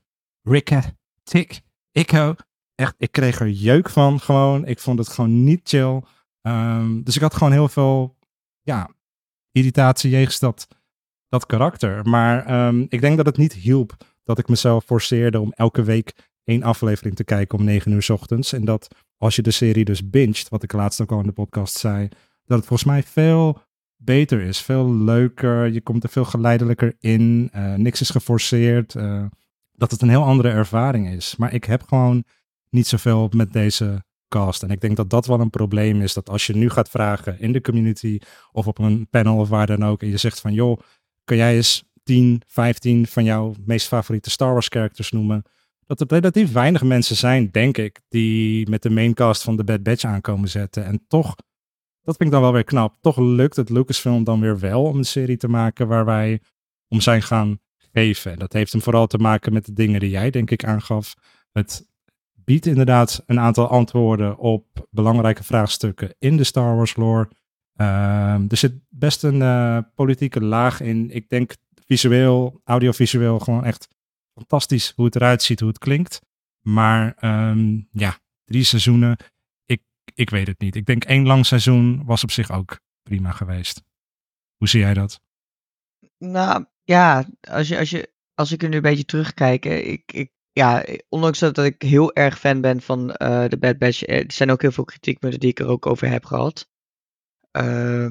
Ricka, 0.43 0.83
Tick, 1.23 1.61
Ikko 1.93 2.35
echt, 2.83 2.95
ik 2.99 3.13
kreeg 3.13 3.41
er 3.41 3.49
jeuk 3.49 3.91
van 3.91 4.21
gewoon. 4.21 4.67
Ik 4.67 4.79
vond 4.79 4.99
het 4.99 5.09
gewoon 5.09 5.45
niet 5.45 5.61
chill. 5.65 6.03
Um, 6.43 7.03
dus 7.03 7.17
ik 7.17 7.23
had 7.23 7.35
gewoon 7.35 7.53
heel 7.53 7.69
veel, 7.69 8.17
ja, 8.63 8.91
irritatie 9.53 10.11
jegens 10.11 10.39
dat, 10.39 10.69
dat 11.33 11.47
karakter. 11.47 12.09
Maar 12.09 12.67
um, 12.67 12.87
ik 12.89 13.01
denk 13.01 13.17
dat 13.17 13.27
het 13.27 13.37
niet 13.37 13.53
hielp 13.53 13.97
dat 14.25 14.39
ik 14.39 14.49
mezelf 14.49 14.85
forceerde 14.85 15.41
om 15.41 15.53
elke 15.53 15.83
week 15.83 16.13
één 16.45 16.63
aflevering 16.63 17.17
te 17.17 17.25
kijken 17.25 17.59
om 17.59 17.65
negen 17.65 17.93
uur 17.93 18.03
s 18.03 18.11
ochtends. 18.11 18.53
En 18.53 18.65
dat 18.65 18.89
als 19.17 19.37
je 19.37 19.43
de 19.43 19.51
serie 19.51 19.85
dus 19.85 20.11
binget, 20.11 20.49
wat 20.49 20.63
ik 20.63 20.73
laatst 20.73 21.01
ook 21.01 21.13
al 21.13 21.21
in 21.21 21.27
de 21.27 21.33
podcast 21.33 21.77
zei, 21.77 22.09
dat 22.45 22.59
het 22.59 22.67
volgens 22.67 22.89
mij 22.89 23.03
veel 23.03 23.61
beter 23.97 24.41
is. 24.41 24.61
Veel 24.61 24.95
leuker. 24.95 25.73
Je 25.73 25.81
komt 25.81 26.03
er 26.03 26.09
veel 26.09 26.25
geleidelijker 26.25 26.97
in. 27.01 27.51
Uh, 27.57 27.75
niks 27.75 28.01
is 28.01 28.11
geforceerd. 28.11 28.95
Uh, 28.95 29.25
dat 29.73 29.91
het 29.91 30.03
een 30.03 30.09
heel 30.09 30.25
andere 30.25 30.49
ervaring 30.49 31.09
is. 31.09 31.37
Maar 31.37 31.53
ik 31.53 31.65
heb 31.65 31.83
gewoon 31.83 32.25
niet 32.71 32.87
zoveel 32.87 33.29
met 33.37 33.53
deze 33.53 34.05
cast. 34.29 34.63
En 34.63 34.71
ik 34.71 34.81
denk 34.81 34.97
dat 34.97 35.11
dat 35.11 35.27
wel 35.27 35.41
een 35.41 35.51
probleem 35.51 36.01
is. 36.01 36.15
Dat 36.15 36.31
als 36.31 36.47
je 36.47 36.57
nu 36.57 36.71
gaat 36.71 36.91
vragen 36.91 37.41
in 37.41 37.53
de 37.53 37.61
community 37.61 38.19
of 38.53 38.67
op 38.67 38.79
een 38.79 39.07
panel 39.11 39.39
of 39.39 39.49
waar 39.49 39.67
dan 39.67 39.85
ook. 39.85 40.03
En 40.03 40.09
je 40.09 40.17
zegt 40.17 40.41
van 40.41 40.53
joh, 40.53 40.79
kan 41.25 41.37
jij 41.37 41.57
eens 41.57 41.85
10, 42.03 42.43
15 42.47 43.07
van 43.07 43.25
jouw 43.25 43.55
meest 43.65 43.87
favoriete 43.87 44.31
Star 44.31 44.53
Wars 44.53 44.69
characters 44.69 45.11
noemen? 45.11 45.43
Dat 45.87 46.01
er 46.01 46.07
relatief 46.07 46.53
weinig 46.53 46.83
mensen 46.83 47.17
zijn, 47.17 47.51
denk 47.51 47.79
ik, 47.79 48.01
die 48.09 48.71
met 48.71 48.83
de 48.83 48.91
maincast 48.91 49.43
van 49.43 49.57
de 49.57 49.65
Bad 49.65 49.83
Batch 49.83 50.05
aankomen 50.05 50.49
zetten. 50.49 50.85
En 50.85 51.05
toch, 51.09 51.35
dat 52.03 52.17
vind 52.17 52.29
ik 52.29 52.31
dan 52.31 52.41
wel 52.41 52.53
weer 52.53 52.65
knap. 52.65 52.97
Toch 53.01 53.17
lukt 53.17 53.57
het 53.57 53.71
Lucasfilm 53.71 54.25
dan 54.25 54.41
weer 54.41 54.59
wel 54.59 54.83
om 54.83 54.97
een 54.99 55.05
serie 55.05 55.37
te 55.37 55.49
maken 55.49 55.89
waar 55.89 56.05
wij 56.05 56.41
om 56.89 57.01
zijn 57.01 57.23
gaan 57.23 57.61
geven. 57.93 58.33
En 58.33 58.39
dat 58.39 58.53
heeft 58.53 58.73
hem 58.73 58.83
vooral 58.83 59.07
te 59.07 59.19
maken 59.19 59.53
met 59.53 59.67
de 59.67 59.73
dingen 59.73 60.01
die 60.01 60.11
jij, 60.11 60.31
denk 60.31 60.51
ik, 60.51 60.65
aangaf. 60.65 61.15
Het 61.53 61.87
biedt 62.35 62.67
inderdaad 62.67 63.23
een 63.27 63.41
aantal 63.41 63.69
antwoorden 63.69 64.39
op 64.39 64.87
belangrijke 64.91 65.45
vraagstukken 65.45 66.15
in 66.19 66.37
de 66.37 66.45
Star 66.45 66.77
Wars 66.77 66.97
lore. 66.97 67.29
Uh, 67.83 68.51
er 68.51 68.57
zit 68.57 68.73
best 68.89 69.23
een 69.23 69.41
uh, 69.41 69.79
politieke 69.95 70.45
laag 70.45 70.81
in. 70.81 71.11
Ik 71.11 71.29
denk 71.29 71.57
visueel, 71.87 72.61
audiovisueel 72.65 73.39
gewoon 73.39 73.65
echt 73.65 73.89
fantastisch 74.35 74.93
hoe 74.97 75.05
het 75.05 75.17
eruit 75.17 75.43
ziet, 75.43 75.61
hoe 75.61 75.69
het 75.69 75.79
klinkt. 75.79 76.21
Maar 76.61 77.17
um, 77.51 77.89
ja, 77.93 78.19
drie 78.45 78.65
seizoenen, 78.65 79.17
ik, 79.65 79.83
ik 80.15 80.31
weet 80.31 80.47
het 80.47 80.61
niet. 80.61 80.77
Ik 80.77 80.87
denk 80.87 81.05
één 81.05 81.27
lang 81.27 81.47
seizoen 81.47 82.05
was 82.05 82.23
op 82.23 82.31
zich 82.31 82.51
ook 82.51 82.81
prima 83.03 83.31
geweest. 83.31 83.83
Hoe 84.57 84.69
zie 84.69 84.81
jij 84.81 84.95
dat? 84.95 85.21
Nou 86.19 86.67
ja, 86.85 87.27
als, 87.41 87.69
je, 87.69 87.79
als, 87.79 87.91
je, 87.91 88.13
als 88.35 88.53
ik 88.53 88.63
er 88.63 88.69
nu 88.69 88.77
een 88.77 88.83
beetje 88.83 89.05
terugkijk, 89.05 89.65
ik, 89.65 90.13
ik 90.13 90.31
ja, 90.53 90.85
ondanks 91.09 91.39
dat 91.39 91.59
ik 91.59 91.83
heel 91.83 92.15
erg 92.15 92.39
fan 92.39 92.61
ben 92.61 92.81
van 92.81 93.07
de 93.49 93.57
Bad 93.61 93.79
Batch, 93.79 94.03
eh, 94.03 94.19
er 94.19 94.33
zijn 94.33 94.51
ook 94.51 94.63
heel 94.63 94.73
veel 94.73 94.85
kritiekpunten 94.85 95.41
die 95.41 95.51
ik 95.51 95.61
er 95.61 95.67
ook 95.67 95.87
over 95.87 96.09
heb 96.09 96.25
gehad. 96.25 96.71
Uh, 97.53 98.11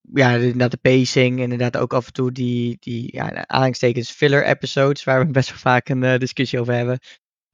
ja, 0.00 0.34
inderdaad 0.34 0.70
de 0.70 0.76
pacing, 0.76 1.40
inderdaad 1.40 1.76
ook 1.76 1.92
af 1.92 2.06
en 2.06 2.12
toe 2.12 2.32
die, 2.32 2.76
die 2.80 3.08
ja, 3.12 3.46
aanhalingstekens 3.46 4.10
filler 4.10 4.44
episodes, 4.44 5.04
waar 5.04 5.26
we 5.26 5.32
best 5.40 5.48
wel 5.48 5.58
vaak 5.58 5.88
een 5.88 6.02
uh, 6.02 6.18
discussie 6.18 6.60
over 6.60 6.74
hebben. 6.74 6.98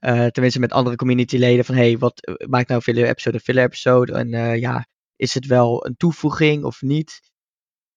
Uh, 0.00 0.26
tenminste 0.26 0.60
met 0.60 0.72
andere 0.72 0.96
communityleden 0.96 1.64
van, 1.64 1.74
hey, 1.74 1.98
wat 1.98 2.38
maakt 2.48 2.68
nou 2.68 2.80
filler 2.80 3.08
episode 3.08 3.36
een 3.36 3.42
filler 3.42 3.64
episode? 3.64 4.12
En 4.12 4.58
ja, 4.60 4.86
is 5.16 5.34
het 5.34 5.46
wel 5.46 5.86
een 5.86 5.96
toevoeging 5.96 6.64
of 6.64 6.82
niet? 6.82 7.20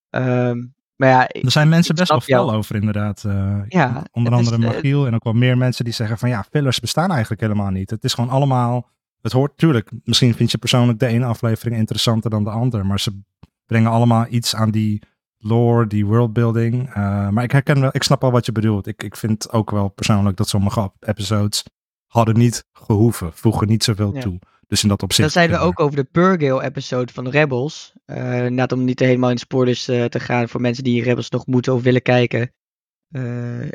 Um, 0.10 0.74
maar 0.96 1.10
ja, 1.10 1.28
er 1.28 1.52
zijn 1.52 1.70
mensen 1.70 1.96
best 1.96 2.10
wel 2.10 2.22
fel 2.22 2.54
over 2.54 2.76
inderdaad. 2.76 3.22
ja, 3.68 4.04
onder 4.12 4.34
andere 4.34 4.58
is, 4.58 4.64
Magiel 4.64 5.06
en 5.06 5.16
ook 5.16 5.24
wel 5.24 5.34
meer 5.34 5.58
mensen 5.58 5.86
die 5.86 5.94
zeggen 5.94 6.18
van 6.18 6.30
ja, 6.30 6.46
fillers 6.52 6.80
bestaan 6.80 7.12
eigenlijk 7.12 7.42
helemaal 7.42 7.70
niet. 7.70 7.90
Het 7.90 8.04
is 8.04 8.14
gewoon 8.14 8.30
allemaal, 8.30 8.90
het 9.22 9.32
hoort 9.32 9.52
natuurlijk, 9.52 9.90
misschien 10.04 10.34
vind 10.34 10.52
je 10.52 10.58
persoonlijk 10.58 11.00
de 11.00 11.08
ene 11.08 11.26
aflevering 11.26 11.78
interessanter 11.78 12.30
dan 12.30 12.44
de 12.44 12.50
andere, 12.50 12.84
maar 12.84 13.00
ze 13.00 13.22
brengen 13.66 13.92
allemaal 13.92 14.26
iets 14.30 14.56
aan 14.56 14.72
die 14.72 15.02
lore, 15.38 15.88
die 15.88 16.06
worldbuilding. 16.06 16.88
Uh, 16.88 17.30
maar 17.30 17.44
ik 17.44 17.52
herken 17.52 17.82
wel, 17.82 17.90
ik 17.94 18.04
snap 18.04 18.24
al 18.24 18.32
wat 18.32 18.46
je 18.46 18.52
bedoelt. 18.52 18.88
Ik, 18.88 19.04
ik 19.04 19.16
vind 19.16 19.52
ook 19.52 19.72
wel 19.72 19.90
persoonlijk 19.90 20.38
dat 20.38 20.50
sommige 20.50 20.92
episodes 21.00 21.64
hadden 22.06 22.38
niet 22.38 22.66
gehoeven, 22.74 23.34
voegen 23.34 23.68
niet 23.68 23.84
zoveel 23.84 24.12
toe. 24.12 24.40
Dus 24.68 24.84
in 24.84 24.90
dat 24.90 25.04
opzicht. 25.04 25.24
Dat 25.24 25.38
zeiden 25.38 25.60
we 25.60 25.66
ook 25.66 25.80
over 25.80 25.96
de 25.96 26.04
Purgale 26.04 26.64
episode 26.64 27.14
van 27.14 27.30
Rebels. 27.30 27.94
Uh, 28.06 28.46
net 28.46 28.72
om 28.72 28.84
niet 28.84 29.00
helemaal 29.00 29.30
in 29.30 29.38
spoilers 29.38 29.90
uh, 29.90 30.06
te 30.06 30.20
gaan 30.20 30.50
voor 30.50 30.62
mensen 30.62 30.84
die 30.84 31.04
Rebels 31.04 31.30
nog 31.30 31.46
moeten 31.46 31.74
of 31.74 31.82
willen 31.82 32.02
kijken. 32.02 32.54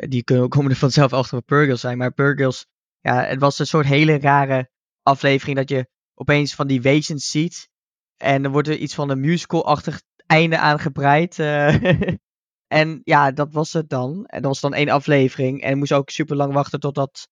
Die 0.09 0.23
kunnen, 0.23 0.49
komen 0.49 0.71
er 0.71 0.77
vanzelf 0.87 1.13
achter 1.13 1.35
wat 1.35 1.45
Purgale 1.45 1.75
zijn. 1.75 1.97
Maar 1.97 2.13
Purgles, 2.13 2.65
ja, 2.99 3.23
het 3.23 3.39
was 3.39 3.59
een 3.59 3.67
soort 3.67 3.85
hele 3.85 4.19
rare 4.19 4.69
aflevering 5.07 5.57
dat 5.57 5.69
je 5.69 5.87
opeens 6.13 6.55
van 6.55 6.67
die 6.67 6.81
wezens 6.81 7.29
ziet. 7.29 7.69
En 8.17 8.43
er 8.43 8.51
wordt 8.51 8.67
er 8.67 8.77
iets 8.77 8.95
van 8.95 9.09
een 9.09 9.19
musical-achtig 9.19 10.01
einde 10.25 10.57
aangebreid. 10.57 11.37
Uh, 11.37 12.13
en 12.81 13.01
ja, 13.03 13.31
dat 13.31 13.53
was 13.53 13.73
het 13.73 13.89
dan. 13.89 14.25
En 14.25 14.41
dat 14.41 14.51
was 14.51 14.61
dan 14.61 14.73
één 14.73 14.89
aflevering. 14.89 15.61
En 15.61 15.77
moest 15.77 15.93
ook 15.93 16.09
super 16.09 16.35
lang 16.35 16.53
wachten 16.53 16.79
totdat 16.79 17.29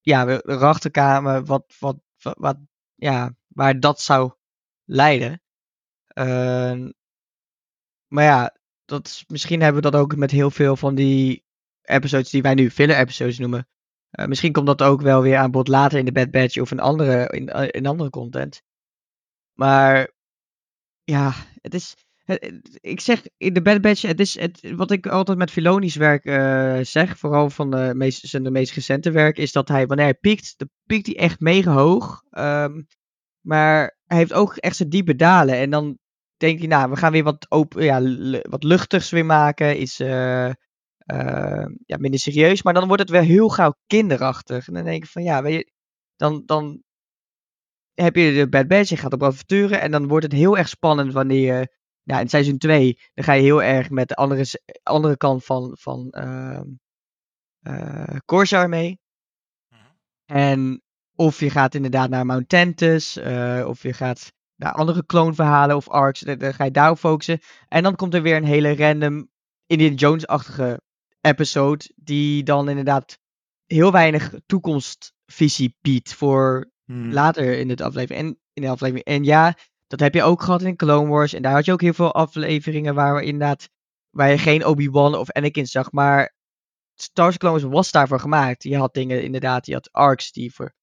ja, 0.00 0.26
we 0.26 0.42
erachter 0.46 0.90
kwamen 0.90 1.44
wat, 1.44 1.74
wat, 1.78 1.96
wat, 2.20 2.58
ja, 2.94 3.34
waar 3.48 3.80
dat 3.80 4.00
zou 4.00 4.32
leiden. 4.84 5.42
Uh, 6.14 6.88
maar 8.06 8.24
ja, 8.24 8.56
dat 8.84 9.06
is, 9.06 9.24
misschien 9.26 9.60
hebben 9.60 9.82
we 9.82 9.90
dat 9.90 10.00
ook 10.00 10.16
met 10.16 10.30
heel 10.30 10.50
veel 10.50 10.76
van 10.76 10.94
die 10.94 11.44
episodes 11.82 12.30
die 12.30 12.42
wij 12.42 12.54
nu 12.54 12.70
filler 12.70 12.96
episodes 12.96 13.38
noemen. 13.38 13.68
Uh, 14.18 14.26
misschien 14.26 14.52
komt 14.52 14.66
dat 14.66 14.82
ook 14.82 15.00
wel 15.00 15.22
weer 15.22 15.36
aan 15.36 15.50
bod 15.50 15.68
later 15.68 15.98
in 15.98 16.04
de 16.04 16.12
Bad 16.12 16.30
Batch 16.30 16.58
of 16.58 16.70
in 16.70 16.80
andere, 16.80 17.28
in, 17.28 17.46
in 17.70 17.86
andere 17.86 18.10
content. 18.10 18.62
Maar 19.52 20.10
ja, 21.04 21.32
het 21.60 21.74
is. 21.74 21.94
Ik 22.80 23.00
zeg 23.00 23.22
in 23.36 23.52
de 23.52 23.62
Bad 23.62 23.80
Batch, 23.80 24.02
het 24.02 24.20
is 24.20 24.38
het, 24.38 24.72
wat 24.74 24.90
ik 24.90 25.06
altijd 25.06 25.38
met 25.38 25.50
Filoni's 25.50 25.96
werk 25.96 26.24
uh, 26.24 26.78
zeg, 26.82 27.18
vooral 27.18 27.50
van 27.50 27.70
de 27.70 28.10
zijn 28.10 28.42
de 28.42 28.50
meest 28.50 28.74
recente 28.74 29.10
werk, 29.10 29.38
is 29.38 29.52
dat 29.52 29.68
hij, 29.68 29.86
wanneer 29.86 30.04
hij 30.04 30.14
piekt, 30.14 30.54
dan 30.56 30.68
piekt 30.86 31.06
hij 31.06 31.16
echt 31.16 31.40
mega 31.40 31.72
hoog. 31.72 32.22
Um, 32.30 32.86
maar 33.40 33.98
hij 34.04 34.18
heeft 34.18 34.32
ook 34.32 34.56
echt 34.56 34.76
zijn 34.76 34.88
diepe 34.88 35.16
dalen. 35.16 35.54
En 35.54 35.70
dan 35.70 35.98
denk 36.36 36.58
hij, 36.58 36.68
nou, 36.68 36.90
we 36.90 36.96
gaan 36.96 37.12
weer 37.12 37.24
wat, 37.24 37.46
open, 37.48 37.84
ja, 37.84 38.00
wat 38.48 38.64
luchtigs 38.64 39.10
weer 39.10 39.26
maken. 39.26 39.76
Is 39.76 40.00
ja, 41.86 41.96
minder 41.98 42.20
serieus. 42.20 42.62
Maar 42.62 42.74
dan 42.74 42.86
wordt 42.86 43.02
het 43.02 43.10
weer 43.10 43.22
heel 43.22 43.48
gauw 43.48 43.74
kinderachtig. 43.86 44.68
En 44.68 44.74
dan 44.74 44.84
denk 44.84 45.04
ik 45.04 45.10
van, 45.10 45.22
ja, 45.22 45.42
weet 45.42 45.54
je, 45.54 45.72
dan, 46.16 46.42
dan 46.46 46.82
heb 47.94 48.16
je 48.16 48.32
de 48.32 48.48
Bad 48.48 48.68
Batch, 48.68 48.88
je 48.88 48.96
gaat 48.96 49.12
op 49.12 49.22
avonturen 49.22 49.80
en 49.80 49.90
dan 49.90 50.08
wordt 50.08 50.24
het 50.24 50.34
heel 50.34 50.58
erg 50.58 50.68
spannend 50.68 51.12
wanneer 51.12 51.54
je, 51.54 51.76
ja, 52.02 52.20
in 52.20 52.28
seizoen 52.28 52.58
2, 52.58 52.98
dan 53.14 53.24
ga 53.24 53.32
je 53.32 53.42
heel 53.42 53.62
erg 53.62 53.90
met 53.90 54.08
de 54.08 54.14
andere, 54.14 54.44
andere 54.82 55.16
kant 55.16 55.44
van, 55.44 55.76
van 55.80 56.14
uh, 56.18 56.60
uh, 57.62 58.16
Corsair 58.24 58.68
mee. 58.68 58.98
Mhm. 59.68 59.82
En 60.26 60.82
of 61.14 61.40
je 61.40 61.50
gaat 61.50 61.74
inderdaad 61.74 62.10
naar 62.10 62.26
Mount 62.26 62.48
Tentus, 62.48 63.16
uh, 63.16 63.64
of 63.66 63.82
je 63.82 63.92
gaat 63.92 64.32
naar 64.56 64.72
andere 64.72 65.06
kloonverhalen 65.06 65.76
of 65.76 65.88
arcs, 65.88 66.20
dan, 66.20 66.38
dan 66.38 66.54
ga 66.54 66.64
je 66.64 66.70
daarop 66.70 66.98
focussen. 66.98 67.38
En 67.68 67.82
dan 67.82 67.96
komt 67.96 68.14
er 68.14 68.22
weer 68.22 68.36
een 68.36 68.44
hele 68.44 68.76
random 68.76 69.28
Indiana 69.66 69.94
Jones-achtige 69.94 70.80
episode, 71.20 71.92
die 71.96 72.42
dan 72.42 72.68
inderdaad 72.68 73.18
heel 73.66 73.92
weinig 73.92 74.32
toekomstvisie 74.46 75.76
biedt 75.80 76.14
voor 76.14 76.70
Hmm. 76.90 77.12
Later 77.12 77.58
in, 77.58 77.68
het 77.68 77.80
aflevering, 77.80 78.26
en, 78.26 78.38
in 78.52 78.62
de 78.62 78.68
aflevering. 78.68 79.04
En 79.04 79.24
ja, 79.24 79.56
dat 79.86 80.00
heb 80.00 80.14
je 80.14 80.22
ook 80.22 80.42
gehad 80.42 80.62
in 80.62 80.76
Clone 80.76 81.08
Wars. 81.08 81.32
En 81.32 81.42
daar 81.42 81.52
had 81.52 81.64
je 81.64 81.72
ook 81.72 81.80
heel 81.80 81.92
veel 81.92 82.14
afleveringen 82.14 82.94
waar 82.94 83.14
we 83.14 83.24
inderdaad. 83.24 83.68
Waar 84.10 84.30
je 84.30 84.38
geen 84.38 84.66
Obi-Wan 84.66 85.14
of 85.14 85.30
Anakin 85.30 85.66
zag. 85.66 85.92
Maar 85.92 86.34
Star 86.94 87.24
Wars 87.24 87.36
Clone 87.36 87.60
Wars 87.60 87.72
was 87.74 87.90
daarvoor 87.90 88.20
gemaakt. 88.20 88.62
Je 88.62 88.76
had 88.76 88.94
dingen 88.94 89.22
inderdaad. 89.22 89.66
Je 89.66 89.72
had 89.72 89.92
arcs 89.92 90.32
die 90.32 90.54
voor 90.54 90.74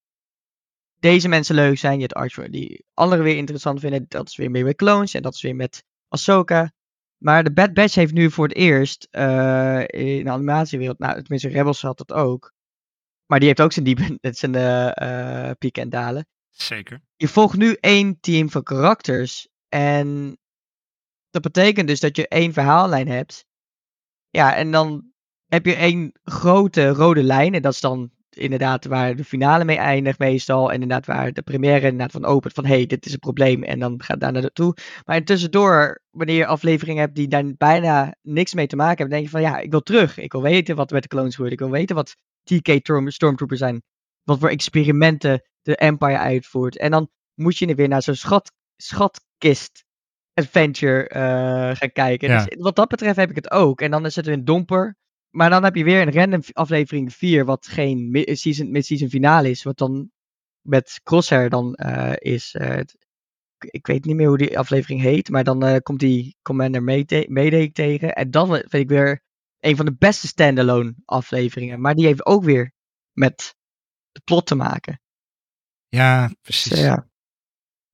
deze 0.98 1.28
mensen 1.28 1.54
leuk 1.54 1.78
zijn. 1.78 2.00
Je 2.00 2.06
had 2.08 2.14
arcs 2.14 2.38
die 2.50 2.84
anderen 2.94 3.24
weer 3.24 3.36
interessant 3.36 3.80
vinden. 3.80 4.04
Dat 4.08 4.28
is 4.28 4.36
weer 4.36 4.50
meer 4.50 4.64
met 4.64 4.76
clones. 4.76 5.14
En 5.14 5.22
dat 5.22 5.34
is 5.34 5.42
weer 5.42 5.56
met 5.56 5.84
Ahsoka. 6.08 6.72
Maar 7.18 7.44
de 7.44 7.52
Bad 7.52 7.72
Batch 7.74 7.94
heeft 7.94 8.12
nu 8.12 8.30
voor 8.30 8.48
het 8.48 8.56
eerst 8.56 9.08
uh, 9.10 9.80
in 9.86 10.24
de 10.24 10.30
animatiewereld, 10.30 10.98
nou 10.98 11.22
tenminste 11.22 11.48
Rebels 11.48 11.82
had 11.82 11.98
dat 11.98 12.12
ook, 12.12 12.52
maar 13.26 13.38
die 13.38 13.48
heeft 13.48 13.60
ook 13.60 13.72
zijn, 13.72 13.84
diepe, 13.84 14.18
zijn 14.30 14.54
uh, 14.54 15.50
pieken 15.58 15.82
en 15.82 15.88
dalen. 15.88 16.26
Zeker. 16.50 17.00
Je 17.16 17.28
volgt 17.28 17.56
nu 17.56 17.76
één 17.80 18.20
team 18.20 18.50
van 18.50 18.62
karakters. 18.62 19.48
En 19.68 20.38
dat 21.30 21.42
betekent 21.42 21.88
dus 21.88 22.00
dat 22.00 22.16
je 22.16 22.28
één 22.28 22.52
verhaallijn 22.52 23.08
hebt. 23.08 23.46
Ja, 24.30 24.56
en 24.56 24.70
dan 24.70 25.12
heb 25.46 25.66
je 25.66 25.74
één 25.74 26.12
grote 26.22 26.88
rode 26.88 27.22
lijn. 27.22 27.54
En 27.54 27.62
dat 27.62 27.72
is 27.72 27.80
dan 27.80 28.10
inderdaad 28.38 28.84
waar 28.84 29.16
de 29.16 29.24
finale 29.24 29.64
mee 29.64 29.76
eindigt 29.76 30.18
meestal. 30.18 30.68
En 30.68 30.74
inderdaad 30.74 31.06
waar 31.06 31.32
de 31.32 31.42
première 31.42 31.86
inderdaad 31.86 32.10
van 32.10 32.24
opent. 32.24 32.54
Van 32.54 32.66
hé, 32.66 32.74
hey, 32.74 32.86
dit 32.86 33.06
is 33.06 33.12
een 33.12 33.18
probleem. 33.18 33.62
En 33.62 33.78
dan 33.78 34.02
gaat 34.02 34.20
daar 34.20 34.32
naartoe. 34.32 34.76
Maar 35.04 35.24
tussendoor, 35.24 36.02
wanneer 36.10 36.36
je 36.36 36.46
afleveringen 36.46 37.00
hebt 37.00 37.14
die 37.14 37.28
daar 37.28 37.44
bijna 37.56 38.14
niks 38.22 38.54
mee 38.54 38.66
te 38.66 38.76
maken 38.76 38.96
hebben. 38.96 39.14
denk 39.14 39.24
je 39.24 39.30
van 39.30 39.40
ja, 39.40 39.58
ik 39.58 39.70
wil 39.70 39.82
terug. 39.82 40.18
Ik 40.18 40.32
wil 40.32 40.42
weten 40.42 40.76
wat 40.76 40.90
met 40.90 41.02
de 41.02 41.08
clones 41.08 41.34
gebeurt. 41.34 41.52
Ik 41.52 41.58
wil 41.58 41.70
weten 41.70 41.96
wat 41.96 42.16
TK 42.42 42.80
Stormtroopers 43.06 43.60
zijn. 43.60 43.82
Wat 44.22 44.38
voor 44.38 44.48
experimenten 44.48 45.42
de 45.62 45.76
Empire 45.76 46.18
uitvoert. 46.18 46.78
En 46.78 46.90
dan 46.90 47.10
moet 47.34 47.58
je 47.58 47.74
weer 47.74 47.88
naar 47.88 48.02
zo'n 48.02 48.14
schat, 48.14 48.52
schatkist 48.76 49.84
adventure 50.34 51.10
uh, 51.14 51.76
gaan 51.76 51.92
kijken. 51.92 52.28
Dus 52.28 52.56
wat 52.58 52.76
dat 52.76 52.88
betreft 52.88 53.16
heb 53.16 53.30
ik 53.30 53.36
het 53.36 53.50
ook. 53.50 53.80
En 53.80 53.90
dan 53.90 54.06
is 54.06 54.16
het 54.16 54.26
een 54.26 54.44
domper. 54.44 54.96
Maar 55.30 55.50
dan 55.50 55.64
heb 55.64 55.74
je 55.74 55.84
weer 55.84 56.06
een 56.06 56.12
random 56.12 56.40
aflevering 56.52 57.12
4, 57.12 57.44
wat 57.44 57.66
geen 57.66 58.10
mid-season, 58.10 58.70
mid-season 58.70 59.08
finale 59.08 59.50
is. 59.50 59.62
Wat 59.62 59.78
dan 59.78 60.10
met 60.60 61.00
Crosshair 61.02 61.50
dan 61.50 61.78
uh, 61.82 62.12
is. 62.18 62.54
Uh, 62.60 62.80
ik 63.58 63.86
weet 63.86 64.04
niet 64.04 64.16
meer 64.16 64.28
hoe 64.28 64.38
die 64.38 64.58
aflevering 64.58 65.00
heet. 65.00 65.28
Maar 65.28 65.44
dan 65.44 65.80
komt 65.82 66.00
die 66.00 66.36
Commander 66.42 66.82
Mayday 67.28 67.70
tegen. 67.70 68.14
En 68.14 68.30
dan 68.30 68.48
vind 68.48 68.72
ik 68.72 68.88
weer 68.88 69.22
een 69.60 69.76
van 69.76 69.84
de 69.84 69.94
beste 69.98 70.26
standalone 70.26 70.94
afleveringen. 71.04 71.80
Maar 71.80 71.94
die 71.94 72.06
heeft 72.06 72.26
ook 72.26 72.44
weer 72.44 72.72
met 73.12 73.56
de 74.12 74.20
plot 74.24 74.46
te 74.46 74.54
maken. 74.54 75.00
Ja, 75.88 76.32
precies. 76.42 76.70
Dus, 76.70 76.80
ja. 76.80 77.08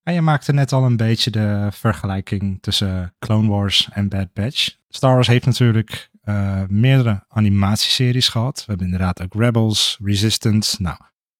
En 0.02 0.14
je 0.14 0.20
maakte 0.20 0.52
net 0.52 0.72
al 0.72 0.84
een 0.84 0.96
beetje 0.96 1.30
de 1.30 1.68
vergelijking 1.72 2.62
tussen 2.62 3.14
Clone 3.18 3.48
Wars 3.48 3.88
en 3.92 4.08
Bad 4.08 4.32
Batch. 4.32 4.76
Star 4.88 5.14
Wars 5.14 5.26
heeft 5.26 5.46
natuurlijk 5.46 6.10
uh, 6.24 6.62
meerdere 6.68 7.24
animatieseries 7.28 8.28
gehad. 8.28 8.58
We 8.58 8.64
hebben 8.66 8.86
inderdaad 8.86 9.22
ook 9.22 9.34
Rebels, 9.34 9.98
Resistance. 10.02 10.82
Nou, 10.82 10.96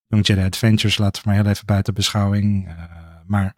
Young 0.06 0.26
Jedi 0.26 0.42
Adventures 0.42 0.98
laten 0.98 1.22
we 1.22 1.28
maar 1.28 1.38
heel 1.38 1.50
even 1.50 1.66
buiten 1.66 1.94
beschouwing. 1.94 2.68
Uh, 2.68 2.74
maar 3.26 3.54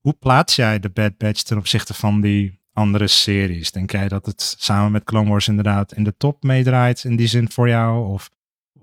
hoe 0.00 0.12
plaats 0.12 0.56
jij 0.56 0.78
de 0.78 0.90
Bad 0.90 1.16
Batch 1.16 1.42
ten 1.42 1.56
opzichte 1.56 1.94
van 1.94 2.20
die 2.20 2.60
andere 2.72 3.06
series? 3.06 3.70
Denk 3.70 3.90
jij 3.90 4.08
dat 4.08 4.26
het 4.26 4.54
samen 4.58 4.92
met 4.92 5.04
Clone 5.04 5.28
Wars 5.28 5.48
inderdaad 5.48 5.92
in 5.92 6.04
de 6.04 6.16
top 6.16 6.42
meedraait 6.42 7.04
in 7.04 7.16
die 7.16 7.26
zin 7.26 7.50
voor 7.50 7.68
jou? 7.68 8.08
Of 8.12 8.30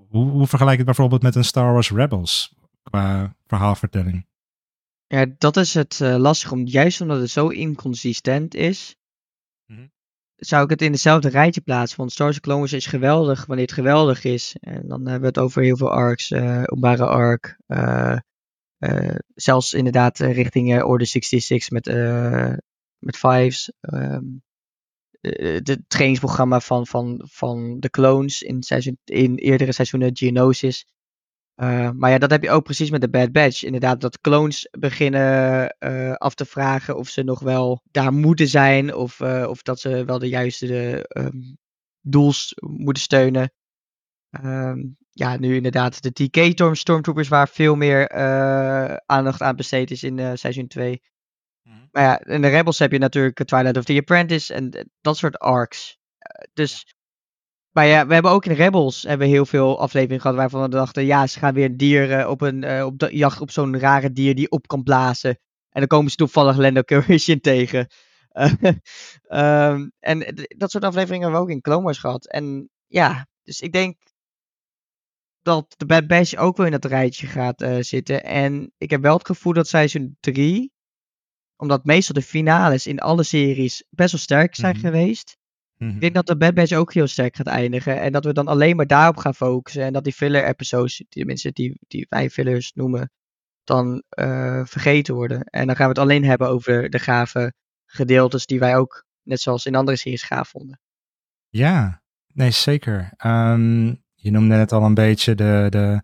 hoe, 0.08 0.30
hoe 0.30 0.46
vergelijk 0.46 0.78
je 0.78 0.84
het 0.84 0.86
bijvoorbeeld 0.86 1.22
met 1.22 1.34
een 1.34 1.44
Star 1.44 1.72
Wars 1.72 1.90
Rebels 1.90 2.54
qua 2.82 3.36
verhaalvertelling? 3.46 4.26
Ja, 5.06 5.26
dat 5.38 5.56
is 5.56 5.74
het 5.74 6.00
uh, 6.02 6.16
lastig, 6.16 6.52
om, 6.52 6.66
juist 6.66 7.00
omdat 7.00 7.20
het 7.20 7.30
zo 7.30 7.48
inconsistent 7.48 8.54
is, 8.54 8.96
mhm. 9.66 9.86
Zou 10.36 10.64
ik 10.64 10.70
het 10.70 10.82
in 10.82 10.92
dezelfde 10.92 11.28
rijtje 11.28 11.60
plaatsen. 11.60 11.98
Want 11.98 12.12
Star 12.12 12.26
Wars 12.26 12.40
Clone 12.40 12.58
Wars 12.58 12.72
is 12.72 12.86
geweldig 12.86 13.46
wanneer 13.46 13.64
het 13.64 13.74
geweldig 13.74 14.24
is. 14.24 14.56
En 14.60 14.88
dan 14.88 15.00
hebben 15.00 15.20
we 15.20 15.26
het 15.26 15.38
over 15.38 15.62
heel 15.62 15.76
veel 15.76 15.90
arcs, 15.90 16.30
uh, 16.30 16.64
arc, 16.98 17.56
uh, 17.66 18.16
zelfs 19.34 19.72
inderdaad 19.72 20.18
richting 20.18 20.82
Order 20.82 21.06
66 21.06 21.70
met 21.70 21.86
met 22.98 23.16
Fives. 23.16 23.72
Um, 23.80 24.42
het 25.20 25.78
trainingsprogramma 25.88 26.60
van, 26.60 26.86
van, 26.86 27.22
van 27.30 27.80
de 27.80 27.90
clones 27.90 28.42
in, 28.42 28.62
seizoen, 28.62 28.98
in 29.04 29.34
eerdere 29.34 29.72
seizoenen, 29.72 30.16
Geonosis. 30.16 30.86
Uh, 31.56 31.90
maar 31.90 32.10
ja, 32.10 32.18
dat 32.18 32.30
heb 32.30 32.42
je 32.42 32.50
ook 32.50 32.64
precies 32.64 32.90
met 32.90 33.00
de 33.00 33.08
Bad 33.08 33.32
Batch. 33.32 33.62
Inderdaad, 33.62 34.00
dat 34.00 34.20
clones 34.20 34.68
beginnen 34.78 35.76
uh, 35.78 36.12
af 36.12 36.34
te 36.34 36.44
vragen 36.44 36.96
of 36.96 37.08
ze 37.08 37.22
nog 37.22 37.40
wel 37.40 37.82
daar 37.90 38.12
moeten 38.12 38.48
zijn. 38.48 38.94
Of, 38.94 39.20
uh, 39.20 39.46
of 39.48 39.62
dat 39.62 39.80
ze 39.80 40.04
wel 40.04 40.18
de 40.18 40.28
juiste 40.28 40.66
de, 40.66 41.10
um, 41.18 41.56
doels 42.00 42.54
moeten 42.60 43.02
steunen. 43.02 43.52
Um, 44.44 44.96
ja, 45.10 45.36
nu 45.36 45.54
inderdaad 45.54 46.02
de 46.02 46.12
TK 46.12 46.76
Stormtroopers, 46.76 47.28
waar 47.28 47.48
veel 47.48 47.74
meer 47.74 48.10
aandacht 49.06 49.42
aan 49.42 49.56
besteed 49.56 49.90
is 49.90 50.02
in 50.02 50.38
seizoen 50.38 50.66
2. 50.66 51.02
Mm 51.62 51.72
-hmm. 51.72 51.88
Maar 51.90 52.02
ja, 52.02 52.24
in 52.24 52.42
de 52.42 52.48
Rebels 52.48 52.78
heb 52.78 52.92
je 52.92 52.98
natuurlijk 52.98 53.44
Twilight 53.44 53.76
of 53.76 53.84
the 53.84 53.96
Apprentice 53.96 54.54
en 54.54 54.90
dat 55.00 55.16
soort 55.16 55.38
arcs. 55.38 55.98
dus 56.52 56.94
maar 57.74 57.86
ja, 57.86 58.06
we 58.06 58.12
hebben 58.12 58.32
ook 58.32 58.44
in 58.44 58.54
Rebels 58.54 59.02
hebben 59.02 59.26
we 59.26 59.32
heel 59.32 59.46
veel 59.46 59.78
afleveringen 59.80 60.20
gehad 60.20 60.36
waarvan 60.36 60.62
we 60.62 60.68
dachten, 60.68 61.04
ja, 61.04 61.26
ze 61.26 61.38
gaan 61.38 61.54
weer 61.54 61.76
dieren 61.76 62.30
op 62.30 62.40
een 62.40 62.62
uh, 62.62 62.84
op 62.84 62.98
de 62.98 63.16
jacht 63.16 63.40
op 63.40 63.50
zo'n 63.50 63.78
rare 63.78 64.12
dier 64.12 64.34
die 64.34 64.50
op 64.50 64.66
kan 64.66 64.82
blazen. 64.82 65.38
En 65.70 65.80
dan 65.80 65.86
komen 65.86 66.10
ze 66.10 66.16
toevallig 66.16 66.56
Lando 66.56 66.82
Calrissian 66.82 67.40
tegen. 67.50 67.86
Uh, 68.32 69.70
um, 69.72 69.92
en 70.00 70.46
dat 70.56 70.70
soort 70.70 70.84
afleveringen 70.84 71.22
hebben 71.22 71.40
we 71.40 71.46
ook 71.46 71.54
in 71.54 71.60
Clone 71.60 71.82
Wars 71.82 71.98
gehad. 71.98 72.26
En 72.26 72.70
ja, 72.86 73.26
dus 73.42 73.60
ik 73.60 73.72
denk 73.72 73.96
dat 75.42 75.74
de 75.76 75.86
Bad 75.86 76.06
Batch 76.06 76.34
ook 76.34 76.56
wel 76.56 76.66
in 76.66 76.72
dat 76.72 76.84
rijtje 76.84 77.26
gaat 77.26 77.62
uh, 77.62 77.76
zitten. 77.80 78.24
En 78.24 78.72
ik 78.78 78.90
heb 78.90 79.02
wel 79.02 79.16
het 79.16 79.26
gevoel 79.26 79.52
dat 79.52 79.68
seizoen 79.68 80.16
3, 80.20 80.72
omdat 81.56 81.84
meestal 81.84 82.14
de 82.14 82.22
finales 82.22 82.86
in 82.86 83.00
alle 83.00 83.22
series 83.22 83.84
best 83.90 84.12
wel 84.12 84.20
sterk 84.20 84.54
zijn 84.54 84.76
mm 84.76 84.82
-hmm. 84.82 84.90
geweest 84.90 85.36
ik 85.88 86.00
denk 86.00 86.14
dat 86.14 86.26
de 86.26 86.36
Bad 86.36 86.54
Batch 86.54 86.72
ook 86.72 86.92
heel 86.92 87.06
sterk 87.06 87.36
gaat 87.36 87.46
eindigen. 87.46 88.00
En 88.00 88.12
dat 88.12 88.24
we 88.24 88.32
dan 88.32 88.48
alleen 88.48 88.76
maar 88.76 88.86
daarop 88.86 89.16
gaan 89.16 89.34
focussen. 89.34 89.82
En 89.82 89.92
dat 89.92 90.04
die 90.04 90.12
filler 90.12 90.44
episodes, 90.44 91.04
tenminste 91.08 91.52
die, 91.52 91.78
die 91.88 92.06
wij 92.08 92.30
fillers 92.30 92.72
noemen, 92.72 93.10
dan 93.64 94.02
uh, 94.18 94.64
vergeten 94.64 95.14
worden. 95.14 95.44
En 95.44 95.66
dan 95.66 95.76
gaan 95.76 95.84
we 95.84 95.92
het 95.92 96.02
alleen 96.02 96.24
hebben 96.24 96.48
over 96.48 96.90
de 96.90 96.98
gave 96.98 97.52
gedeeltes 97.86 98.46
die 98.46 98.58
wij 98.58 98.76
ook, 98.76 99.04
net 99.22 99.40
zoals 99.40 99.66
in 99.66 99.74
andere 99.74 99.96
series, 99.96 100.22
gaaf 100.22 100.48
vonden. 100.48 100.80
Ja, 101.48 102.02
nee 102.32 102.50
zeker. 102.50 103.12
Um, 103.26 104.02
je 104.14 104.30
noemde 104.30 104.56
net 104.56 104.72
al 104.72 104.82
een 104.84 104.94
beetje 104.94 105.34
de, 105.34 105.66
de, 105.70 106.02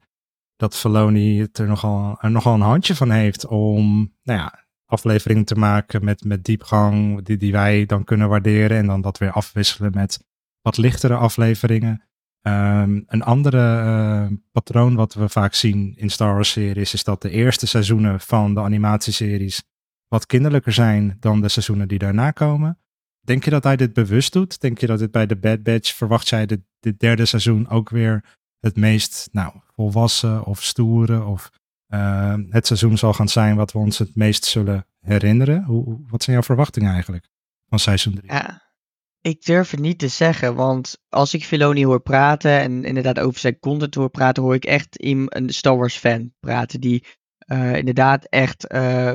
dat 0.57 0.77
Filoni 0.77 1.41
het 1.41 1.59
er 1.59 1.67
nogal, 1.67 2.19
er 2.21 2.31
nogal 2.31 2.55
een 2.55 2.61
handje 2.61 2.95
van 2.95 3.11
heeft 3.11 3.47
om 3.47 4.15
nou 4.23 4.39
ja, 4.39 4.65
afleveringen 4.91 5.45
te 5.45 5.55
maken 5.55 6.05
met, 6.05 6.25
met 6.25 6.45
diepgang, 6.45 7.23
die, 7.25 7.37
die 7.37 7.53
wij 7.53 7.87
dan 7.87 8.05
kunnen 8.05 8.29
waarderen. 8.29 8.77
En 8.77 8.87
dan 8.87 9.01
dat 9.01 9.19
weer 9.19 9.33
afwisselen 9.33 9.93
met 9.95 10.25
wat 10.63 10.77
lichtere 10.77 11.15
afleveringen. 11.15 12.03
Um, 12.43 13.05
een 13.07 13.23
andere 13.23 13.83
uh, 13.85 14.37
patroon 14.53 14.95
wat 14.95 15.15
we 15.15 15.29
vaak 15.29 15.55
zien 15.55 15.95
in 15.97 16.11
Star 16.11 16.35
Wars 16.35 16.51
series 16.51 16.95
is 16.95 17.05
dat 17.05 17.23
de 17.23 17.31
eerste 17.31 17.67
seizoenen 17.67 18.21
van 18.21 18.55
de 18.55 18.61
animatieseries 18.61 19.63
wat 20.09 20.27
kinderlijker 20.27 20.73
zijn 20.73 21.17
dan 21.21 21.41
de 21.41 21.49
seizoenen 21.49 21.89
die 21.89 21.99
daarna 21.99 22.31
komen. 22.31 22.79
Denk 23.21 23.45
je 23.45 23.51
dat 23.51 23.65
hij 23.65 23.77
dit 23.77 23.93
bewust 23.93 24.33
doet? 24.33 24.61
Denk 24.61 24.79
je 24.79 24.87
dat 24.87 24.99
dit 24.99 25.11
bij 25.11 25.27
de 25.27 25.37
Bad 25.37 25.63
Batch 25.63 25.95
verwacht 25.95 26.49
dit, 26.49 26.61
dit 26.81 27.01
derde 27.01 27.25
seizoen 27.25 27.69
ook 27.69 27.91
weer 27.91 28.25
het 28.61 28.77
meest 28.77 29.29
nou, 29.33 29.53
volwassen 29.75 30.45
of 30.45 30.63
stoere 30.63 31.25
of 31.25 31.51
uh, 31.91 32.35
het 32.49 32.67
seizoen 32.67 32.99
zal 32.99 33.13
gaan 33.13 33.29
zijn 33.29 33.57
wat 33.57 33.73
we 33.73 33.79
ons 33.79 33.99
het 33.99 34.17
meest 34.17 34.45
zullen 34.45 34.87
herinneren. 35.01 35.65
Hoe, 35.65 36.01
wat 36.09 36.23
zijn 36.23 36.37
jouw 36.37 36.45
verwachtingen 36.45 36.93
eigenlijk 36.93 37.29
van 37.69 37.79
seizoen 37.79 38.15
3? 38.15 38.27
Ja, 38.27 38.73
ik 39.21 39.45
durf 39.45 39.71
het 39.71 39.81
niet 39.81 39.99
te 39.99 40.09
zeggen, 40.09 40.55
want 40.55 41.03
als 41.09 41.35
ik 41.35 41.45
Filoni 41.45 41.85
hoor 41.85 42.01
praten 42.01 42.59
en 42.61 42.85
inderdaad 42.85 43.19
over 43.19 43.41
zijn 43.41 43.59
content 43.59 43.95
hoor 43.95 44.11
praten, 44.11 44.43
hoor 44.43 44.55
ik 44.55 44.65
echt 44.65 45.05
een 45.05 45.31
Star 45.47 45.77
Wars 45.77 45.97
fan 45.97 46.33
praten 46.41 46.81
die 46.81 47.07
uh, 47.47 47.77
inderdaad 47.77 48.25
echt 48.25 48.73
uh, 48.73 49.13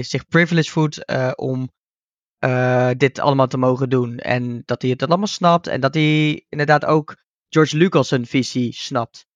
zich 0.00 0.26
privileged 0.28 0.70
voelt 0.70 1.04
om 1.36 1.70
dit 2.96 3.18
allemaal 3.18 3.46
te 3.46 3.58
mogen 3.58 3.88
doen. 3.88 4.18
En 4.18 4.62
dat 4.64 4.82
hij 4.82 4.90
het 4.90 5.02
allemaal 5.02 5.26
snapt 5.26 5.66
en 5.66 5.80
dat 5.80 5.94
hij 5.94 6.44
inderdaad 6.48 6.84
ook 6.84 7.16
George 7.48 7.76
Lucas 7.76 8.12
visie 8.22 8.72
snapt. 8.72 9.26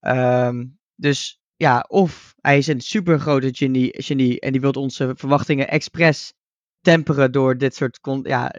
Um, 0.00 0.78
dus 0.94 1.40
ja, 1.56 1.84
of 1.88 2.34
hij 2.40 2.58
is 2.58 2.66
een 2.66 2.80
super 2.80 3.20
grote 3.20 3.54
genie, 3.54 4.02
genie 4.02 4.40
en 4.40 4.52
die 4.52 4.60
wil 4.60 4.70
onze 4.70 5.12
verwachtingen 5.16 5.68
expres 5.68 6.32
temperen 6.80 7.32
door 7.32 7.58
dit 7.58 7.74
soort, 7.74 7.98
ja, 8.22 8.52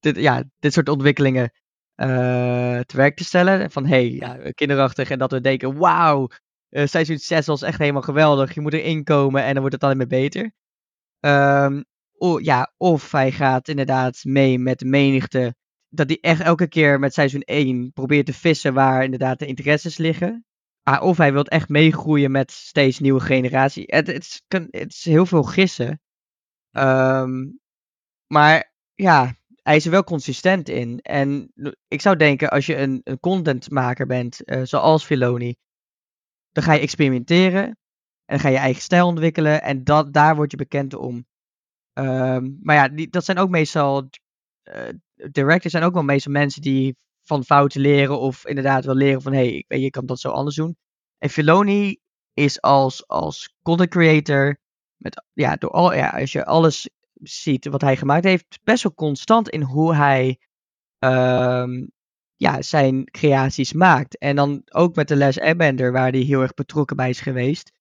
dit, 0.00 0.16
ja, 0.16 0.44
dit 0.58 0.72
soort 0.72 0.88
ontwikkelingen 0.88 1.52
uh, 1.96 2.78
te 2.80 2.96
werk 2.96 3.16
te 3.16 3.24
stellen. 3.24 3.70
Van 3.70 3.86
hey, 3.86 4.10
ja, 4.10 4.50
kinderachtig 4.52 5.10
en 5.10 5.18
dat 5.18 5.30
we 5.30 5.40
denken, 5.40 5.78
wauw, 5.78 6.28
uh, 6.70 6.86
seizoen 6.86 7.18
6 7.18 7.46
was 7.46 7.62
echt 7.62 7.78
helemaal 7.78 8.02
geweldig. 8.02 8.54
Je 8.54 8.60
moet 8.60 8.72
erin 8.72 9.04
komen 9.04 9.42
en 9.42 9.50
dan 9.52 9.60
wordt 9.60 9.74
het 9.74 9.84
alleen 9.84 9.96
maar 9.96 10.06
beter. 10.06 10.52
Um, 11.20 11.84
ja, 12.42 12.72
of 12.76 13.12
hij 13.12 13.32
gaat 13.32 13.68
inderdaad 13.68 14.20
mee 14.24 14.58
met 14.58 14.78
de 14.78 14.86
menigte. 14.86 15.54
Dat 15.88 16.08
hij 16.08 16.18
echt 16.20 16.40
elke 16.40 16.68
keer 16.68 16.98
met 16.98 17.14
seizoen 17.14 17.40
1 17.40 17.92
probeert 17.92 18.26
te 18.26 18.32
vissen 18.32 18.74
waar 18.74 19.04
inderdaad 19.04 19.38
de 19.38 19.46
interesses 19.46 19.96
liggen. 19.96 20.44
Ah, 20.82 21.02
of 21.02 21.16
hij 21.16 21.32
wil 21.32 21.44
echt 21.44 21.68
meegroeien 21.68 22.30
met 22.30 22.50
steeds 22.50 22.98
nieuwe 22.98 23.20
generatie. 23.20 23.84
Het, 23.86 24.06
het, 24.06 24.22
is, 24.22 24.42
het 24.70 24.92
is 24.92 25.04
heel 25.04 25.26
veel 25.26 25.42
gissen. 25.42 26.00
Um, 26.70 27.60
maar 28.26 28.72
ja, 28.94 29.34
hij 29.62 29.76
is 29.76 29.84
er 29.84 29.90
wel 29.90 30.04
consistent 30.04 30.68
in. 30.68 31.00
En 31.00 31.52
ik 31.88 32.00
zou 32.00 32.16
denken, 32.16 32.50
als 32.50 32.66
je 32.66 32.76
een, 32.76 33.00
een 33.04 33.20
contentmaker 33.20 34.06
bent, 34.06 34.40
uh, 34.44 34.60
zoals 34.62 35.04
Filoni, 35.04 35.56
dan 36.52 36.64
ga 36.64 36.72
je 36.72 36.80
experimenteren. 36.80 37.64
En 37.64 38.38
dan 38.38 38.40
ga 38.40 38.48
je 38.48 38.56
eigen 38.56 38.82
stijl 38.82 39.06
ontwikkelen. 39.06 39.62
En 39.62 39.84
dat, 39.84 40.12
daar 40.12 40.36
word 40.36 40.50
je 40.50 40.56
bekend 40.56 40.94
om. 40.94 41.26
Um, 41.98 42.58
maar 42.62 42.76
ja, 42.76 42.88
die, 42.88 43.08
dat 43.08 43.24
zijn 43.24 43.38
ook 43.38 43.50
meestal. 43.50 44.08
Uh, 44.62 44.88
directors 45.30 45.72
zijn 45.72 45.84
ook 45.84 45.94
wel 45.94 46.02
meestal 46.02 46.32
mensen 46.32 46.62
die 46.62 46.96
van 47.22 47.44
fouten 47.44 47.80
leren 47.80 48.20
of 48.20 48.46
inderdaad 48.46 48.84
wel 48.84 48.94
leren 48.94 49.22
van 49.22 49.32
hé, 49.32 49.64
hey, 49.68 49.80
je 49.80 49.90
kan 49.90 50.06
dat 50.06 50.20
zo 50.20 50.28
anders 50.28 50.56
doen. 50.56 50.76
En 51.18 51.30
Filoni 51.30 52.00
is 52.34 52.60
als, 52.60 53.08
als 53.08 53.56
content 53.62 53.90
creator, 53.90 54.58
met, 54.96 55.24
ja, 55.32 55.56
door 55.56 55.70
al, 55.70 55.94
ja, 55.94 56.08
als 56.08 56.32
je 56.32 56.44
alles 56.44 56.88
ziet 57.14 57.66
wat 57.66 57.80
hij 57.80 57.96
gemaakt 57.96 58.24
heeft, 58.24 58.58
best 58.62 58.82
wel 58.82 58.94
constant 58.94 59.48
in 59.48 59.62
hoe 59.62 59.94
hij 59.94 60.38
um, 60.98 61.90
ja, 62.36 62.62
zijn 62.62 63.04
creaties 63.04 63.72
maakt. 63.72 64.18
En 64.18 64.36
dan 64.36 64.62
ook 64.70 64.94
met 64.94 65.08
de 65.08 65.16
Les 65.16 65.40
Airbender, 65.40 65.92
waar 65.92 66.10
hij 66.10 66.20
heel 66.20 66.40
erg 66.40 66.54
betrokken 66.54 66.96
bij 66.96 67.08
is 67.08 67.20
geweest. 67.20 67.72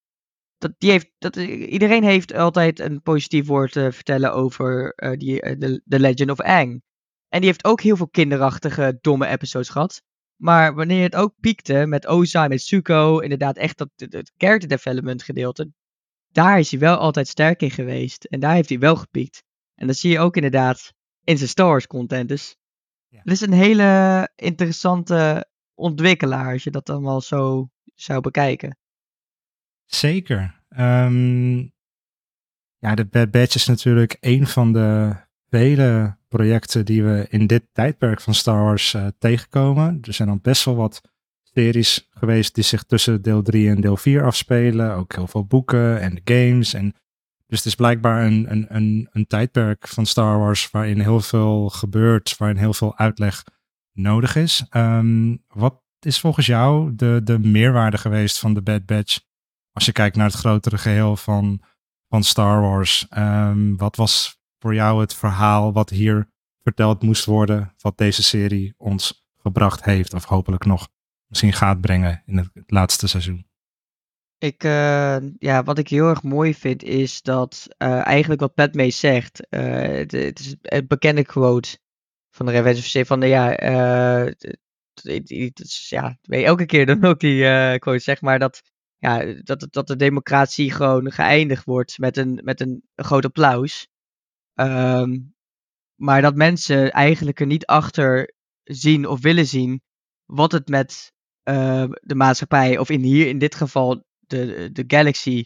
Dat, 0.58 0.74
die 0.78 0.92
heeft, 0.92 1.12
dat, 1.18 1.36
iedereen 1.36 2.04
heeft 2.04 2.34
altijd 2.34 2.80
een 2.80 3.02
positief 3.02 3.48
woord 3.48 3.72
te 3.72 3.92
vertellen 3.92 4.34
over 4.34 4.94
uh, 4.96 5.12
die, 5.12 5.46
uh, 5.46 5.60
de, 5.60 5.82
The 5.88 6.00
Legend 6.00 6.32
of 6.32 6.42
Aang. 6.42 6.82
En 7.32 7.40
die 7.40 7.50
heeft 7.50 7.66
ook 7.66 7.82
heel 7.82 7.96
veel 7.96 8.10
kinderachtige, 8.10 8.98
domme 9.02 9.28
episodes 9.28 9.70
gehad. 9.70 10.04
Maar 10.36 10.76
wanneer 10.76 11.04
het 11.04 11.16
ook 11.16 11.34
piekte 11.40 11.86
met 11.86 12.08
Ozai, 12.08 12.48
met 12.48 12.62
Zuko, 12.62 13.20
inderdaad 13.20 13.58
echt 13.58 13.78
dat 13.78 13.90
het 13.96 14.32
character 14.38 14.70
development 14.70 15.24
gedeelte, 15.24 15.72
daar 16.32 16.60
is 16.60 16.72
hij 16.72 16.80
wel 16.80 16.98
altijd 16.98 17.28
sterk 17.28 17.62
in 17.62 17.72
geweest. 17.72 18.24
En 18.24 18.40
daar 18.40 18.54
heeft 18.54 18.70
hij 18.70 18.80
wel 18.80 18.96
gepiekt. 18.96 19.44
En 19.76 19.88
dat 19.88 19.96
zie 19.96 20.12
je 20.12 20.20
ook 20.20 20.36
inderdaad 20.36 20.94
in 21.24 21.38
zijn 21.38 21.50
Star 21.50 21.68
Wars 21.68 21.88
content. 21.88 22.30
Dus 22.30 22.58
ja. 23.08 23.20
het 23.24 23.32
is 23.32 23.42
een 23.42 23.54
hele 23.54 24.30
interessante 24.36 25.50
ontwikkelaar 25.74 26.54
als 26.54 26.64
je 26.64 26.72
dat 26.72 26.90
allemaal 26.90 27.22
zo 27.22 27.70
zou 27.96 28.22
bekijken. 28.22 28.78
Zeker. 29.86 30.64
Um, 30.78 31.74
ja, 32.78 32.96
de 32.96 33.06
Bad 33.06 33.32
Batch 33.32 33.56
is 33.56 33.66
natuurlijk 33.66 34.18
een 34.20 34.48
van 34.48 34.74
de 34.74 35.16
vele 35.50 36.20
projecten 36.32 36.86
die 36.86 37.04
we 37.04 37.26
in 37.30 37.48
dit 37.48 37.64
tijdperk 37.72 38.22
van 38.22 38.34
Star 38.34 38.64
Wars 38.64 38.94
uh, 38.94 39.08
tegenkomen. 39.20 39.98
Er 40.02 40.14
zijn 40.14 40.28
dan 40.28 40.40
best 40.42 40.66
wel 40.66 40.76
wat 40.76 41.02
series 41.42 42.08
geweest 42.10 42.56
die 42.56 42.64
zich 42.64 42.84
tussen 42.84 43.22
deel 43.22 43.42
3 43.42 43.70
en 43.70 43.82
deel 43.82 43.98
4 43.98 44.26
afspelen. 44.26 44.96
Ook 44.96 45.16
heel 45.16 45.28
veel 45.28 45.46
boeken 45.46 46.02
en 46.02 46.22
games. 46.24 46.74
En 46.74 46.96
dus 47.48 47.58
het 47.58 47.66
is 47.66 47.76
blijkbaar 47.76 48.26
een, 48.26 48.46
een, 48.52 49.10
een, 49.12 49.28
tijdperk 49.28 49.88
van 49.88 50.06
Star 50.06 50.40
Wars 50.40 50.70
waarin 50.72 51.00
heel 51.00 51.20
veel 51.20 51.70
gebeurt, 51.70 52.38
waarin 52.38 52.58
heel 52.58 52.74
veel 52.74 52.98
uitleg 52.98 53.44
nodig 53.94 54.36
is. 54.36 54.66
Um, 54.70 55.44
wat 55.48 55.82
is 56.00 56.20
volgens 56.20 56.46
jou 56.46 56.96
de, 56.96 57.22
de 57.24 57.40
meerwaarde 57.40 57.98
geweest 57.98 58.40
van 58.40 58.54
de 58.54 58.62
Bad 58.62 58.86
Batch? 58.86 59.20
Als 59.72 59.86
je 59.86 59.92
kijkt 59.92 60.16
naar 60.16 60.26
het 60.26 60.36
grotere 60.36 60.78
geheel 60.78 61.16
van, 61.16 61.62
van 62.10 62.24
Star 62.24 62.62
Wars. 62.62 63.08
Um, 63.18 63.78
wat 63.78 63.96
was 63.96 64.41
voor 64.62 64.74
jou 64.74 65.02
het 65.02 65.14
verhaal 65.14 65.74
wat 65.74 65.90
hier 65.90 66.30
verteld 66.64 67.02
moest 67.02 67.26
worden, 67.26 67.74
wat 67.78 67.98
deze 67.98 68.24
serie 68.24 68.74
ons 68.78 69.26
gebracht 69.38 69.86
heeft, 69.86 70.14
of 70.14 70.26
hopelijk 70.26 70.66
nog 70.66 70.88
misschien 71.28 71.54
gaat 71.54 71.82
brengen 71.82 72.24
in 72.26 72.38
het, 72.38 72.50
laatste 72.66 73.08
seizoen? 73.08 73.50
Ik, 74.38 74.64
uh, 74.64 75.18
ja, 75.38 75.64
wat 75.64 75.78
ik 75.78 75.88
heel 75.88 76.10
erg 76.10 76.24
mooi 76.24 76.56
vind 76.56 76.84
is 76.84 77.22
dat 77.22 77.68
uh, 77.78 78.06
eigenlijk 78.06 78.42
wat 78.42 78.54
Pat 78.54 78.74
May 78.74 78.92
zegt, 78.92 79.48
uh, 79.50 79.62
het, 79.82 80.12
het, 80.12 80.40
is 80.40 80.56
het 80.62 80.88
bekende 80.88 81.26
quote 81.26 81.78
van 82.30 82.46
de 82.46 82.52
Revenge 82.52 83.06
van 83.06 83.20
de 83.20 83.28
ja, 83.28 83.50
het, 85.04 85.88
ja, 85.90 86.18
elke 86.28 86.66
keer 86.66 86.86
dan 86.86 87.04
ook 87.04 87.20
die 87.20 87.80
quote 87.80 88.00
zeg 88.00 88.22
maar 88.22 88.40
dat 88.40 88.62
ja, 89.02 89.34
dat, 89.44 89.68
dat 89.70 89.88
de 89.88 89.96
democratie 89.96 90.72
gewoon 90.72 91.12
geëindigd 91.12 91.66
wordt 91.66 91.98
met 91.98 92.18
een, 92.18 92.40
met 92.44 92.62
een, 92.62 92.84
groot 92.96 93.26
applaus. 93.26 93.88
Ehm, 94.54 95.20
maar 95.96 96.22
dat 96.22 96.36
mensen 96.36 96.92
eigenlijk 96.92 97.40
er 97.40 97.46
niet 97.46 97.66
achter 97.66 98.34
zien 98.64 99.08
of 99.08 99.22
willen 99.22 99.48
zien 99.48 99.82
wat 100.26 100.52
het 100.52 100.68
met 100.68 101.14
uh, 101.50 101.86
de 102.02 102.16
maatschappij, 102.16 102.78
of 102.78 102.90
in 102.90 103.02
hier 103.02 103.28
in 103.28 103.38
dit 103.38 103.56
geval 103.56 104.04
de, 104.20 104.70
de 104.72 104.84
Galaxy, 104.88 105.44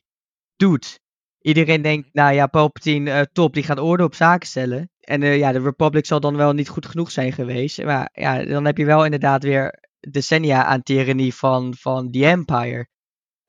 doet. 0.55 0.99
Iedereen 1.39 1.81
denkt, 1.81 2.09
nou 2.13 2.33
ja, 2.33 2.47
Palpatine, 2.47 3.11
uh, 3.11 3.21
top, 3.21 3.53
die 3.53 3.63
gaat 3.63 3.79
orde 3.79 4.03
op 4.03 4.15
zaken 4.15 4.47
stellen. 4.47 4.89
En 4.99 5.21
uh, 5.21 5.37
ja, 5.37 5.51
de 5.51 5.61
Republic 5.61 6.05
zal 6.05 6.19
dan 6.19 6.35
wel 6.35 6.53
niet 6.53 6.69
goed 6.69 6.85
genoeg 6.85 7.11
zijn 7.11 7.33
geweest. 7.33 7.83
Maar 7.83 8.09
ja, 8.13 8.45
dan 8.45 8.65
heb 8.65 8.77
je 8.77 8.85
wel 8.85 9.05
inderdaad 9.05 9.43
weer 9.43 9.89
decennia 9.99 10.63
aan 10.63 10.83
tyrannie 10.83 11.33
van, 11.33 11.73
van 11.77 12.11
The 12.11 12.25
Empire. 12.25 12.87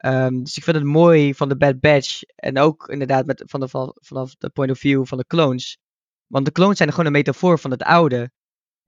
Um, 0.04 0.42
dus 0.42 0.56
ik 0.56 0.62
vind 0.62 0.76
het 0.76 0.84
mooi 0.84 1.34
van 1.34 1.48
de 1.48 1.56
Bad 1.56 1.80
Batch. 1.80 2.22
En 2.22 2.58
ook 2.58 2.88
inderdaad 2.88 3.26
met, 3.26 3.42
van 3.46 3.60
de, 3.60 3.68
van, 3.68 3.96
vanaf 4.00 4.34
de 4.34 4.50
point 4.50 4.70
of 4.70 4.78
view 4.78 5.06
van 5.06 5.18
de 5.18 5.26
clones. 5.26 5.78
Want 6.26 6.44
de 6.44 6.52
clones 6.52 6.76
zijn 6.76 6.90
gewoon 6.90 7.06
een 7.06 7.12
metafoor 7.12 7.58
van 7.58 7.70
het 7.70 7.82
oude. 7.82 8.30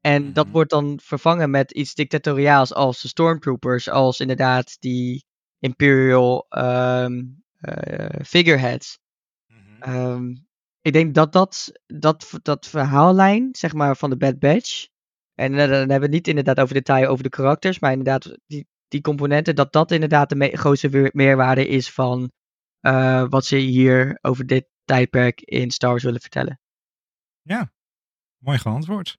En 0.00 0.32
dat 0.32 0.44
mhm. 0.44 0.54
wordt 0.54 0.70
dan 0.70 1.00
vervangen 1.02 1.50
met 1.50 1.70
iets 1.70 1.94
dictatoriaals 1.94 2.74
als 2.74 3.02
de 3.02 3.09
Stormtroopers. 3.09 3.88
Als 3.88 4.20
inderdaad 4.20 4.76
die 4.80 5.24
Imperial 5.59 6.46
um, 6.48 7.42
uh, 7.61 8.20
figureheads. 8.24 8.98
Mhm. 9.46 9.96
Um, 9.96 10.46
ik 10.80 10.92
denk 10.92 11.14
dat 11.14 11.32
dat, 11.32 11.72
dat 11.86 12.38
dat 12.42 12.66
verhaallijn, 12.66 13.48
zeg 13.52 13.72
maar, 13.72 13.96
van 13.96 14.11
de 14.11 14.16
Bad 14.16 14.38
Batch. 14.38 14.86
En 15.34 15.52
dan 15.52 15.70
hebben 15.70 15.86
we 15.86 16.02
het 16.02 16.11
niet 16.11 16.28
inderdaad 16.28 16.61
over 16.61 16.74
detail 16.74 17.09
over 17.09 17.22
de 17.22 17.28
karakters, 17.28 17.78
maar 17.78 17.90
inderdaad 17.90 18.38
die, 18.46 18.66
die 18.89 19.01
componenten, 19.01 19.55
dat 19.55 19.72
dat 19.72 19.91
inderdaad 19.91 20.28
de 20.28 20.57
grootste 20.57 21.11
meerwaarde 21.12 21.68
is 21.68 21.91
van 21.91 22.30
uh, 22.80 23.24
wat 23.28 23.45
ze 23.45 23.57
hier 23.57 24.18
over 24.20 24.47
dit 24.47 24.66
tijdperk 24.84 25.41
in 25.41 25.70
Star 25.70 25.91
Wars 25.91 26.03
willen 26.03 26.20
vertellen. 26.20 26.61
Ja, 27.43 27.72
mooi 28.39 28.59
geantwoord. 28.59 29.18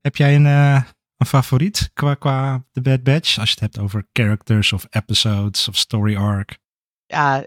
Heb 0.00 0.16
jij 0.16 0.34
een, 0.34 0.44
uh, 0.44 0.82
een 1.16 1.26
favoriet 1.26 1.90
qua, 1.92 2.14
qua 2.14 2.64
The 2.72 2.80
Bad 2.80 3.02
Batch? 3.02 3.38
Als 3.38 3.48
je 3.48 3.54
het 3.54 3.60
hebt 3.60 3.78
over 3.78 4.08
characters 4.12 4.72
of 4.72 4.86
episodes 4.90 5.68
of 5.68 5.76
story 5.76 6.16
arc. 6.16 6.58
Ja, 7.06 7.46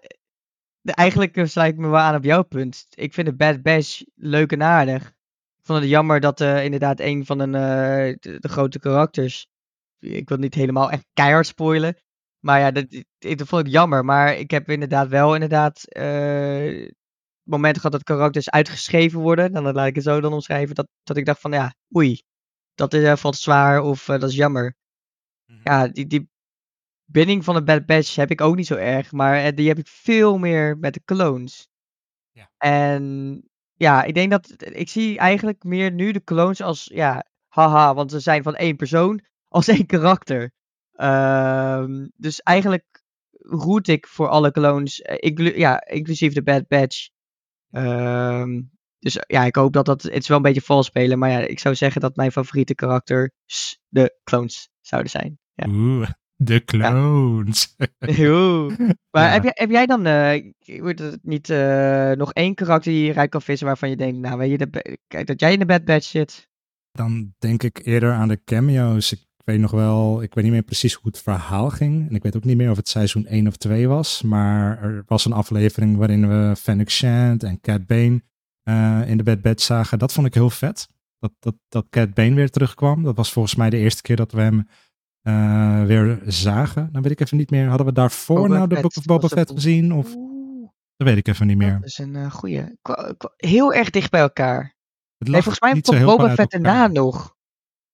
eigenlijk 0.81 1.47
sluit 1.47 1.73
ik 1.73 1.79
me 1.79 1.87
wel 1.87 1.99
aan 1.99 2.15
op 2.15 2.23
jouw 2.23 2.43
punt. 2.43 2.87
Ik 2.89 3.13
vind 3.13 3.27
de 3.27 3.35
Bad 3.35 3.61
Batch 3.61 4.01
leuk 4.15 4.51
en 4.51 4.63
aardig. 4.63 5.07
Ik 5.57 5.69
vond 5.69 5.79
het 5.79 5.89
jammer 5.89 6.19
dat 6.19 6.41
uh, 6.41 6.63
inderdaad 6.63 6.99
een 6.99 7.25
van 7.25 7.37
de, 7.37 7.47
de, 8.19 8.39
de, 8.39 8.49
grote 8.49 8.79
karakters. 8.79 9.47
Ik 10.03 10.29
wil 10.29 10.37
niet 10.37 10.53
helemaal 10.53 10.91
echt 10.91 11.05
keihard 11.13 11.47
spoilen. 11.47 11.97
Maar 12.39 12.59
ja, 12.59 12.71
dat, 12.71 13.03
dat 13.17 13.47
vond 13.47 13.67
ik 13.67 13.71
jammer. 13.71 14.05
Maar 14.05 14.35
ik 14.35 14.51
heb 14.51 14.69
inderdaad 14.69 15.07
wel 15.07 15.33
inderdaad 15.33 15.83
uh, 15.97 16.91
momenten 17.43 17.81
gehad 17.81 17.91
dat 17.91 18.03
karakters 18.03 18.49
uitgeschreven 18.49 19.19
worden. 19.19 19.51
Dan 19.51 19.63
laat 19.63 19.87
ik 19.87 19.95
het 19.95 20.03
zo 20.03 20.21
dan 20.21 20.33
omschrijven. 20.33 20.75
Dat, 20.75 20.87
dat 21.03 21.17
ik 21.17 21.25
dacht 21.25 21.41
van 21.41 21.51
ja, 21.51 21.75
oei, 21.95 22.21
dat 22.73 22.93
is, 22.93 23.19
valt 23.19 23.35
zwaar 23.35 23.81
of 23.81 24.05
dat 24.05 24.23
is 24.23 24.35
jammer. 24.35 24.75
Mhm. 25.45 25.59
Ja, 25.63 25.87
die, 25.87 26.07
die 26.07 26.29
binding 27.05 27.43
van 27.43 27.55
de 27.55 27.63
Bad 27.63 27.85
Batch 27.85 28.15
heb 28.15 28.31
ik 28.31 28.41
ook 28.41 28.55
niet 28.55 28.67
zo 28.67 28.75
erg. 28.75 29.11
Maar 29.11 29.55
die 29.55 29.67
heb 29.67 29.77
ik 29.77 29.87
veel 29.87 30.37
meer 30.37 30.77
met 30.77 30.93
de 30.93 31.01
clones. 31.05 31.67
Ja. 32.31 32.51
En 32.57 33.43
ja, 33.73 34.03
ik 34.03 34.13
denk 34.13 34.31
dat. 34.31 34.53
Ik 34.57 34.89
zie 34.89 35.17
eigenlijk 35.17 35.63
meer 35.63 35.91
nu 35.91 36.11
de 36.11 36.23
clones 36.23 36.61
als. 36.61 36.83
Ja, 36.93 37.25
haha, 37.47 37.93
want 37.93 38.11
ze 38.11 38.19
zijn 38.19 38.43
van 38.43 38.55
één 38.55 38.75
persoon. 38.75 39.21
Als 39.53 39.67
één 39.67 39.85
karakter. 39.85 40.51
Um, 40.95 42.11
dus 42.15 42.41
eigenlijk 42.41 43.03
roet 43.39 43.87
ik 43.87 44.07
voor 44.07 44.27
alle 44.27 44.51
clones. 44.51 45.01
Eh, 45.01 45.57
ja, 45.57 45.85
inclusief 45.85 46.33
de 46.33 46.43
Bad 46.43 46.67
Batch. 46.67 47.09
Um, 47.71 48.71
dus 48.99 49.17
ja, 49.27 49.43
ik 49.43 49.55
hoop 49.55 49.73
dat 49.73 49.85
dat. 49.85 50.03
Het 50.03 50.15
is 50.15 50.27
wel 50.27 50.37
een 50.37 50.43
beetje 50.43 50.61
vals 50.61 50.85
spelen. 50.85 51.19
Maar 51.19 51.29
ja, 51.29 51.39
ik 51.39 51.59
zou 51.59 51.75
zeggen 51.75 52.01
dat 52.01 52.15
mijn 52.15 52.31
favoriete 52.31 52.75
karakter 52.75 53.31
de 53.87 54.19
clones 54.23 54.69
zouden 54.81 55.11
zijn. 55.11 55.39
Ja. 55.53 55.67
Oeh. 55.67 56.09
De 56.35 56.63
clones. 56.63 57.75
Maar 59.11 59.31
heb, 59.31 59.43
jij, 59.43 59.51
heb 59.55 59.69
jij 59.69 59.85
dan 59.85 60.07
uh, 60.07 60.51
wordt 60.81 60.99
het 60.99 61.19
niet 61.23 61.49
uh, 61.49 62.11
nog 62.11 62.33
één 62.33 62.55
karakter 62.55 62.91
die 62.91 63.03
je 63.03 63.11
eruit 63.11 63.29
kan 63.29 63.41
vissen 63.41 63.67
waarvan 63.67 63.89
je 63.89 63.95
denkt, 63.95 64.17
nou 64.17 64.37
weet 64.37 64.49
je, 64.49 64.57
de, 64.57 64.97
kijk 65.07 65.27
dat 65.27 65.39
jij 65.39 65.53
in 65.53 65.59
de 65.59 65.65
Bad 65.65 65.85
Batch 65.85 66.07
zit? 66.07 66.49
Dan 66.91 67.33
denk 67.39 67.63
ik 67.63 67.85
eerder 67.85 68.11
aan 68.11 68.27
de 68.27 68.41
cameo's. 68.45 69.11
Ik 69.11 69.19
weet 69.43 69.59
nog 69.59 69.71
wel, 69.71 70.21
ik 70.21 70.33
weet 70.33 70.43
niet 70.43 70.53
meer 70.53 70.63
precies 70.63 70.93
hoe 70.93 71.07
het 71.07 71.21
verhaal 71.21 71.69
ging. 71.69 72.09
En 72.09 72.15
ik 72.15 72.23
weet 72.23 72.35
ook 72.35 72.43
niet 72.43 72.57
meer 72.57 72.71
of 72.71 72.77
het 72.77 72.89
seizoen 72.89 73.25
1 73.25 73.47
of 73.47 73.55
2 73.55 73.87
was. 73.87 74.21
Maar 74.21 74.83
er 74.83 75.03
was 75.07 75.25
een 75.25 75.33
aflevering 75.33 75.97
waarin 75.97 76.27
we 76.27 76.55
Fennec 76.55 76.89
Shand 76.89 77.43
en 77.43 77.61
Cat 77.61 77.85
Bane 77.85 78.21
uh, 78.63 79.09
in 79.09 79.17
de 79.17 79.23
Bad 79.23 79.41
Batch 79.41 79.63
zagen. 79.63 79.99
Dat 79.99 80.13
vond 80.13 80.27
ik 80.27 80.33
heel 80.33 80.49
vet. 80.49 80.87
Dat, 81.19 81.31
dat, 81.39 81.55
dat 81.69 81.85
Cat 81.89 82.13
Bane 82.13 82.33
weer 82.33 82.49
terugkwam. 82.49 83.03
Dat 83.03 83.15
was 83.15 83.31
volgens 83.31 83.55
mij 83.55 83.69
de 83.69 83.77
eerte 83.77 84.01
keer 84.01 84.15
dat 84.15 84.31
we 84.31 84.41
hem 84.41 84.67
uh, 85.23 85.85
weer 85.85 86.21
zagen. 86.25 86.89
Dan 86.91 87.01
weet 87.01 87.11
ik 87.11 87.19
even 87.19 87.37
niet 87.37 87.49
meer. 87.49 87.67
Hadden 87.67 87.87
we 87.87 87.93
daarvoor 87.93 88.41
Boba 88.41 88.55
nou 88.55 88.67
de 88.67 88.81
Book 88.81 88.97
of 88.97 89.05
Boba 89.05 89.27
Fett 89.27 89.51
gezien? 89.51 89.93
Of... 89.93 90.13
Dat 90.95 91.07
weet 91.07 91.17
ik 91.17 91.27
even 91.27 91.47
niet 91.47 91.57
meer. 91.57 91.73
Dat 91.73 91.89
is 91.89 91.97
een 91.97 92.15
uh, 92.15 92.31
goeie. 92.31 92.77
Heel 93.37 93.73
erg 93.73 93.89
dicht 93.89 94.11
bij 94.11 94.21
elkaar. 94.21 94.75
Het 95.17 95.27
nee, 95.27 95.41
volgens 95.41 95.59
mij 95.59 95.81
komt 95.81 96.05
Boba 96.05 96.33
Fett 96.33 96.53
erna 96.53 96.87
nog. 96.87 97.32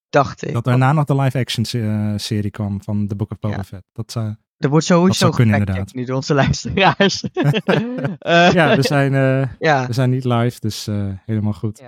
Dacht 0.10 0.46
ik. 0.46 0.54
Dat 0.54 0.64
daarna 0.64 0.94
nog 0.94 1.06
de 1.06 1.16
live-action 1.16 1.66
uh, 1.76 2.14
serie 2.18 2.52
kwam 2.52 2.84
van 2.84 3.08
de 3.08 3.16
Book 3.16 3.32
of 3.32 3.40
Boba 3.40 3.56
ja. 3.56 3.64
Fett. 3.64 3.84
Dat 3.94 4.12
zou... 4.12 4.36
Er 4.58 4.70
wordt 4.70 4.86
sowieso 4.86 5.30
kunnen 5.30 5.60
inderdaad. 5.60 5.94
Nu 5.94 6.06
door 6.06 6.16
onze 6.16 6.34
luisteraars. 6.44 7.22
ja, 8.58 8.76
we 8.76 8.78
zijn, 8.80 9.12
ja. 9.60 9.88
we 9.88 9.94
zijn 9.94 10.10
niet 10.10 10.24
live, 10.24 10.60
dus 10.60 10.86
helemaal 11.26 11.54
goed. 11.54 11.80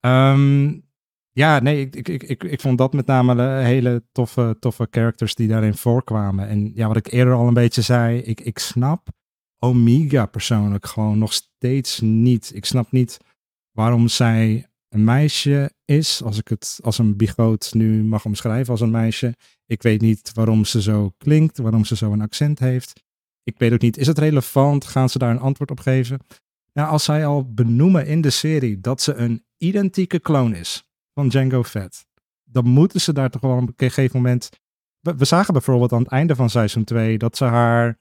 Ja. 0.00 0.32
Um, 0.32 0.90
ja, 1.32 1.58
nee, 1.58 1.88
ik, 1.90 2.08
ik, 2.08 2.22
ik, 2.22 2.44
ik 2.44 2.60
vond 2.60 2.78
dat 2.78 2.92
met 2.92 3.06
name 3.06 3.62
hele 3.62 4.04
toffe, 4.12 4.56
toffe 4.60 4.86
characters 4.90 5.34
die 5.34 5.48
daarin 5.48 5.74
voorkwamen. 5.74 6.48
En 6.48 6.72
ja, 6.74 6.86
wat 6.86 6.96
ik 6.96 7.12
eerder 7.12 7.34
al 7.34 7.46
een 7.46 7.54
beetje 7.54 7.82
zei, 7.82 8.18
ik, 8.18 8.40
ik 8.40 8.58
snap 8.58 9.08
Omega 9.58 10.26
persoonlijk 10.26 10.86
gewoon 10.86 11.18
nog 11.18 11.32
steeds 11.32 12.00
niet. 12.00 12.50
Ik 12.54 12.64
snap 12.64 12.92
niet 12.92 13.18
waarom 13.72 14.08
zij 14.08 14.66
een 14.92 15.04
meisje 15.04 15.72
is, 15.84 16.22
als 16.22 16.38
ik 16.38 16.48
het 16.48 16.78
als 16.82 16.98
een 16.98 17.16
bigoot 17.16 17.70
nu 17.74 18.04
mag 18.04 18.24
omschrijven 18.24 18.70
als 18.70 18.80
een 18.80 18.90
meisje. 18.90 19.36
Ik 19.66 19.82
weet 19.82 20.00
niet 20.00 20.30
waarom 20.34 20.64
ze 20.64 20.82
zo 20.82 21.12
klinkt, 21.18 21.58
waarom 21.58 21.84
ze 21.84 21.96
zo 21.96 22.12
een 22.12 22.20
accent 22.20 22.58
heeft. 22.58 23.02
Ik 23.42 23.58
weet 23.58 23.72
ook 23.72 23.80
niet, 23.80 23.96
is 23.96 24.06
het 24.06 24.18
relevant? 24.18 24.84
Gaan 24.84 25.08
ze 25.08 25.18
daar 25.18 25.30
een 25.30 25.38
antwoord 25.38 25.70
op 25.70 25.80
geven? 25.80 26.18
Nou, 26.72 26.88
als 26.88 27.04
zij 27.04 27.26
al 27.26 27.52
benoemen 27.52 28.06
in 28.06 28.20
de 28.20 28.30
serie 28.30 28.80
dat 28.80 29.00
ze 29.00 29.14
een 29.14 29.44
identieke 29.56 30.20
kloon 30.20 30.54
is, 30.54 30.84
van 31.14 31.28
Django 31.28 31.62
Fett. 31.62 32.06
Dan 32.44 32.64
moeten 32.64 33.00
ze 33.00 33.12
daar 33.12 33.30
toch 33.30 33.40
wel 33.40 33.56
op 33.56 33.68
een 33.68 33.74
gegeven 33.76 34.16
moment. 34.16 34.48
We, 35.00 35.24
zagen 35.24 35.52
bijvoorbeeld 35.52 35.92
aan 35.92 36.02
het 36.02 36.10
einde 36.10 36.34
van 36.34 36.50
seizoen 36.50 36.84
2 36.84 37.18
dat 37.18 37.36
ze 37.36 37.44
haar. 37.44 37.98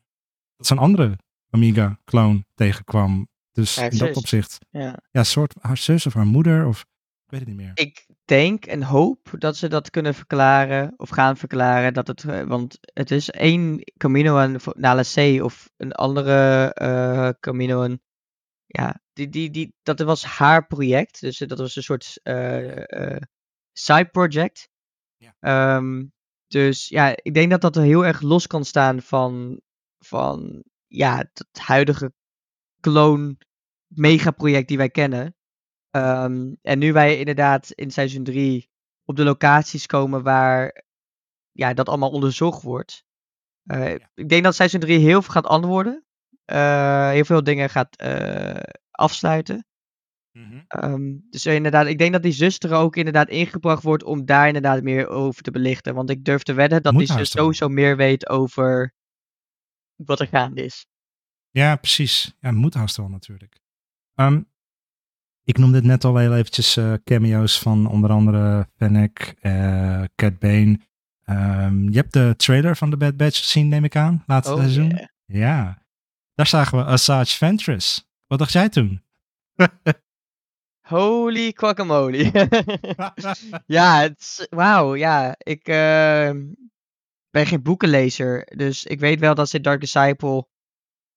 dat 0.55 0.67
ze 0.67 0.73
een 0.73 0.79
andere 0.79 1.17
Amiga-clone 1.49 2.45
tegenkwam. 2.55 3.29
Dus 3.51 3.77
in 3.77 3.97
dat 3.97 4.15
opzicht. 4.15 4.57
Ja. 4.69 4.99
ja, 5.11 5.23
soort 5.23 5.55
haar 5.59 5.77
zus 5.77 6.05
of 6.05 6.13
haar 6.13 6.25
moeder 6.25 6.65
of. 6.65 6.79
Ik 7.25 7.37
weet 7.37 7.39
het 7.39 7.49
niet 7.49 7.57
meer. 7.57 7.71
Ik 7.73 8.07
denk 8.25 8.65
en 8.65 8.83
hoop 8.83 9.33
dat 9.37 9.57
ze 9.57 9.67
dat 9.67 9.89
kunnen 9.89 10.13
verklaren 10.13 10.93
of 10.97 11.09
gaan 11.09 11.37
verklaren. 11.37 11.93
Dat 11.93 12.07
het, 12.07 12.23
eh, 12.23 12.41
want 12.41 12.77
het 12.81 13.11
is 13.11 13.29
één 13.29 13.91
Camino 13.97 14.47
naar 14.75 14.95
La 14.95 15.03
C 15.15 15.43
of 15.43 15.69
een 15.77 15.91
andere 15.91 16.75
uh, 16.81 17.29
Camino 17.39 17.97
ja, 18.65 19.01
die, 19.13 19.29
die, 19.29 19.49
die, 19.49 19.75
dat 19.83 19.99
was 19.99 20.25
haar 20.25 20.67
project. 20.67 21.19
Dus 21.21 21.37
dat 21.37 21.59
was 21.59 21.75
een 21.75 21.83
soort 21.83 22.19
uh, 22.23 23.17
side 23.71 24.09
project. 24.11 24.69
Ja. 25.17 25.75
Um, 25.75 26.13
dus 26.47 26.87
ja, 26.87 27.15
ik 27.15 27.33
denk 27.33 27.51
dat 27.51 27.61
dat 27.61 27.75
er 27.75 27.83
heel 27.83 28.05
erg 28.05 28.21
los 28.21 28.47
kan 28.47 28.65
staan 28.65 29.01
van, 29.01 29.61
van 29.99 30.63
ja, 30.87 31.17
het 31.17 31.59
huidige 31.59 32.13
clone 32.81 33.37
megaproject 33.87 34.67
die 34.67 34.77
wij 34.77 34.89
kennen. 34.89 35.35
Um, 35.95 36.57
en 36.61 36.79
nu 36.79 36.93
wij 36.93 37.17
inderdaad 37.17 37.71
in 37.71 37.91
seizoen 37.91 38.23
3 38.23 38.69
op 39.05 39.15
de 39.15 39.23
locaties 39.23 39.85
komen 39.85 40.23
waar 40.23 40.83
ja, 41.51 41.73
dat 41.73 41.89
allemaal 41.89 42.11
onderzocht 42.11 42.61
wordt. 42.61 43.03
Uh, 43.63 43.97
ja. 43.97 44.09
Ik 44.15 44.29
denk 44.29 44.43
dat 44.43 44.55
seizoen 44.55 44.79
3 44.79 44.99
heel 44.99 45.21
veel 45.21 45.33
gaat 45.33 45.45
antwoorden. 45.45 46.05
Uh, 46.51 47.09
heel 47.09 47.25
veel 47.25 47.43
dingen 47.43 47.69
gaat 47.69 48.01
uh, 48.01 48.55
afsluiten. 48.91 49.65
Mm 50.31 50.65
-hmm. 50.67 51.25
dus 51.29 51.45
inderdaad, 51.45 51.87
ik 51.87 51.97
denk 51.97 52.13
dat 52.13 52.23
die 52.23 52.31
zuster 52.31 52.73
ook 52.73 52.95
inderdaad 52.95 53.29
ingebracht 53.29 53.83
wordt 53.83 54.03
om 54.03 54.25
daar 54.25 54.47
inderdaad 54.47 54.83
meer 54.83 55.07
over 55.07 55.43
te 55.43 55.51
belichten. 55.51 55.95
Want 55.95 56.09
ik 56.09 56.25
durf 56.25 56.43
te 56.43 56.53
wedden 56.53 56.83
dat 56.83 56.93
Moet 56.93 57.07
die 57.07 57.17
zus 57.17 57.31
sowieso 57.31 57.69
meer 57.69 57.97
weet 57.97 58.29
over 58.29 58.93
wat 59.95 60.19
er 60.19 60.27
gaande 60.27 60.63
is. 60.63 60.85
Ja, 61.51 61.75
precies. 61.75 62.35
Ja, 62.39 62.51
moet 62.51 62.73
haast 62.73 62.97
wel 62.97 63.09
natuurlijk. 63.09 63.59
Um, 64.15 64.49
ik 65.43 65.57
noemde 65.57 65.77
het 65.77 65.85
net 65.85 66.03
al 66.03 66.17
heel 66.17 66.35
eventjes 66.35 66.77
uh, 66.77 66.93
cameo's 67.03 67.59
van 67.59 67.85
onder 67.85 68.09
andere 68.09 68.67
Fennec, 68.75 69.35
uh, 69.41 70.03
Cat 70.15 70.39
Bane. 70.39 70.79
Um, 71.25 71.89
je 71.89 71.97
hebt 71.97 72.13
de 72.13 72.33
trailer 72.37 72.77
van 72.77 72.89
The 72.89 72.97
Bad 72.97 73.17
Batch 73.17 73.37
gezien, 73.37 73.67
neem 73.67 73.83
ik 73.83 73.95
aan, 73.95 74.23
laatste 74.25 74.53
oh, 74.53 74.59
seizoen. 74.59 75.09
Ja, 75.25 75.85
daar 76.35 76.47
zagen 76.47 76.77
we 76.77 76.83
Asajj 76.83 77.25
Ventress. 77.25 78.09
Wat 78.27 78.39
dacht 78.39 78.51
jij 78.51 78.69
toen? 78.69 79.01
Holy 80.87 81.51
guacamole. 81.55 82.49
ja, 83.65 84.09
wauw, 84.49 84.95
ja. 84.95 85.35
Ik 85.37 85.67
ehm, 85.67 86.45
ben 87.29 87.45
geen 87.45 87.61
boekenlezer, 87.61 88.47
dus 88.55 88.85
ik 88.85 88.99
weet 88.99 89.19
wel 89.19 89.35
dat 89.35 89.49
ze 89.49 89.61
Dark 89.61 89.79
Disciple, 89.79 90.47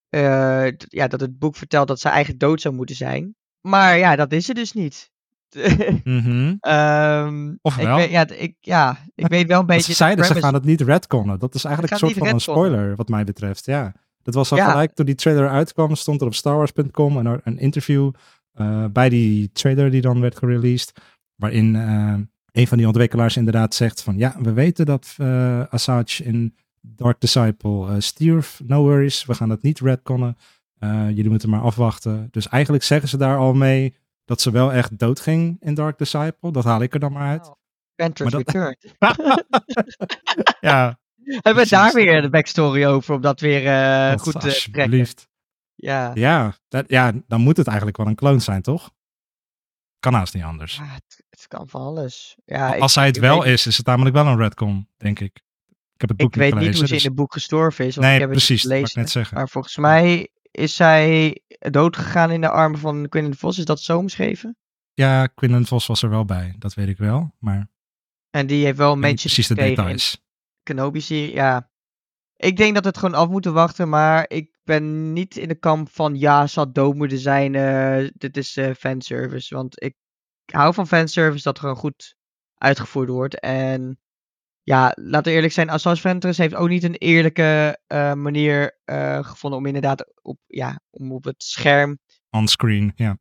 eh, 0.09 0.67
ja, 0.77 1.07
dat 1.07 1.19
het 1.19 1.39
boek 1.39 1.55
vertelt 1.55 1.87
dat 1.87 1.99
ze 1.99 2.09
eigenlijk 2.09 2.39
dood 2.39 2.61
zou 2.61 2.75
moeten 2.75 2.95
zijn. 2.95 3.35
Maar 3.61 3.97
ja, 3.97 4.15
dat 4.15 4.31
is 4.31 4.45
ze 4.45 4.53
dus 4.53 4.73
niet. 4.73 5.13
Ehm, 6.59 7.53
Of 7.61 7.77
ik 7.77 7.83
wel? 7.85 7.95
weet, 7.97 8.09
ja, 8.09 8.27
ik, 8.27 8.55
ja, 8.59 8.97
ik 9.15 9.27
weet 9.27 9.47
wel 9.47 9.59
een 9.59 9.65
beetje. 9.75 9.81
ze 9.83 9.89
de 9.89 9.95
zeiden, 9.95 10.25
ze 10.25 10.35
gaan 10.35 10.53
het 10.53 10.63
niet 10.65 10.81
redconnen. 10.81 11.39
Dat 11.39 11.55
is 11.55 11.63
eigenlijk 11.63 11.93
een 11.93 11.99
soort 11.99 12.17
van 12.17 12.27
een 12.27 12.39
spoiler, 12.39 12.95
wat 12.95 13.09
mij 13.09 13.23
betreft. 13.23 13.65
Ja, 13.65 13.93
dat 14.23 14.33
was 14.33 14.51
al 14.51 14.57
Ja. 14.57 14.69
gelijk 14.71 14.93
toen 14.93 15.05
die 15.05 15.15
trailer 15.15 15.49
uitkwam, 15.49 15.95
stond 15.95 16.21
er 16.21 16.27
op 16.27 16.33
starwars.com 16.33 17.17
een, 17.17 17.41
een 17.43 17.57
interview 17.59 18.11
eh, 18.53 18.85
bij 18.91 19.09
die 19.09 19.51
trailer 19.51 19.91
die 19.91 20.01
dan 20.01 20.19
werd 20.21 20.37
gereleased, 20.37 20.91
waarin 21.35 21.75
eh, 21.75 22.13
een 22.51 22.67
van 22.67 22.77
die 22.77 22.87
ontwikkelaars 22.87 23.37
inderdaad 23.37 23.73
zegt 23.75 24.01
van, 24.01 24.17
ja, 24.17 24.35
we 24.41 24.53
weten 24.53 24.85
dat 24.85 25.13
eh 25.17 25.61
Asajj 25.69 26.21
in 26.23 26.55
Dark 26.95 27.19
Disciple 27.19 27.87
eh, 27.87 27.95
stierf, 27.99 28.61
no 28.65 28.81
worries, 28.83 29.25
we 29.25 29.33
gaan 29.33 29.49
het 29.49 29.61
niet 29.61 29.79
redconnen. 29.79 30.37
Eh, 30.79 31.07
jullie 31.09 31.29
moeten 31.29 31.49
maar 31.49 31.61
afwachten. 31.61 32.27
Dus 32.31 32.47
eigenlijk 32.47 32.83
zeggen 32.83 33.09
ze 33.09 33.17
daar 33.17 33.37
al 33.37 33.53
mee 33.53 33.95
dat 34.25 34.41
ze 34.41 34.51
wel 34.51 34.73
echt 34.73 34.97
doodging 34.99 35.57
in 35.59 35.73
Dark 35.73 35.97
Disciple. 35.97 36.51
Dat 36.51 36.63
haal 36.63 36.81
ik 36.81 36.93
er 36.93 36.99
dan 36.99 37.11
maar 37.11 37.27
uit. 37.29 37.51
Ventress 37.95 38.31
dat- 38.31 38.41
Return. 38.47 38.75
ja, 40.59 40.99
Hebben 41.41 41.63
we 41.63 41.69
daar 41.69 41.93
weer 41.93 42.21
de 42.21 42.29
backstory 42.29 42.85
over 42.85 43.15
om 43.15 43.21
dat 43.21 43.39
weer 43.39 43.65
eh, 43.67 44.09
dat 44.09 44.21
goed 44.21 44.39
te 44.39 44.47
alsjeblieft. 44.47 45.27
Ja. 45.75 46.11
Ja, 46.13 46.53
dat, 46.67 46.85
ja, 46.87 47.11
dan 47.27 47.41
moet 47.41 47.57
het 47.57 47.67
eigenlijk 47.67 47.97
wel 47.97 48.07
een 48.07 48.15
clone 48.15 48.39
zijn, 48.39 48.61
toch? 48.61 48.91
Kan 49.99 50.13
haast 50.13 50.33
niet 50.33 50.43
anders. 50.43 50.75
Ja, 50.77 50.83
het, 50.85 51.23
het 51.29 51.47
kan 51.47 51.67
van 51.69 51.81
alles. 51.81 52.35
Ja, 52.45 52.73
ik- 52.75 52.81
Als 52.81 52.93
zij 52.93 53.05
het 53.05 53.17
wel 53.19 53.43
weet- 53.43 53.53
is, 53.53 53.67
is 53.67 53.77
het 53.77 53.85
namelijk 53.85 54.15
wel 54.15 54.25
een 54.27 54.37
redcon, 54.37 54.89
denk 54.97 55.19
ik. 55.19 55.43
Ik 56.11 56.17
heb 56.17 56.19
het 56.19 56.27
boek 56.35 56.43
Ik 56.43 56.51
weet 56.51 56.61
niet 56.61 56.77
hoe 56.77 56.87
ze 56.87 56.93
dus- 56.93 57.03
in 57.03 57.07
het 57.09 57.17
boek 57.17 57.33
gestorven 57.33 57.85
is, 57.85 57.95
want 57.95 58.07
Nee, 58.07 58.15
ik 58.15 58.21
heb 58.21 58.29
het 58.29 58.37
precies, 58.37 58.63
ik 58.65 58.71
gelezen. 58.71 58.99
net 58.99 59.09
zeggen. 59.09 59.37
Maar 59.37 59.49
volgens 59.49 59.77
mij 59.77 60.29
is 60.51 60.75
zij 60.75 61.41
doodgegaan 61.59 62.31
in 62.31 62.41
de 62.41 62.49
armen 62.49 62.79
van 62.79 63.09
Quinn 63.09 63.29
de 63.31 63.37
Vos. 63.37 63.57
Is 63.57 63.65
dat 63.65 63.79
zo 63.79 63.97
omschreven? 63.97 64.57
Ja, 64.93 65.27
Quinlan 65.27 65.65
Vos 65.65 65.85
was 65.87 66.03
er 66.03 66.09
wel 66.09 66.25
bij, 66.25 66.55
dat 66.59 66.73
weet 66.73 66.87
ik 66.87 66.97
wel. 66.97 67.33
Maar 67.39 67.69
En 68.29 68.47
die 68.47 68.65
heeft 68.65 68.77
wel 68.77 68.91
een 68.91 68.99
mention 68.99 69.17
precies 69.33 69.47
de 69.47 69.55
details. 69.55 70.21
Kenobi-serie. 70.63 71.33
Ja, 71.33 71.69
ik 72.35 72.57
denk 72.57 72.73
dat 72.73 72.83
we 72.83 72.89
het 72.89 72.97
gewoon 72.97 73.15
af 73.19 73.29
moeten 73.29 73.53
wachten. 73.53 73.89
Maar 73.89 74.25
ik 74.27 74.57
ben 74.63 75.13
niet 75.13 75.37
in 75.37 75.47
de 75.47 75.55
kamp 75.59 75.89
van 75.91 76.15
ja, 76.19 76.47
ze 76.47 76.59
had 76.59 76.75
dood 76.75 76.95
moeten 76.95 77.19
zijn. 77.19 77.55
eh, 77.55 78.09
dit 78.13 78.37
is 78.37 78.57
eh, 78.57 78.73
fanservice. 78.73 79.55
Want 79.55 79.83
ik 79.83 79.95
hou 80.51 80.73
van 80.73 80.87
fanservice 80.87 81.43
dat 81.43 81.59
gewoon 81.59 81.75
goed 81.75 82.15
uitgevoerd 82.55 83.09
wordt. 83.09 83.39
En 83.39 83.99
ja, 84.65 84.93
laten 84.95 85.23
we 85.23 85.31
eerlijk 85.31 85.53
zijn. 85.53 85.69
Assange 85.69 85.95
Ventress 85.95 86.37
heeft 86.37 86.55
ook 86.55 86.69
niet 86.69 86.83
een 86.83 86.95
eerlijke 86.95 87.79
eh, 87.87 88.13
manier 88.13 88.79
eh, 88.85 89.23
gevonden 89.23 89.59
om 89.59 89.65
inderdaad 89.65 90.11
op, 90.21 90.39
ja, 90.45 90.79
om 90.89 91.11
op 91.11 91.23
het 91.23 91.43
scherm 91.43 91.99
On-screen, 92.29 92.91
ja. 92.95 93.17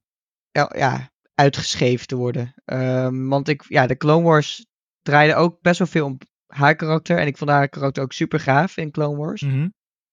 ja, 0.51 0.73
ja, 0.77 1.11
uitgeschreven 1.35 2.07
te 2.07 2.17
worden. 2.17 2.55
Ehm, 2.65 3.29
want 3.29 3.49
ik, 3.49 3.65
ja, 3.69 3.87
de 3.87 3.97
Clone 3.97 4.25
Wars 4.25 4.67
draaide 5.03 5.35
ook 5.35 5.61
best 5.61 5.79
wel 5.79 5.89
veel 5.89 6.07
om 6.07 6.19
haar 6.47 6.77
karakter. 6.77 7.19
En 7.19 7.27
ik 7.27 7.37
vond 7.37 7.51
haar 7.51 7.69
karakter 7.69 8.03
ook 8.03 8.13
super 8.13 8.41
gaaf 8.41 8.77
in 8.77 8.91
Clone 8.91 9.17
Wars. 9.17 9.43
Mhm. 9.43 9.69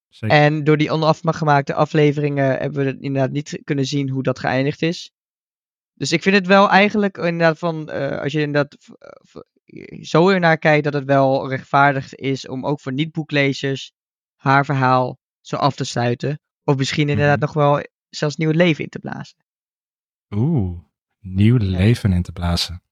Zeker. 0.10 0.38
En 0.38 0.64
door 0.64 0.78
die 0.78 0.92
onafgemaakte 0.92 1.74
afleveringen 1.74 2.58
hebben 2.58 2.86
we 2.86 2.98
inderdaad 3.00 3.32
niet 3.32 3.62
kunnen 3.64 3.86
zien 3.86 4.10
hoe 4.10 4.24
dat 4.24 4.40
geëindigd 4.40 4.82
is. 4.82 5.12
Dus 5.94 6.12
ik 6.12 6.22
vind 6.22 6.36
het 6.36 6.48
wel 6.48 6.70
eigenlijk 6.70 7.18
inderdaad 7.18 7.58
van, 7.58 7.90
eh, 7.90 8.20
als 8.20 8.32
je 8.32 8.42
inderdaad 8.42 8.78
zo 10.02 10.30
ernaar 10.30 10.58
kijkt, 10.58 10.84
dat 10.84 10.94
het 10.94 11.06
wel 11.06 11.50
rechtvaardig 11.50 12.16
is 12.16 12.48
om 12.48 12.66
ook 12.66 12.80
voor 12.80 12.94
niet-boeklezers 12.94 13.92
haar 14.36 14.66
verhaal 14.66 15.18
zo 15.42 15.56
af 15.56 15.76
te 15.76 15.84
sluiten. 15.84 16.40
Of 16.64 16.76
misschien 16.78 17.10
inderdaad 17.10 17.38
Mhm. 17.40 17.46
nog 17.46 17.54
wel 17.54 17.84
zelfs 18.10 18.36
nieuw 18.36 18.52
leven 18.52 18.84
in 18.84 18.90
te 18.90 19.00
blazen. 19.00 19.38
Oeh, 20.36 20.80
nieuw 21.20 21.58
leven 21.58 22.14
in 22.14 22.22
te 22.22 22.32
blazen. 22.32 22.84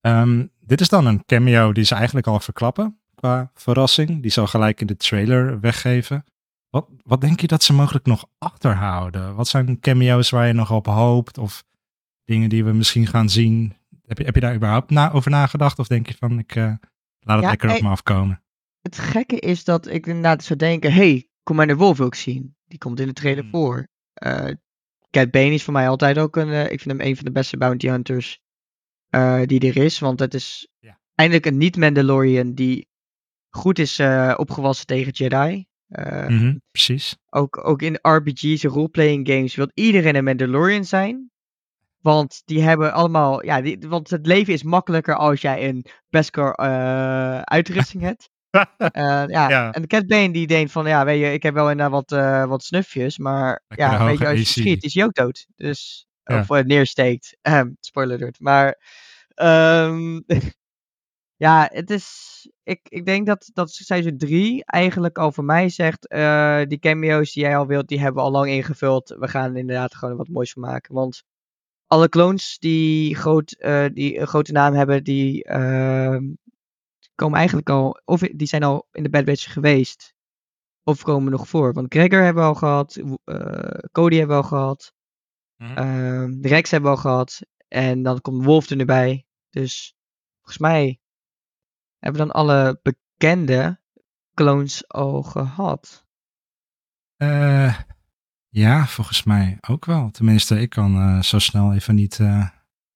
Ehm, 0.00 0.46
dit 0.60 0.80
is 0.80 0.88
dan 0.88 1.06
een 1.06 1.24
cameo 1.24 1.72
die 1.72 1.84
ze 1.84 1.94
eigenlijk 1.94 2.26
al 2.26 2.40
verklappen 2.40 2.98
qua 3.14 3.50
verrassing. 3.54 4.22
Die 4.22 4.30
zal 4.30 4.46
gelijk 4.46 4.80
in 4.80 4.86
de 4.86 4.96
trailer 4.96 5.60
weggeven. 5.60 6.24
Wat, 6.68 6.88
wat 7.04 7.20
denk 7.20 7.40
je 7.40 7.46
dat 7.46 7.62
ze 7.62 7.72
mogelijk 7.72 8.06
nog 8.06 8.26
achterhouden? 8.38 9.34
Wat 9.34 9.48
zijn 9.48 9.80
cameo's 9.80 10.30
waar 10.30 10.46
je 10.46 10.52
nog 10.52 10.70
op 10.70 10.86
hoopt? 10.86 11.38
Of 11.38 11.64
dingen 12.24 12.48
die 12.48 12.64
we 12.64 12.72
misschien 12.72 13.06
gaan 13.06 13.28
zien? 13.28 13.76
Heb 14.06 14.18
je, 14.18 14.24
heb 14.24 14.34
je 14.34 14.40
daar 14.40 14.54
überhaupt 14.54 14.90
na, 14.90 15.12
over 15.12 15.30
nagedacht? 15.30 15.78
Of 15.78 15.86
denk 15.86 16.06
je 16.06 16.14
van, 16.14 16.38
ik 16.38 16.54
eh, 16.54 16.62
laat 17.20 17.36
het 17.36 17.40
Ja, 17.42 17.48
lekker 17.48 17.74
op 17.74 17.80
me 17.80 17.88
afkomen? 17.88 18.42
Het 18.80 18.98
gekke 18.98 19.38
is 19.38 19.64
dat 19.64 19.86
ik 19.86 20.06
inderdaad 20.06 20.44
zou 20.44 20.58
denken, 20.58 20.92
hey, 20.92 21.28
Commander 21.42 21.76
Wolf 21.76 21.96
wil 21.98 22.06
ik 22.06 22.14
zien. 22.14 22.56
Die 22.64 22.78
komt 22.78 23.00
in 23.00 23.06
de 23.06 23.12
trailer 23.12 23.42
Hmm. 23.42 23.50
voor. 23.52 23.88
Eh 24.14 24.50
Cat 25.10 25.30
Bane 25.30 25.52
is 25.52 25.62
voor 25.62 25.72
mij 25.72 25.88
altijd 25.88 26.18
ook 26.18 26.36
een, 26.36 26.48
eh, 26.50 26.62
ik 26.62 26.80
vind 26.80 26.98
hem 26.98 27.00
een 27.00 27.16
van 27.16 27.24
de 27.24 27.30
beste 27.32 27.56
bounty 27.56 27.88
hunters 27.88 28.40
die 29.44 29.60
er 29.72 29.76
is. 29.76 29.98
Want 29.98 30.20
het 30.20 30.34
is 30.34 30.68
Ja. 30.78 31.00
eindelijk 31.14 31.46
een 31.46 31.58
niet-Mandalorian 31.58 32.54
die 32.54 32.88
goed 33.50 33.78
is 33.78 34.00
opgewassen 34.36 34.86
tegen 34.86 35.12
Jedi. 35.12 35.66
Eh, 35.86 36.26
Mhm, 36.26 36.56
precies. 36.70 37.16
ook, 37.30 37.66
ook 37.66 37.82
in 37.82 37.98
RPG's 38.02 38.64
en 38.64 38.70
roleplaying 38.70 39.28
games 39.28 39.54
wil 39.54 39.70
iedereen 39.74 40.14
een 40.14 40.24
Mandalorian 40.24 40.84
zijn. 40.84 41.30
Want 42.04 42.42
die 42.44 42.62
hebben 42.62 42.92
allemaal, 42.92 43.44
ja, 43.44 43.60
die, 43.60 43.78
want 43.88 44.10
het 44.10 44.26
leven 44.26 44.52
is 44.52 44.62
makkelijker 44.62 45.16
als 45.16 45.40
jij 45.40 45.68
een 45.68 45.84
Beskar 46.08 46.52
eh 46.54 47.40
uitrusting 47.40 48.02
hebt. 48.02 48.28
Eh, 48.78 49.02
ja. 49.26 49.48
Ja. 49.48 49.72
en 49.72 49.80
de 49.82 49.88
Cat 49.88 50.06
Bane 50.06 50.30
die 50.30 50.46
denkt 50.46 50.72
van, 50.72 50.86
ja, 50.86 51.04
weet 51.04 51.20
je, 51.20 51.32
ik 51.32 51.42
heb 51.42 51.54
wel 51.54 51.70
inderdaad 51.70 51.92
wat, 52.08 52.12
eh, 52.20 52.44
wat 52.44 52.62
snufjes, 52.64 53.18
maar 53.18 53.62
Lekker 53.68 53.86
ja, 53.90 54.04
weet 54.04 54.18
je, 54.18 54.26
als 54.28 54.38
je 54.38 54.44
schiet 54.44 54.84
is 54.84 54.94
hij 54.94 55.04
ook 55.04 55.14
dood. 55.14 55.46
Dus, 55.56 56.06
Ja. 56.24 56.40
of 56.48 56.62
neersteekt. 56.64 57.36
Ehm, 57.42 57.70
spoiler 57.80 58.16
alert. 58.16 58.40
Maar, 58.40 58.78
ehm, 59.34 60.20
ja, 61.46 61.68
het 61.72 61.90
is, 61.90 62.48
ik, 62.62 62.80
ik 62.88 63.06
denk 63.06 63.26
dat, 63.26 63.50
dat 63.52 63.70
seizoen 63.70 64.16
3 64.18 64.64
eigenlijk 64.64 65.18
al 65.18 65.32
voor 65.32 65.44
mij 65.44 65.68
zegt, 65.68 66.08
die 66.68 66.78
cameo's 66.78 67.32
die 67.32 67.42
jij 67.42 67.56
al 67.56 67.66
wilt, 67.66 67.88
die 67.88 68.00
hebben 68.00 68.22
we 68.22 68.28
al 68.28 68.34
lang 68.34 68.48
ingevuld. 68.50 69.16
We 69.18 69.28
gaan 69.28 69.50
er 69.52 69.56
inderdaad 69.58 69.94
gewoon 69.94 70.16
wat 70.16 70.28
moois 70.28 70.52
van 70.52 70.62
maken, 70.62 70.94
want 70.94 71.22
alle 71.94 72.08
clones 72.08 72.58
die, 72.58 73.14
groot, 73.14 73.52
eh, 73.52 73.86
die 73.92 74.18
een 74.18 74.26
grote 74.26 74.52
naam 74.52 74.74
hebben, 74.74 75.04
die 75.04 75.44
ehm, 75.44 76.32
komen 77.14 77.38
eigenlijk 77.38 77.70
al, 77.70 78.00
of 78.04 78.20
die 78.20 78.46
zijn 78.46 78.62
al 78.62 78.88
in 78.92 79.02
de 79.02 79.08
Bad 79.08 79.24
Batch 79.24 79.52
geweest. 79.52 80.14
Of 80.82 81.02
komen 81.02 81.30
nog 81.32 81.48
voor. 81.48 81.72
Want 81.72 81.94
Gregor 81.94 82.22
hebben 82.22 82.42
we 82.42 82.48
al 82.48 82.54
gehad, 82.54 82.96
eh, 83.24 83.88
Cody 83.92 84.16
hebben 84.16 84.36
we 84.36 84.42
al 84.42 84.48
gehad, 84.48 84.92
Mhm. 85.56 85.76
ehm, 85.76 86.40
Rex 86.46 86.70
hebben 86.70 86.90
we 86.90 86.96
al 86.96 87.02
gehad. 87.02 87.40
En 87.68 88.02
dan 88.02 88.20
komt 88.20 88.44
Wolf 88.44 88.70
er 88.70 88.76
nu 88.76 88.84
bij. 88.84 89.26
Dus 89.50 89.94
volgens 90.36 90.58
mij 90.58 91.00
hebben 91.98 92.20
we 92.20 92.26
dan 92.26 92.36
alle 92.36 92.80
bekende 92.82 93.80
clones 94.34 94.88
al 94.88 95.22
gehad. 95.22 96.06
Eh, 97.16 97.78
ja, 98.54 98.86
volgens 98.86 99.24
mij 99.24 99.58
ook 99.68 99.84
wel. 99.84 100.10
Tenminste, 100.10 100.60
ik 100.60 100.70
kan 100.70 100.96
eh, 100.96 101.22
zo 101.22 101.38
snel 101.38 101.74
even 101.74 101.94
niet 101.94 102.20
eh, 102.20 102.48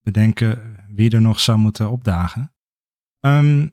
bedenken 0.02 0.76
wie 0.88 1.10
er 1.10 1.20
nog 1.20 1.40
zou 1.40 1.58
moeten 1.58 1.90
opdagen. 1.90 2.52
Ehm, 3.20 3.68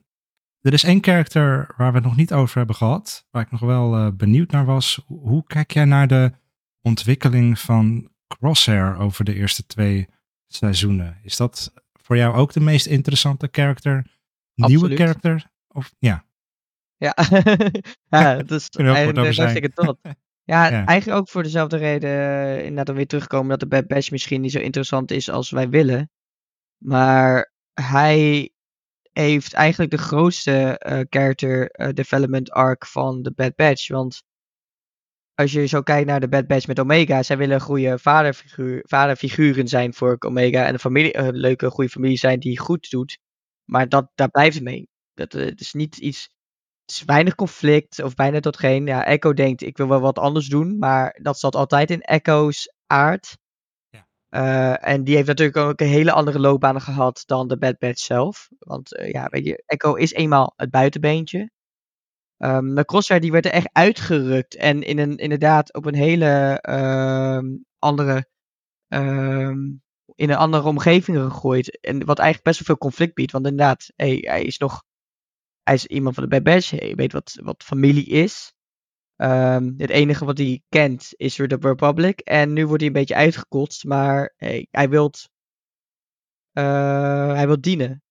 er 0.60 0.72
is 0.72 0.84
één 0.84 1.00
karakter 1.00 1.74
waar 1.76 1.90
we 1.90 1.96
het 1.96 2.06
nog 2.06 2.16
niet 2.16 2.32
over 2.32 2.58
hebben 2.58 2.76
gehad, 2.76 3.26
waar 3.30 3.42
ik 3.42 3.50
nog 3.50 3.60
wel 3.60 3.96
eh, 3.96 4.08
benieuwd 4.12 4.50
naar 4.50 4.64
was. 4.64 5.02
Hoe, 5.06 5.44
kijk 5.46 5.70
jij 5.70 5.84
naar 5.84 6.08
de 6.08 6.32
ontwikkeling 6.82 7.58
van 7.58 8.10
Crosshair 8.26 8.96
over 8.96 9.24
de 9.24 9.34
eerste 9.34 9.66
twee 9.66 10.08
seizoenen? 10.46 11.18
Is 11.22 11.36
dat 11.36 11.72
voor 11.92 12.16
jou 12.16 12.34
ook 12.34 12.52
de 12.52 12.60
meest 12.60 12.86
interessante 12.86 13.48
karakter? 13.48 14.06
Nieuwe 14.54 14.94
karakter? 14.94 15.50
Of, 15.68 15.94
ja, 15.98 16.24
Ja, 16.96 17.16
ja 18.08 18.34
dat 18.36 18.50
is 18.50 18.68
eigenlijk 18.68 19.36
hartstikke 19.36 19.72
tot. 19.72 19.98
Ja, 20.46 20.66
Ja. 20.70 20.84
eigenlijk 20.84 21.20
ook 21.20 21.28
voor 21.28 21.42
dezelfde 21.42 21.76
reden 21.76 22.10
eh, 22.10 22.58
inderdaad 22.58 22.86
dan 22.86 22.94
weer 22.96 23.06
terugkomen 23.06 23.48
dat 23.48 23.60
de 23.60 23.66
Bad 23.66 23.86
Batch 23.86 24.10
misschien 24.10 24.40
niet 24.40 24.52
zo 24.52 24.58
interessant 24.58 25.10
is 25.10 25.30
als 25.30 25.50
wij 25.50 25.68
willen. 25.68 26.10
Maar 26.84 27.52
hij 27.74 28.50
heeft 29.12 29.52
eigenlijk 29.54 29.90
de 29.90 29.98
grootste 29.98 30.78
eh, 30.78 31.00
character 31.10 31.70
eh, 31.70 31.88
development 31.92 32.50
arc 32.50 32.86
van 32.86 33.22
de 33.22 33.32
Bad 33.32 33.54
Batch. 33.56 33.88
Want 33.88 34.22
als 35.34 35.52
je 35.52 35.66
zo 35.66 35.82
kijkt 35.82 36.06
naar 36.06 36.20
de 36.20 36.28
Bad 36.28 36.46
Batch 36.46 36.66
met 36.66 36.80
Omega, 36.80 37.22
zij 37.22 37.36
willen 37.36 37.60
goede 37.60 37.98
vaderfiguur, 37.98 38.82
vaderfiguren 38.86 39.68
zijn 39.68 39.94
voor 39.94 40.16
Omega 40.18 40.64
en 40.66 40.72
een 40.72 40.78
familie, 40.78 41.16
een 41.16 41.36
leuke 41.36 41.70
goede 41.70 41.90
familie 41.90 42.16
zijn 42.18 42.40
die 42.40 42.58
goed 42.58 42.90
doet. 42.90 43.18
Maar 43.64 43.88
dat, 43.88 44.10
daar 44.14 44.30
blijft 44.30 44.54
het 44.54 44.64
mee. 44.64 44.88
Dat, 45.14 45.32
het 45.32 45.60
is 45.60 45.72
niet 45.72 45.96
iets 45.96 46.28
is 46.86 47.04
weinig 47.04 47.34
conflict 47.34 48.02
of 48.02 48.14
bijna 48.14 48.40
tot 48.40 48.56
geen. 48.56 48.86
Ja, 48.86 49.04
Echo 49.04 49.32
denkt, 49.32 49.62
ik 49.62 49.76
wil 49.76 49.88
wel 49.88 50.00
wat 50.00 50.18
anders 50.18 50.48
doen, 50.48 50.78
maar 50.78 51.18
dat 51.22 51.38
zat 51.38 51.54
altijd 51.54 51.90
in 51.90 52.00
Echo's 52.00 52.74
aard. 52.86 53.38
Ja. 53.88 54.06
Eh, 54.28 54.90
en 54.90 55.04
die 55.04 55.14
heeft 55.14 55.26
natuurlijk 55.28 55.56
ook 55.56 55.80
een 55.80 55.86
hele 55.86 56.12
andere 56.12 56.40
loopbaan 56.40 56.80
gehad 56.80 57.22
dan 57.26 57.48
de 57.48 57.58
Bad 57.58 57.78
Batch 57.78 58.00
zelf. 58.00 58.48
Want 58.58 58.96
eh, 58.96 59.10
ja, 59.10 59.26
weet 59.28 59.44
je, 59.44 59.62
Echo 59.66 59.94
is 59.94 60.12
eenmaal 60.12 60.52
het 60.56 60.70
buitenbeentje. 60.70 61.50
Um, 62.38 62.74
de 62.74 62.84
Crosshair 62.84 63.20
die 63.20 63.32
werd 63.32 63.44
er 63.44 63.50
echt 63.50 63.68
uitgerukt 63.72 64.56
en 64.56 64.82
in 64.82 64.98
een, 64.98 65.16
inderdaad 65.16 65.74
op 65.74 65.86
een 65.86 65.94
hele 65.94 66.58
ehm, 66.60 67.46
andere, 67.78 68.28
ehm, 68.88 69.58
in 70.14 70.30
een 70.30 70.36
andere 70.36 70.68
omgeving 70.68 71.18
gegooid. 71.18 71.80
En 71.80 72.04
wat 72.04 72.18
eigenlijk 72.18 72.42
best 72.48 72.58
wel 72.58 72.66
veel 72.66 72.88
conflict 72.88 73.14
biedt. 73.14 73.32
Want 73.32 73.46
inderdaad, 73.46 73.92
hey, 73.96 74.18
hij 74.20 74.42
is 74.42 74.58
nog, 74.58 74.82
hij 75.66 75.74
is 75.74 75.86
iemand 75.86 76.14
van 76.14 76.24
de 76.24 76.30
Bad 76.30 76.42
Batch, 76.42 76.70
hij 76.70 76.94
weet 76.94 77.12
wat, 77.12 77.40
wat 77.42 77.62
familie 77.64 78.06
is. 78.06 78.52
het 79.16 79.90
enige 79.90 80.24
wat 80.24 80.38
hij 80.38 80.62
kent 80.68 81.12
is 81.16 81.36
weer 81.36 81.48
de 81.48 81.58
Republic. 81.60 82.20
En 82.20 82.52
nu 82.52 82.66
wordt 82.66 82.80
hij 82.80 82.90
een 82.90 82.98
beetje 82.98 83.14
uitgekotst, 83.14 83.84
maar 83.84 84.34
hey, 84.36 84.66
hij 84.70 84.88
wil 84.88 85.12
uh, 86.58 87.32
hij 87.32 87.46
wil 87.46 87.60
dienen. 87.60 88.02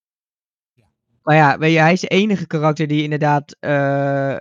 Maar 1.21 1.35
ja, 1.35 1.57
weet 1.57 1.73
je, 1.73 1.79
hij 1.79 1.93
is 1.93 2.01
de 2.01 2.07
enige 2.07 2.47
karakter 2.47 2.87
die 2.87 3.03
inderdaad 3.03 3.57
uh, 3.59 4.39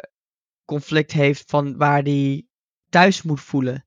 conflict 0.65 1.12
heeft 1.12 1.51
van 1.51 1.77
waar 1.77 2.03
hij 2.03 2.47
thuis 2.89 3.23
moet 3.23 3.41
voelen. 3.41 3.87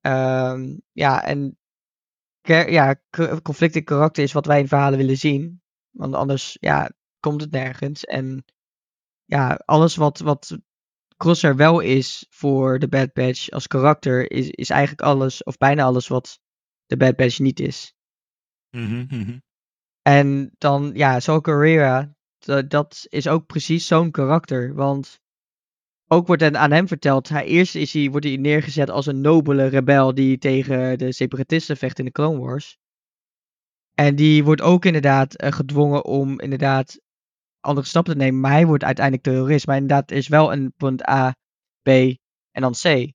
Um, 0.00 0.80
ja, 0.92 1.24
en 1.24 1.58
ja, 2.46 3.00
conflict 3.42 3.76
in 3.76 3.84
karakter 3.84 4.22
is 4.22 4.32
wat 4.32 4.46
wij 4.46 4.60
in 4.60 4.68
verhalen 4.68 4.98
willen 4.98 5.16
zien. 5.16 5.62
Want 5.90 6.14
anders 6.14 6.56
ja, 6.60 6.90
komt 7.20 7.40
het 7.40 7.50
nergens. 7.50 8.04
En 8.04 8.44
ja, 9.24 9.54
alles 9.64 9.96
wat, 9.96 10.18
wat 10.18 10.58
Crosser 11.16 11.56
wel 11.56 11.80
is 11.80 12.26
voor 12.30 12.78
de 12.78 12.88
Bad 12.88 13.12
Batch 13.12 13.50
als 13.50 13.66
karakter, 13.66 14.30
is, 14.30 14.50
is 14.50 14.70
eigenlijk 14.70 15.02
alles, 15.02 15.42
of 15.42 15.56
bijna 15.56 15.82
alles 15.82 16.08
wat 16.08 16.40
de 16.86 16.96
Bad 16.96 17.16
Batch 17.16 17.38
niet 17.38 17.60
is. 17.60 17.94
Mm 18.70 19.06
-hmm. 19.08 19.42
En 20.02 20.50
dan, 20.58 20.90
ja, 20.94 21.20
Saul 21.20 21.40
Guerrera, 21.40 22.14
dat 22.68 23.06
is 23.08 23.28
ook 23.28 23.46
precies 23.46 23.86
zo'n 23.86 24.10
karakter. 24.10 24.74
Want 24.74 25.20
ook 26.06 26.26
wordt 26.26 26.42
aan 26.42 26.72
hem 26.72 26.88
verteld, 26.88 27.28
hij, 27.28 27.44
eerst 27.44 27.74
is 27.74 27.92
hij, 27.92 28.10
wordt 28.10 28.26
hij 28.26 28.36
neergezet 28.36 28.90
als 28.90 29.06
een 29.06 29.20
nobele 29.20 29.66
rebel 29.66 30.14
die 30.14 30.38
tegen 30.38 30.98
de 30.98 31.12
separatisten 31.12 31.76
vecht 31.76 31.98
in 31.98 32.04
de 32.04 32.10
Clone 32.10 32.38
Wars. 32.38 32.78
En 33.94 34.16
die 34.16 34.44
wordt 34.44 34.60
ook 34.60 34.84
inderdaad 34.84 35.34
eh, 35.34 35.52
gedwongen 35.52 36.04
om 36.04 36.40
inderdaad 36.40 37.00
andere 37.60 37.86
stappen 37.86 38.12
te 38.12 38.18
nemen. 38.18 38.40
Maar 38.40 38.52
hij 38.52 38.66
wordt 38.66 38.84
uiteindelijk 38.84 39.24
terrorist. 39.24 39.66
Maar 39.66 39.76
inderdaad 39.76 40.10
is 40.10 40.28
wel 40.28 40.52
een 40.52 40.72
punt 40.76 41.08
A, 41.08 41.34
B 41.82 41.88
en 42.50 42.62
dan 42.62 42.72
C. 42.72 43.12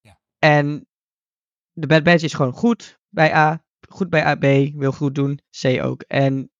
Ja. 0.00 0.18
En 0.38 0.86
de 1.72 1.86
Bad 1.86 2.02
Batch 2.02 2.22
is 2.22 2.34
gewoon 2.34 2.52
goed 2.52 3.00
bij 3.08 3.34
A, 3.34 3.64
goed 3.88 4.10
bij 4.10 4.26
A, 4.26 4.34
B, 4.34 4.74
wil 4.74 4.92
goed 4.92 5.14
doen, 5.14 5.40
C 5.60 5.64
ook. 5.82 6.02
En 6.02 6.50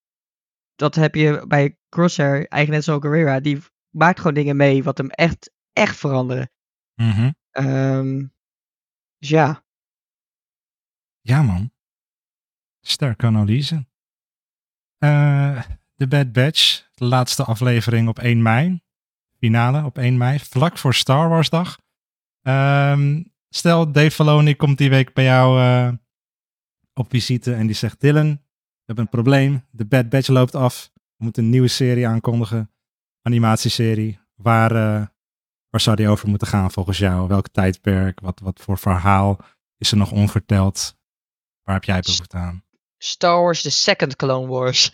dat 0.75 0.95
heb 0.95 1.15
je 1.15 1.45
bij 1.47 1.79
Crosshair, 1.89 2.35
eigenlijk 2.35 2.71
net 2.71 2.85
zoals 2.85 3.03
Guerrera, 3.03 3.41
die 3.41 3.63
maakt 3.91 4.19
gewoon 4.19 4.35
dingen 4.35 4.57
mee 4.57 4.83
wat 4.83 4.99
hem 4.99 5.11
echt, 5.11 5.51
echt 5.73 5.97
veranderen. 5.97 6.51
Mhm. 6.95 7.33
Um, 7.51 8.33
dus 9.19 9.29
ja. 9.29 9.65
Ja, 11.21 11.43
man. 11.43 11.73
Sterke 12.81 13.27
analyse. 13.27 13.87
Uh, 14.99 15.65
de 15.95 16.09
Bad 16.09 16.33
Batch, 16.33 16.89
de 16.95 17.05
laatste 17.05 17.45
aflevering 17.45 18.09
op 18.09 18.19
1 18.19 18.43
mei. 18.43 18.83
Finale 19.39 19.85
op 19.85 19.99
1 19.99 20.17
mei, 20.17 20.39
vlak 20.39 20.79
voor 20.79 20.95
Star 20.95 21.29
Wars 21.29 21.51
dag. 21.51 21.79
Um, 22.43 23.33
stel, 23.49 23.93
Dave 23.93 24.11
Filoni 24.11 24.57
komt 24.57 24.79
die 24.79 24.91
week 24.91 25.15
bij 25.15 25.25
jou 25.25 25.61
uh, 25.61 25.93
op 26.95 27.11
visite 27.11 27.55
en 27.55 27.67
die 27.67 27.77
zegt: 27.77 28.01
Dylan, 28.01 28.31
we 28.31 28.85
hebben 28.85 29.05
een 29.05 29.11
probleem. 29.11 29.65
De 29.71 29.85
Bad 29.85 30.09
Batch 30.09 30.29
loopt 30.29 30.55
af. 30.55 30.91
We 30.95 31.25
moeten 31.25 31.45
een 31.45 31.51
nieuwe 31.51 31.69
serie 31.69 32.09
aankondigen. 32.09 32.71
Animatieserie. 33.23 34.19
Waar, 34.35 34.73
uh, 34.73 35.07
waar 35.71 35.81
zou 35.81 35.97
die 35.97 36.09
over 36.09 36.29
moeten 36.29 36.49
gaan 36.49 36.71
volgens 36.71 36.99
jou? 36.99 37.29
Welk 37.29 37.49
tijdperk? 37.49 38.21
Wat, 38.21 38.41
wat 38.41 38.61
voor 38.61 38.79
verhaal 38.79 39.39
is 39.79 39.91
er 39.91 39.97
nog 39.97 40.13
onverteld? 40.13 40.99
Waar 41.63 41.75
heb 41.75 41.85
jij 41.85 42.01
behoefte 42.01 42.37
aan? 42.37 42.65
Star 43.05 43.43
Wars 43.43 43.63
The 43.63 43.71
Second 43.71 44.17
Clone 44.17 44.47
Wars. 44.47 44.91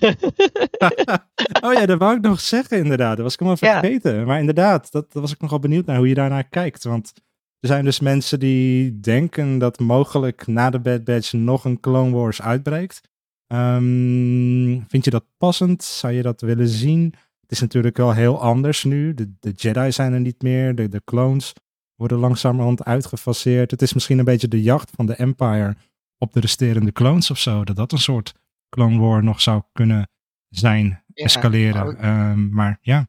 oh 1.65 1.73
ja, 1.73 1.87
dat 1.87 1.99
wou 1.99 2.17
ik 2.17 2.23
nog 2.23 2.41
zeggen 2.41 2.79
inderdaad. 2.79 3.17
Dat 3.17 3.25
was 3.25 3.33
ik 3.33 3.39
helemaal 3.39 3.81
vergeten. 3.81 4.15
Ja. 4.15 4.25
Maar 4.25 4.39
inderdaad, 4.39 4.93
dat, 4.93 5.13
dat 5.13 5.23
was 5.23 5.33
ik 5.33 5.41
nogal 5.41 5.59
benieuwd 5.59 5.87
naar 5.87 5.97
hoe 5.97 6.09
je 6.09 6.15
daarnaar 6.15 6.49
kijkt. 6.49 6.85
Want 6.85 7.13
er 7.61 7.69
zijn 7.69 7.85
dus 7.85 8.01
mensen 8.01 8.41
die 8.41 9.01
denken 9.01 9.59
dat 9.59 9.79
mogelijk 9.79 10.47
na 10.47 10.71
de 10.71 10.81
Bad 10.81 11.05
Batch 11.05 11.33
nog 11.33 11.65
een 11.65 11.81
Clone 11.81 12.17
Wars 12.17 12.43
uitbreekt. 12.43 13.01
Um, 13.47 14.85
vind 14.89 15.05
je 15.05 15.11
dat 15.11 15.25
passend? 15.39 15.83
Zou 15.85 16.13
je 16.13 16.23
dat 16.23 16.41
willen 16.41 16.69
zien? 16.69 17.15
Het 17.41 17.51
is 17.51 17.61
natuurlijk 17.61 17.97
wel 17.97 18.13
heel 18.13 18.41
anders 18.41 18.85
nu. 18.85 19.15
De, 19.15 19.33
de 19.41 19.51
Jedi 19.51 19.93
zijn 19.93 20.13
er 20.13 20.21
niet 20.21 20.43
meer. 20.43 20.75
De, 20.75 20.89
de 20.89 21.03
clones 21.05 21.53
worden 21.95 22.19
langzamerhand 22.19 22.85
uitgefaseerd. 22.85 23.71
Het 23.71 23.83
is 23.83 23.95
misschien 23.95 24.19
een 24.19 24.25
beetje 24.25 24.49
de 24.49 24.63
jacht 24.63 24.91
van 24.95 25.07
de 25.07 25.15
Empire 25.15 25.77
op 26.21 26.33
de 26.33 26.41
resterende 26.41 26.93
clones 26.93 27.31
of 27.31 27.39
zo. 27.39 27.64
Dat 27.64 27.77
dat 27.77 27.93
een 27.93 27.99
soort 27.99 28.35
Clone 28.68 28.99
War 28.99 29.25
nog 29.25 29.41
zou 29.41 29.62
kunnen 29.73 30.11
zijn, 30.49 31.05
ja, 31.07 31.25
escaleren. 31.25 31.97
Maar, 31.97 32.31
um, 32.31 32.51
maar 32.51 32.79
ja. 32.81 33.09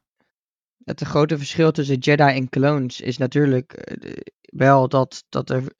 Het 0.84 1.00
grote 1.00 1.38
verschil 1.38 1.72
tussen 1.72 1.98
Jedi 1.98 2.22
en 2.22 2.48
clones 2.48 3.00
is 3.00 3.18
natuurlijk 3.18 3.98
uh, 4.04 4.16
wel 4.40 4.88
dat, 4.88 5.24
dat 5.28 5.50
er 5.50 5.72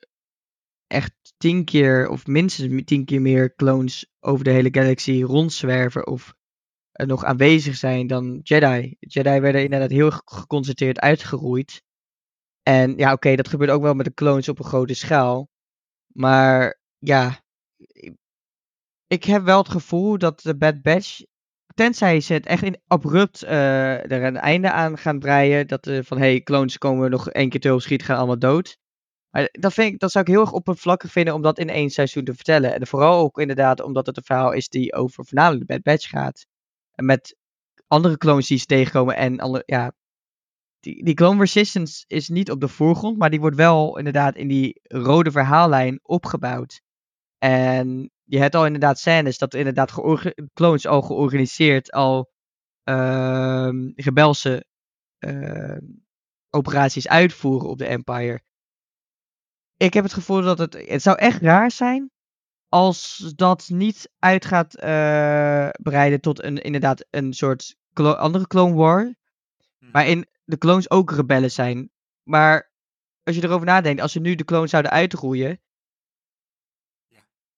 echt 0.86 1.12
tien 1.36 1.64
keer 1.64 2.08
of 2.08 2.26
minstens 2.26 2.82
tien 2.84 3.04
keer 3.04 3.20
meer 3.20 3.54
clones 3.54 4.06
over 4.20 4.44
de 4.44 4.50
hele 4.50 4.68
galaxy 4.70 5.22
rondzwerven 5.22 6.06
of 6.06 6.34
uh, 7.00 7.06
nog 7.06 7.24
aanwezig 7.24 7.76
zijn 7.76 8.06
dan 8.06 8.40
Jedi. 8.42 8.96
Jedi 8.98 9.40
werden 9.40 9.62
inderdaad 9.62 9.90
heel 9.90 10.10
geconcentreerd 10.10 11.00
uitgeroeid. 11.00 11.82
En 12.62 12.96
ja, 12.96 13.12
oké, 13.12 13.34
dat 13.36 13.48
gebeurt 13.48 13.70
ook 13.70 13.82
wel 13.82 13.94
met 13.94 14.06
de 14.06 14.14
clones 14.14 14.48
op 14.48 14.58
een 14.58 14.64
grote 14.64 14.94
schaal. 14.94 15.50
Maar 16.06 16.80
ja, 17.02 17.40
ik 19.06 19.24
heb 19.24 19.42
wel 19.42 19.58
het 19.58 19.68
gevoel 19.68 20.18
dat 20.18 20.40
de 20.40 20.56
Bad 20.56 20.82
Batch, 20.82 21.20
tenzij 21.74 22.20
ze 22.20 22.32
het 22.32 22.46
echt 22.46 22.78
abrupt 22.86 23.44
uh, 23.44 24.10
er 24.10 24.22
een 24.22 24.36
einde 24.36 24.70
aan 24.70 24.98
gaan 24.98 25.18
breien, 25.18 25.66
dat 25.66 25.90
van 26.00 26.18
hey, 26.18 26.40
clones 26.40 26.78
komen 26.78 27.10
nog 27.10 27.30
één 27.30 27.48
keer 27.48 27.60
te 27.60 27.80
schieten, 27.80 28.06
gaan 28.06 28.16
allemaal 28.16 28.38
dood. 28.38 28.78
Maar 29.30 29.48
dat, 29.52 29.72
vind 29.72 29.92
ik, 29.92 29.98
dat 29.98 30.10
zou 30.10 30.24
ik 30.24 30.30
heel 30.30 30.40
erg 30.40 30.52
oppervlakkig 30.52 31.10
vinden 31.12 31.34
om 31.34 31.42
dat 31.42 31.58
in 31.58 31.68
één 31.68 31.90
seizoen 31.90 32.24
te 32.24 32.34
vertellen. 32.34 32.74
En 32.74 32.86
vooral 32.86 33.20
ook 33.20 33.38
inderdaad 33.38 33.80
omdat 33.80 34.06
het 34.06 34.16
een 34.16 34.24
verhaal 34.24 34.52
is 34.52 34.68
die 34.68 34.94
over 34.94 35.24
voornamelijk 35.24 35.66
de 35.66 35.72
Bad 35.72 35.82
Batch 35.82 36.08
gaat. 36.08 36.46
En 36.92 37.04
met 37.04 37.36
andere 37.86 38.16
clones 38.16 38.46
die 38.46 38.58
ze 38.58 38.66
tegenkomen 38.66 39.16
en 39.16 39.38
andere, 39.38 39.62
ja, 39.66 39.92
die, 40.80 41.04
die 41.04 41.14
Clone 41.14 41.40
Resistance 41.40 42.04
is 42.06 42.28
niet 42.28 42.50
op 42.50 42.60
de 42.60 42.68
voorgrond, 42.68 43.18
maar 43.18 43.30
die 43.30 43.40
wordt 43.40 43.56
wel 43.56 43.98
inderdaad 43.98 44.36
in 44.36 44.48
die 44.48 44.80
rode 44.82 45.30
verhaallijn 45.30 46.00
opgebouwd. 46.02 46.80
En 47.42 48.10
je 48.22 48.38
hebt 48.38 48.54
al 48.54 48.66
inderdaad 48.66 48.98
scènes 48.98 49.38
dat 49.38 49.54
inderdaad 49.54 49.92
clones 50.54 50.86
al 50.86 51.02
georganiseerd 51.02 51.92
al 51.92 52.32
uh, 52.84 53.68
rebelse 53.94 54.66
uh, 55.18 55.76
operaties 56.50 57.08
uitvoeren 57.08 57.68
op 57.68 57.78
de 57.78 57.86
Empire 57.86 58.42
ik 59.82 59.94
heb 59.94 60.04
het 60.04 60.12
gevoel 60.12 60.42
dat 60.42 60.58
het. 60.58 60.84
Het 60.88 61.02
zou 61.02 61.18
echt 61.18 61.42
raar 61.42 61.70
zijn. 61.70 62.10
Als 62.68 63.32
dat 63.36 63.68
niet 63.68 64.10
uit 64.18 64.44
gaat 64.44 64.76
uh, 64.76 65.68
breiden 65.82 66.20
tot 66.20 66.42
een, 66.42 66.58
inderdaad 66.58 67.06
een 67.10 67.32
soort 67.32 67.76
andere 67.94 68.46
Clone 68.46 68.74
War. 68.74 69.14
Hm. 69.78 69.90
Waarin 69.90 70.26
de 70.44 70.58
clones 70.58 70.90
ook 70.90 71.10
rebellen 71.10 71.50
zijn. 71.50 71.90
Maar 72.22 72.72
als 73.22 73.36
je 73.36 73.42
erover 73.42 73.66
nadenkt, 73.66 74.00
als 74.00 74.12
ze 74.12 74.20
nu 74.20 74.34
de 74.34 74.44
clones 74.44 74.70
zouden 74.70 74.92
uitroeien. 74.92 75.60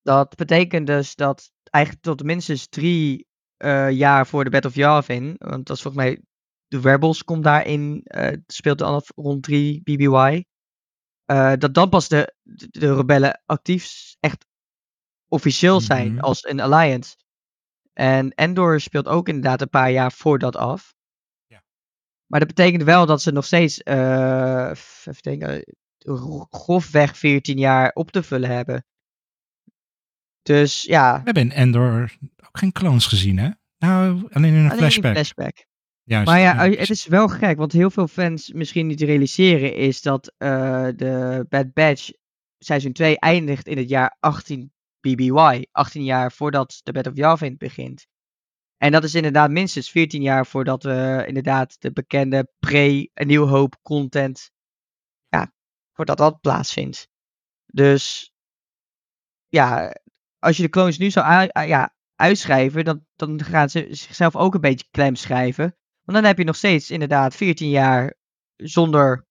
Dat 0.05 0.37
betekent 0.37 0.87
dus 0.87 1.15
dat 1.15 1.53
eigenlijk 1.71 2.05
tot 2.05 2.23
minstens 2.23 2.69
drie 2.69 3.27
uh, 3.59 3.91
jaar 3.91 4.27
voor 4.27 4.45
de 4.45 4.51
Battle 4.51 4.71
of 4.71 4.77
Yavin. 4.77 5.35
Want 5.39 5.67
dat 5.67 5.77
is 5.77 5.83
volgens 5.83 6.05
mij. 6.05 6.23
De 6.67 6.81
Rebels 6.81 7.25
komt 7.25 7.45
daarin. 7.45 8.01
Uh, 8.05 8.29
speelt 8.47 8.79
dan 8.79 9.03
rond 9.15 9.43
3 9.43 9.83
BBY. 9.83 10.45
Uh, 11.27 11.53
dat 11.59 11.75
dan 11.75 11.89
pas 11.89 12.09
de, 12.09 12.35
de 12.71 12.95
rebellen 12.95 13.43
actief 13.47 14.15
echt 14.21 14.47
officieel 15.29 15.81
zijn 15.81 16.09
mm 16.09 16.15
-hmm. 16.15 16.25
als 16.25 16.45
een 16.45 16.61
alliance. 16.61 17.17
En 17.93 18.31
Endor 18.31 18.81
speelt 18.81 19.09
ook 19.09 19.29
inderdaad 19.29 19.61
een 19.61 19.69
paar 19.69 19.91
jaar 19.91 20.13
voor 20.13 20.39
dat 20.39 20.57
af. 20.57 20.95
Ja. 21.47 21.63
Maar 22.27 22.41
dat 22.41 22.49
betekent 22.49 22.83
wel 22.83 23.07
dat 23.07 23.23
ze 23.23 23.33
nog 23.33 23.45
steeds, 23.45 23.81
uh, 23.85 24.71
even 24.71 25.17
denken, 25.21 25.75
grofweg 26.51 27.19
14 27.19 27.59
jaar 27.59 27.91
op 27.93 28.11
te 28.11 28.23
vullen 28.23 28.51
hebben. 28.51 28.85
Dus 30.45 30.83
ja. 30.83 31.17
We 31.17 31.23
hebben 31.25 31.43
in 31.43 31.53
Endor 31.53 32.17
ook 32.47 32.59
geen 32.59 32.73
clones 32.73 33.07
gezien, 33.07 33.39
hè? 33.39 33.51
Nou, 33.79 34.29
alleen 34.33 34.55
in 34.55 34.65
een 34.65 34.71
alleen 34.71 34.79
flashback. 34.79 35.17
In 35.17 35.25
flashback. 35.25 35.65
Juist, 36.03 36.27
Maar 36.27 36.41
ja, 36.41 36.65
ja, 36.65 36.77
het 36.79 36.91
is 36.91 37.07
wel 37.07 37.29
gek, 37.29 37.57
want 37.57 37.73
heel 37.73 37.91
veel 37.91 38.09
fans 38.09 38.53
misschien 38.53 38.87
niet 38.87 39.01
realiseren 39.01 39.75
is 39.75 40.03
dat 40.03 40.35
eh, 40.37 40.89
de 40.97 41.47
Bad 41.49 41.73
Batch 41.73 42.11
seizoen 42.59 42.93
2 42.93 43.19
eindigt 43.19 43.67
in 43.67 43.77
het 43.77 43.89
jaar 43.89 44.17
18 44.21 44.73
BBY. 45.01 45.67
18 45.71 46.05
jaar 46.05 46.33
voordat 46.33 46.81
de 46.83 46.93
Battle 46.93 47.13
of 47.13 47.19
Yavin 47.19 47.57
begint. 47.57 48.07
En 48.77 48.93
dat 48.93 49.05
is 49.05 49.15
inderdaad 49.15 49.51
minstens 49.51 49.91
14 49.91 50.23
jaar 50.23 50.47
voordat 50.47 50.83
we 50.83 51.25
inderdaad 51.27 51.77
de 51.81 51.93
bekende 51.93 52.49
pre- 52.59 53.09
en 53.15 53.27
nieuw 53.27 53.47
hoop 53.47 53.77
content, 53.83 54.51
ja, 55.29 55.53
voordat 55.93 56.17
dat 56.17 56.41
plaatsvindt. 56.41 57.09
Dus 57.67 58.33
ja, 59.49 59.95
als 60.45 60.57
je 60.57 60.63
de 60.63 60.69
clones 60.69 60.99
nu 60.99 61.11
zou 61.11 61.49
ja, 61.67 61.95
uitschrijven, 62.17 62.85
dan, 62.85 63.07
dan 63.17 63.45
gaan 63.45 63.69
ze 63.69 63.87
zichzelf 63.91 64.37
ook 64.37 64.55
een 64.55 64.61
beetje 64.61 64.87
klem 64.91 65.15
schrijven. 65.15 65.77
Want 66.03 66.19
dan 66.19 66.25
heb 66.25 66.39
je 66.39 66.45
nog 66.45 66.57
steeds 66.57 66.91
inderdaad 66.91 67.35
14 67.35 67.69
jaar 67.69 68.15
zonder 68.57 69.27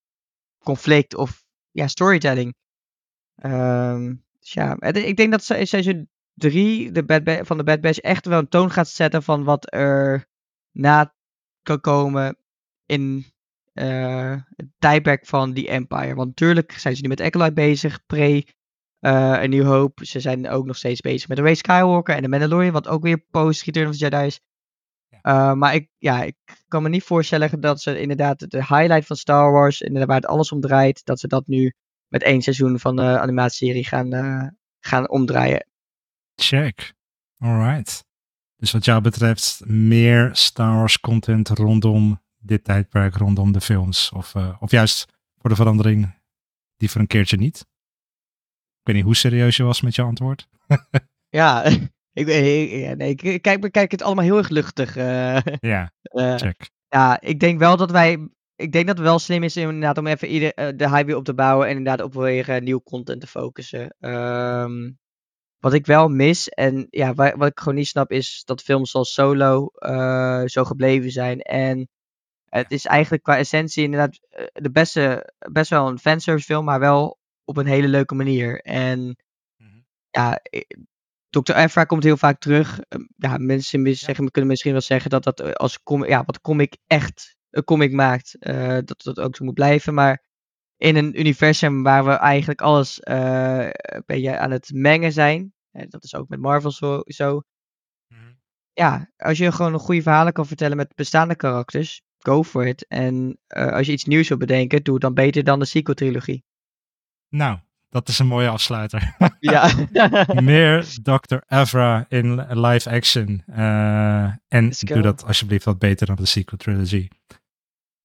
conflict 0.57 1.15
of 1.15 1.43
ja, 1.71 1.87
storytelling. 1.87 2.55
Ehm, 3.35 4.15
dus 4.39 4.53
ja, 4.53 4.79
ik 4.79 5.17
denk 5.17 5.31
dat 5.31 5.43
se- 5.43 5.65
seizoen 5.65 6.09
3 6.33 6.91
de 6.91 7.03
Bad 7.03 7.23
Ba- 7.23 7.43
van 7.43 7.57
de 7.57 7.63
Bad 7.63 7.81
Batch 7.81 7.99
echt 7.99 8.25
wel 8.25 8.39
een 8.39 8.47
toon 8.47 8.71
gaat 8.71 8.89
zetten 8.89 9.23
van 9.23 9.43
wat 9.43 9.73
er 9.73 10.27
na 10.71 11.15
kan 11.61 11.81
komen 11.81 12.37
in 12.85 13.25
eh, 13.73 14.35
het 14.55 14.67
tijdperk 14.79 15.25
van 15.25 15.53
die 15.53 15.67
Empire. 15.67 16.15
Want 16.15 16.27
natuurlijk 16.27 16.71
zijn 16.71 16.95
ze 16.95 17.01
nu 17.01 17.07
met 17.07 17.21
Acolyte 17.21 17.53
bezig, 17.53 18.05
pre 18.05 18.45
eh 19.03 19.37
een 19.41 19.49
New 19.49 19.65
Hope. 19.65 20.05
Ze 20.05 20.19
zijn 20.19 20.49
ook 20.49 20.65
nog 20.65 20.77
steeds 20.77 21.01
bezig 21.01 21.27
met 21.27 21.37
de 21.37 21.43
Ray 21.43 21.55
Skywalker 21.55 22.15
en 22.15 22.21
de 22.21 22.27
Mandalorian, 22.27 22.71
wat 22.71 22.87
ook 22.87 23.03
weer 23.03 23.17
post 23.17 23.63
Return 23.63 23.87
of 23.87 23.97
the 23.97 23.99
Jedi 23.99 24.25
is. 24.25 24.39
Uh, 25.23 25.53
maar 25.53 25.75
ik, 25.75 25.89
ja, 25.97 26.23
ik 26.23 26.35
kan 26.67 26.83
me 26.83 26.89
niet 26.89 27.03
voorstellen 27.03 27.59
dat 27.59 27.81
ze 27.81 27.99
inderdaad 27.99 28.51
de 28.51 28.57
highlight 28.57 29.05
van 29.05 29.15
Star 29.15 29.51
Wars, 29.51 29.81
inderdaad 29.81 30.07
waar 30.07 30.17
het 30.17 30.25
alles 30.25 30.51
om 30.51 30.61
draait, 30.61 31.05
dat 31.05 31.19
ze 31.19 31.27
dat 31.27 31.47
nu 31.47 31.73
met 32.07 32.23
één 32.23 32.41
seizoen 32.41 32.79
van 32.79 32.95
de 32.95 33.19
animatieserie 33.19 33.85
gaan, 33.85 34.13
uh, 34.13 34.47
gaan 34.79 35.09
omdraaien. 35.09 35.67
Check. 36.35 36.93
Alright. 37.37 38.05
Dus 38.55 38.71
wat 38.71 38.85
jou 38.85 39.01
betreft 39.01 39.61
meer 39.65 40.29
Star 40.35 40.75
Wars 40.75 40.99
content 40.99 41.49
rondom 41.49 42.21
dit 42.37 42.63
tijdperk, 42.63 43.15
rondom 43.15 43.51
de 43.51 43.61
films. 43.61 44.11
Of, 44.11 44.35
uh, 44.35 44.55
of 44.59 44.71
juist 44.71 45.05
voor 45.37 45.49
de 45.49 45.55
verandering 45.55 46.21
die 46.77 46.89
voor 46.89 47.01
een 47.01 47.07
keertje 47.07 47.37
niet. 47.37 47.65
Ik 48.83 48.89
weet 48.89 48.97
niet 48.97 49.05
hoe 49.05 49.15
serieus 49.15 49.57
je 49.57 49.63
was 49.63 49.81
met 49.81 49.95
je 49.95 50.01
antwoord. 50.01 50.47
ja, 51.29 51.63
ik, 52.13 52.27
ik, 52.27 52.27
nee, 52.95 53.15
ik, 53.15 53.41
kijk, 53.41 53.71
kijk 53.71 53.91
het 53.91 54.01
allemaal 54.01 54.23
heel 54.23 54.37
erg 54.37 54.49
luchtig. 54.49 54.97
Uh, 54.97 55.39
ja, 55.71 55.91
check. 56.37 56.69
Ja, 56.87 57.21
ik 57.21 57.39
denk 57.39 57.59
wel 57.59 57.77
dat 57.77 57.91
wij. 57.91 58.29
Ik 58.55 58.71
denk 58.71 58.87
dat 58.87 58.97
het 58.97 59.05
wel 59.05 59.19
slim 59.19 59.43
is 59.43 59.57
inderdaad 59.57 59.97
om 59.97 60.07
even 60.07 60.27
ieder, 60.27 60.51
uh, 60.55 60.67
de 60.75 61.03
weer 61.05 61.15
op 61.15 61.23
te 61.23 61.33
bouwen 61.33 61.67
en 61.67 61.77
inderdaad 61.77 62.05
op 62.05 62.13
weer 62.13 62.61
nieuw 62.61 62.81
content 62.81 63.21
te 63.21 63.27
focussen. 63.27 63.95
Um, 63.99 64.97
wat 65.59 65.73
ik 65.73 65.85
wel 65.85 66.07
mis 66.07 66.49
en 66.49 66.87
ja, 66.89 67.13
wat, 67.13 67.33
wat, 67.35 67.47
ik 67.47 67.59
gewoon 67.59 67.75
niet 67.75 67.87
snap 67.87 68.11
is 68.11 68.41
dat 68.45 68.61
films 68.61 68.91
zoals 68.91 69.13
Solo 69.13 69.69
uh, 69.79 70.43
zo 70.45 70.63
gebleven 70.63 71.11
zijn. 71.11 71.39
En 71.39 71.89
het 72.45 72.71
is 72.71 72.85
eigenlijk 72.85 73.23
qua 73.23 73.37
essentie 73.37 73.83
inderdaad 73.83 74.19
de 74.53 74.71
beste, 74.71 75.33
best 75.51 75.69
wel 75.69 75.87
een 75.87 75.99
fanservice 75.99 76.45
film, 76.45 76.65
maar 76.65 76.79
wel 76.79 77.21
op 77.45 77.57
een 77.57 77.65
hele 77.65 77.87
leuke 77.87 78.15
manier. 78.15 78.59
En 78.61 78.99
mm 78.99 79.15
-hmm. 79.57 79.85
ja, 80.09 80.39
Dr. 81.29 81.55
Evra 81.55 81.83
komt 81.83 82.03
heel 82.03 82.17
vaak 82.17 82.39
terug. 82.39 82.79
Ja, 83.15 83.37
mensen 83.37 83.95
zeggen, 83.95 84.31
kunnen 84.31 84.49
misschien 84.49 84.71
wel 84.71 84.81
zeggen 84.81 85.09
dat 85.09 85.23
dat 85.23 85.57
als 85.57 85.83
com 85.83 86.05
ja, 86.05 86.23
wat 86.25 86.41
comic 86.41 86.77
echt 86.87 87.35
een 87.49 87.63
comic 87.63 87.91
maakt, 87.91 88.35
uh, 88.39 88.77
dat 88.85 89.01
dat 89.03 89.19
ook 89.19 89.35
zo 89.35 89.45
moet 89.45 89.53
blijven. 89.53 89.93
Maar 89.93 90.23
in 90.77 90.95
een 90.95 91.19
universum 91.19 91.83
waar 91.83 92.05
we 92.05 92.11
eigenlijk 92.11 92.61
alles 92.61 92.99
uh, 93.03 93.65
een 93.71 94.03
beetje 94.05 94.37
aan 94.37 94.51
het 94.51 94.71
mengen 94.73 95.11
zijn, 95.11 95.53
en 95.71 95.89
dat 95.89 96.03
is 96.03 96.15
ook 96.15 96.29
met 96.29 96.39
Marvel 96.39 96.71
zo. 96.71 97.01
zo. 97.05 97.41
Mm 98.07 98.17
-hmm. 98.17 98.39
Ja, 98.73 99.11
als 99.17 99.37
je 99.37 99.51
gewoon 99.51 99.73
een 99.73 99.79
goede 99.79 100.01
verhalen 100.01 100.33
kan 100.33 100.45
vertellen 100.45 100.77
met 100.77 100.95
bestaande 100.95 101.35
karakters, 101.35 102.01
go 102.17 102.43
for 102.43 102.67
it. 102.67 102.87
En 102.87 103.37
uh, 103.47 103.71
als 103.71 103.85
je 103.85 103.91
iets 103.91 104.05
nieuws 104.05 104.27
wil 104.27 104.37
bedenken, 104.37 104.83
doe 104.83 104.93
het 104.93 105.03
dan 105.03 105.13
beter 105.13 105.43
dan 105.43 105.59
de 105.59 105.65
sequel-trilogie. 105.65 106.43
Nou, 107.35 107.57
dat 107.89 108.07
is 108.07 108.19
een 108.19 108.27
mooie 108.27 108.49
afsluiter. 108.49 109.15
ja. 109.39 109.71
Meer 110.41 110.87
Dr. 111.03 111.37
Evra 111.47 112.05
in 112.09 112.35
live 112.59 112.89
action. 112.89 113.43
Uh, 113.49 114.23
en 114.47 114.71
doe 114.79 115.01
dat 115.01 115.25
alsjeblieft 115.25 115.65
wat 115.65 115.79
beter 115.79 116.07
dan 116.07 116.15
de 116.15 116.25
sequel 116.25 116.57
trilogy. 116.57 117.07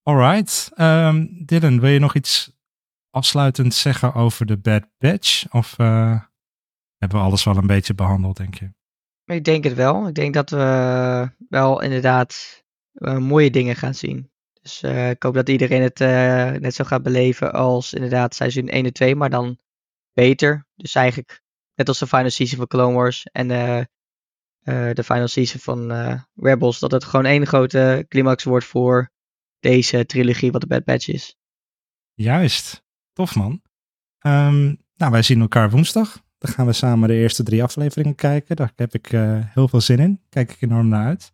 Alright. 0.02 0.70
Um, 0.76 1.44
Dylan, 1.46 1.80
wil 1.80 1.90
je 1.90 1.98
nog 1.98 2.14
iets 2.14 2.52
afsluitend 3.10 3.74
zeggen 3.74 4.14
over 4.14 4.46
de 4.46 4.56
Bad 4.56 4.84
Batch? 4.98 5.52
Of 5.52 5.78
uh, 5.78 6.20
hebben 6.96 7.18
we 7.18 7.24
alles 7.24 7.44
wel 7.44 7.56
een 7.56 7.66
beetje 7.66 7.94
behandeld, 7.94 8.36
denk 8.36 8.54
je? 8.54 8.70
Ik 9.24 9.44
denk 9.44 9.64
het 9.64 9.74
wel. 9.74 10.08
Ik 10.08 10.14
denk 10.14 10.34
dat 10.34 10.50
we 10.50 11.30
wel 11.48 11.82
inderdaad 11.82 12.64
uh, 12.94 13.18
mooie 13.18 13.50
dingen 13.50 13.76
gaan 13.76 13.94
zien. 13.94 14.30
Dus 14.68 14.82
uh, 14.82 15.10
ik 15.10 15.22
hoop 15.22 15.34
dat 15.34 15.48
iedereen 15.48 15.82
het 15.82 16.00
uh, 16.00 16.50
net 16.50 16.74
zo 16.74 16.84
gaat 16.84 17.02
beleven 17.02 17.52
als 17.52 17.92
inderdaad 17.92 18.34
seizoen 18.34 18.68
1 18.68 18.84
en 18.84 18.92
2, 18.92 19.16
maar 19.16 19.30
dan 19.30 19.58
beter. 20.12 20.66
Dus 20.74 20.94
eigenlijk 20.94 21.42
net 21.74 21.88
als 21.88 21.98
de 21.98 22.06
final 22.06 22.30
season 22.30 22.58
van 22.58 22.66
Clone 22.66 22.94
Wars 22.94 23.24
en 23.32 23.50
uh, 23.50 23.82
de 24.94 25.04
final 25.04 25.28
season 25.28 25.60
van 25.60 25.92
Rebels, 26.34 26.78
dat 26.78 26.90
het 26.90 27.04
gewoon 27.04 27.24
één 27.24 27.46
grote 27.46 28.04
climax 28.08 28.44
wordt 28.44 28.64
voor 28.66 29.10
deze 29.58 30.06
trilogie 30.06 30.52
wat 30.52 30.60
de 30.60 30.66
Bad 30.66 30.84
Batch 30.84 31.08
is. 31.08 31.36
Juist, 32.14 32.84
tof 33.12 33.34
man. 33.34 33.62
Um, 34.26 34.84
nou, 34.94 35.12
wij 35.12 35.22
zien 35.22 35.40
elkaar 35.40 35.70
woensdag. 35.70 36.22
Dan 36.38 36.52
gaan 36.52 36.66
we 36.66 36.72
samen 36.72 37.08
de 37.08 37.14
eerste 37.14 37.42
drie 37.42 37.62
afleveringen 37.62 38.14
kijken. 38.14 38.56
Daar 38.56 38.72
heb 38.76 38.94
ik 38.94 39.06
heel 39.54 39.68
veel 39.68 39.80
zin 39.80 39.98
in. 39.98 40.20
Kijk 40.28 40.52
ik 40.52 40.62
enorm 40.62 40.88
naar 40.88 41.06
uit. 41.06 41.32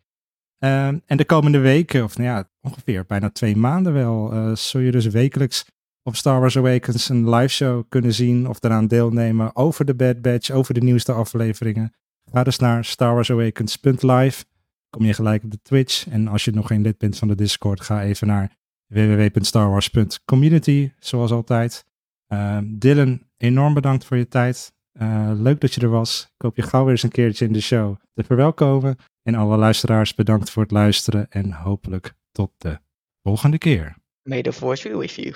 Uh, 0.65 0.87
en 0.87 1.17
de 1.17 1.25
komende 1.25 1.59
weken, 1.59 2.03
of 2.03 2.17
nou 2.17 2.29
ja, 2.29 2.49
ongeveer 2.61 3.05
bijna 3.05 3.29
twee 3.29 3.55
maanden 3.55 3.93
wel, 3.93 4.33
uh, 4.33 4.55
zul 4.55 4.81
je 4.81 4.91
dus 4.91 5.05
wekelijks 5.05 5.65
op 6.03 6.15
Star 6.15 6.39
Wars 6.39 6.57
Awakens 6.57 7.09
een 7.09 7.29
live 7.29 7.53
show 7.53 7.83
kunnen 7.89 8.13
zien 8.13 8.49
of 8.49 8.63
eraan 8.63 8.87
deelnemen 8.87 9.55
over 9.55 9.85
de 9.85 9.95
Bad 9.95 10.21
Batch, 10.21 10.49
over 10.49 10.73
de 10.73 10.81
nieuwste 10.81 11.11
afleveringen. 11.11 11.93
Ga 12.31 12.43
dus 12.43 12.57
naar 12.57 12.85
starwarsawakens.live. 12.85 14.45
Kom 14.89 15.05
je 15.05 15.13
gelijk 15.13 15.43
op 15.43 15.51
de 15.51 15.59
Twitch. 15.61 16.07
En 16.07 16.27
als 16.27 16.45
je 16.45 16.51
nog 16.51 16.67
geen 16.67 16.81
lid 16.81 16.97
bent 16.97 17.17
van 17.17 17.27
de 17.27 17.35
Discord, 17.35 17.81
ga 17.81 18.03
even 18.03 18.27
naar 18.27 18.55
www.starwars.community, 18.87 20.91
zoals 20.99 21.31
altijd. 21.31 21.85
Uh, 22.33 22.57
Dylan, 22.63 23.21
enorm 23.37 23.73
bedankt 23.73 24.05
voor 24.05 24.17
je 24.17 24.27
tijd. 24.27 24.73
Leuk 25.33 25.61
dat 25.61 25.73
je 25.73 25.81
er 25.81 25.89
was. 25.89 26.31
Ik 26.35 26.41
hoop 26.41 26.55
je 26.55 26.61
gauw 26.61 26.83
weer 26.83 26.91
eens 26.91 27.03
een 27.03 27.09
keertje 27.09 27.45
in 27.45 27.53
de 27.53 27.61
show 27.61 27.95
te 28.13 28.23
verwelkomen. 28.23 28.97
En 29.25 29.35
alle 29.35 29.57
luisteraars 29.57 30.13
bedankt 30.13 30.49
voor 30.49 30.61
het 30.61 30.71
luisteren 30.71 31.29
en 31.29 31.51
hopelijk 31.51 32.13
tot 32.31 32.51
de 32.57 32.79
volgende 33.23 33.57
keer. 33.57 33.95
May 34.23 34.41
the 34.41 34.53
force 34.53 34.89
be 34.89 34.97
with 34.97 35.13
you. 35.15 35.33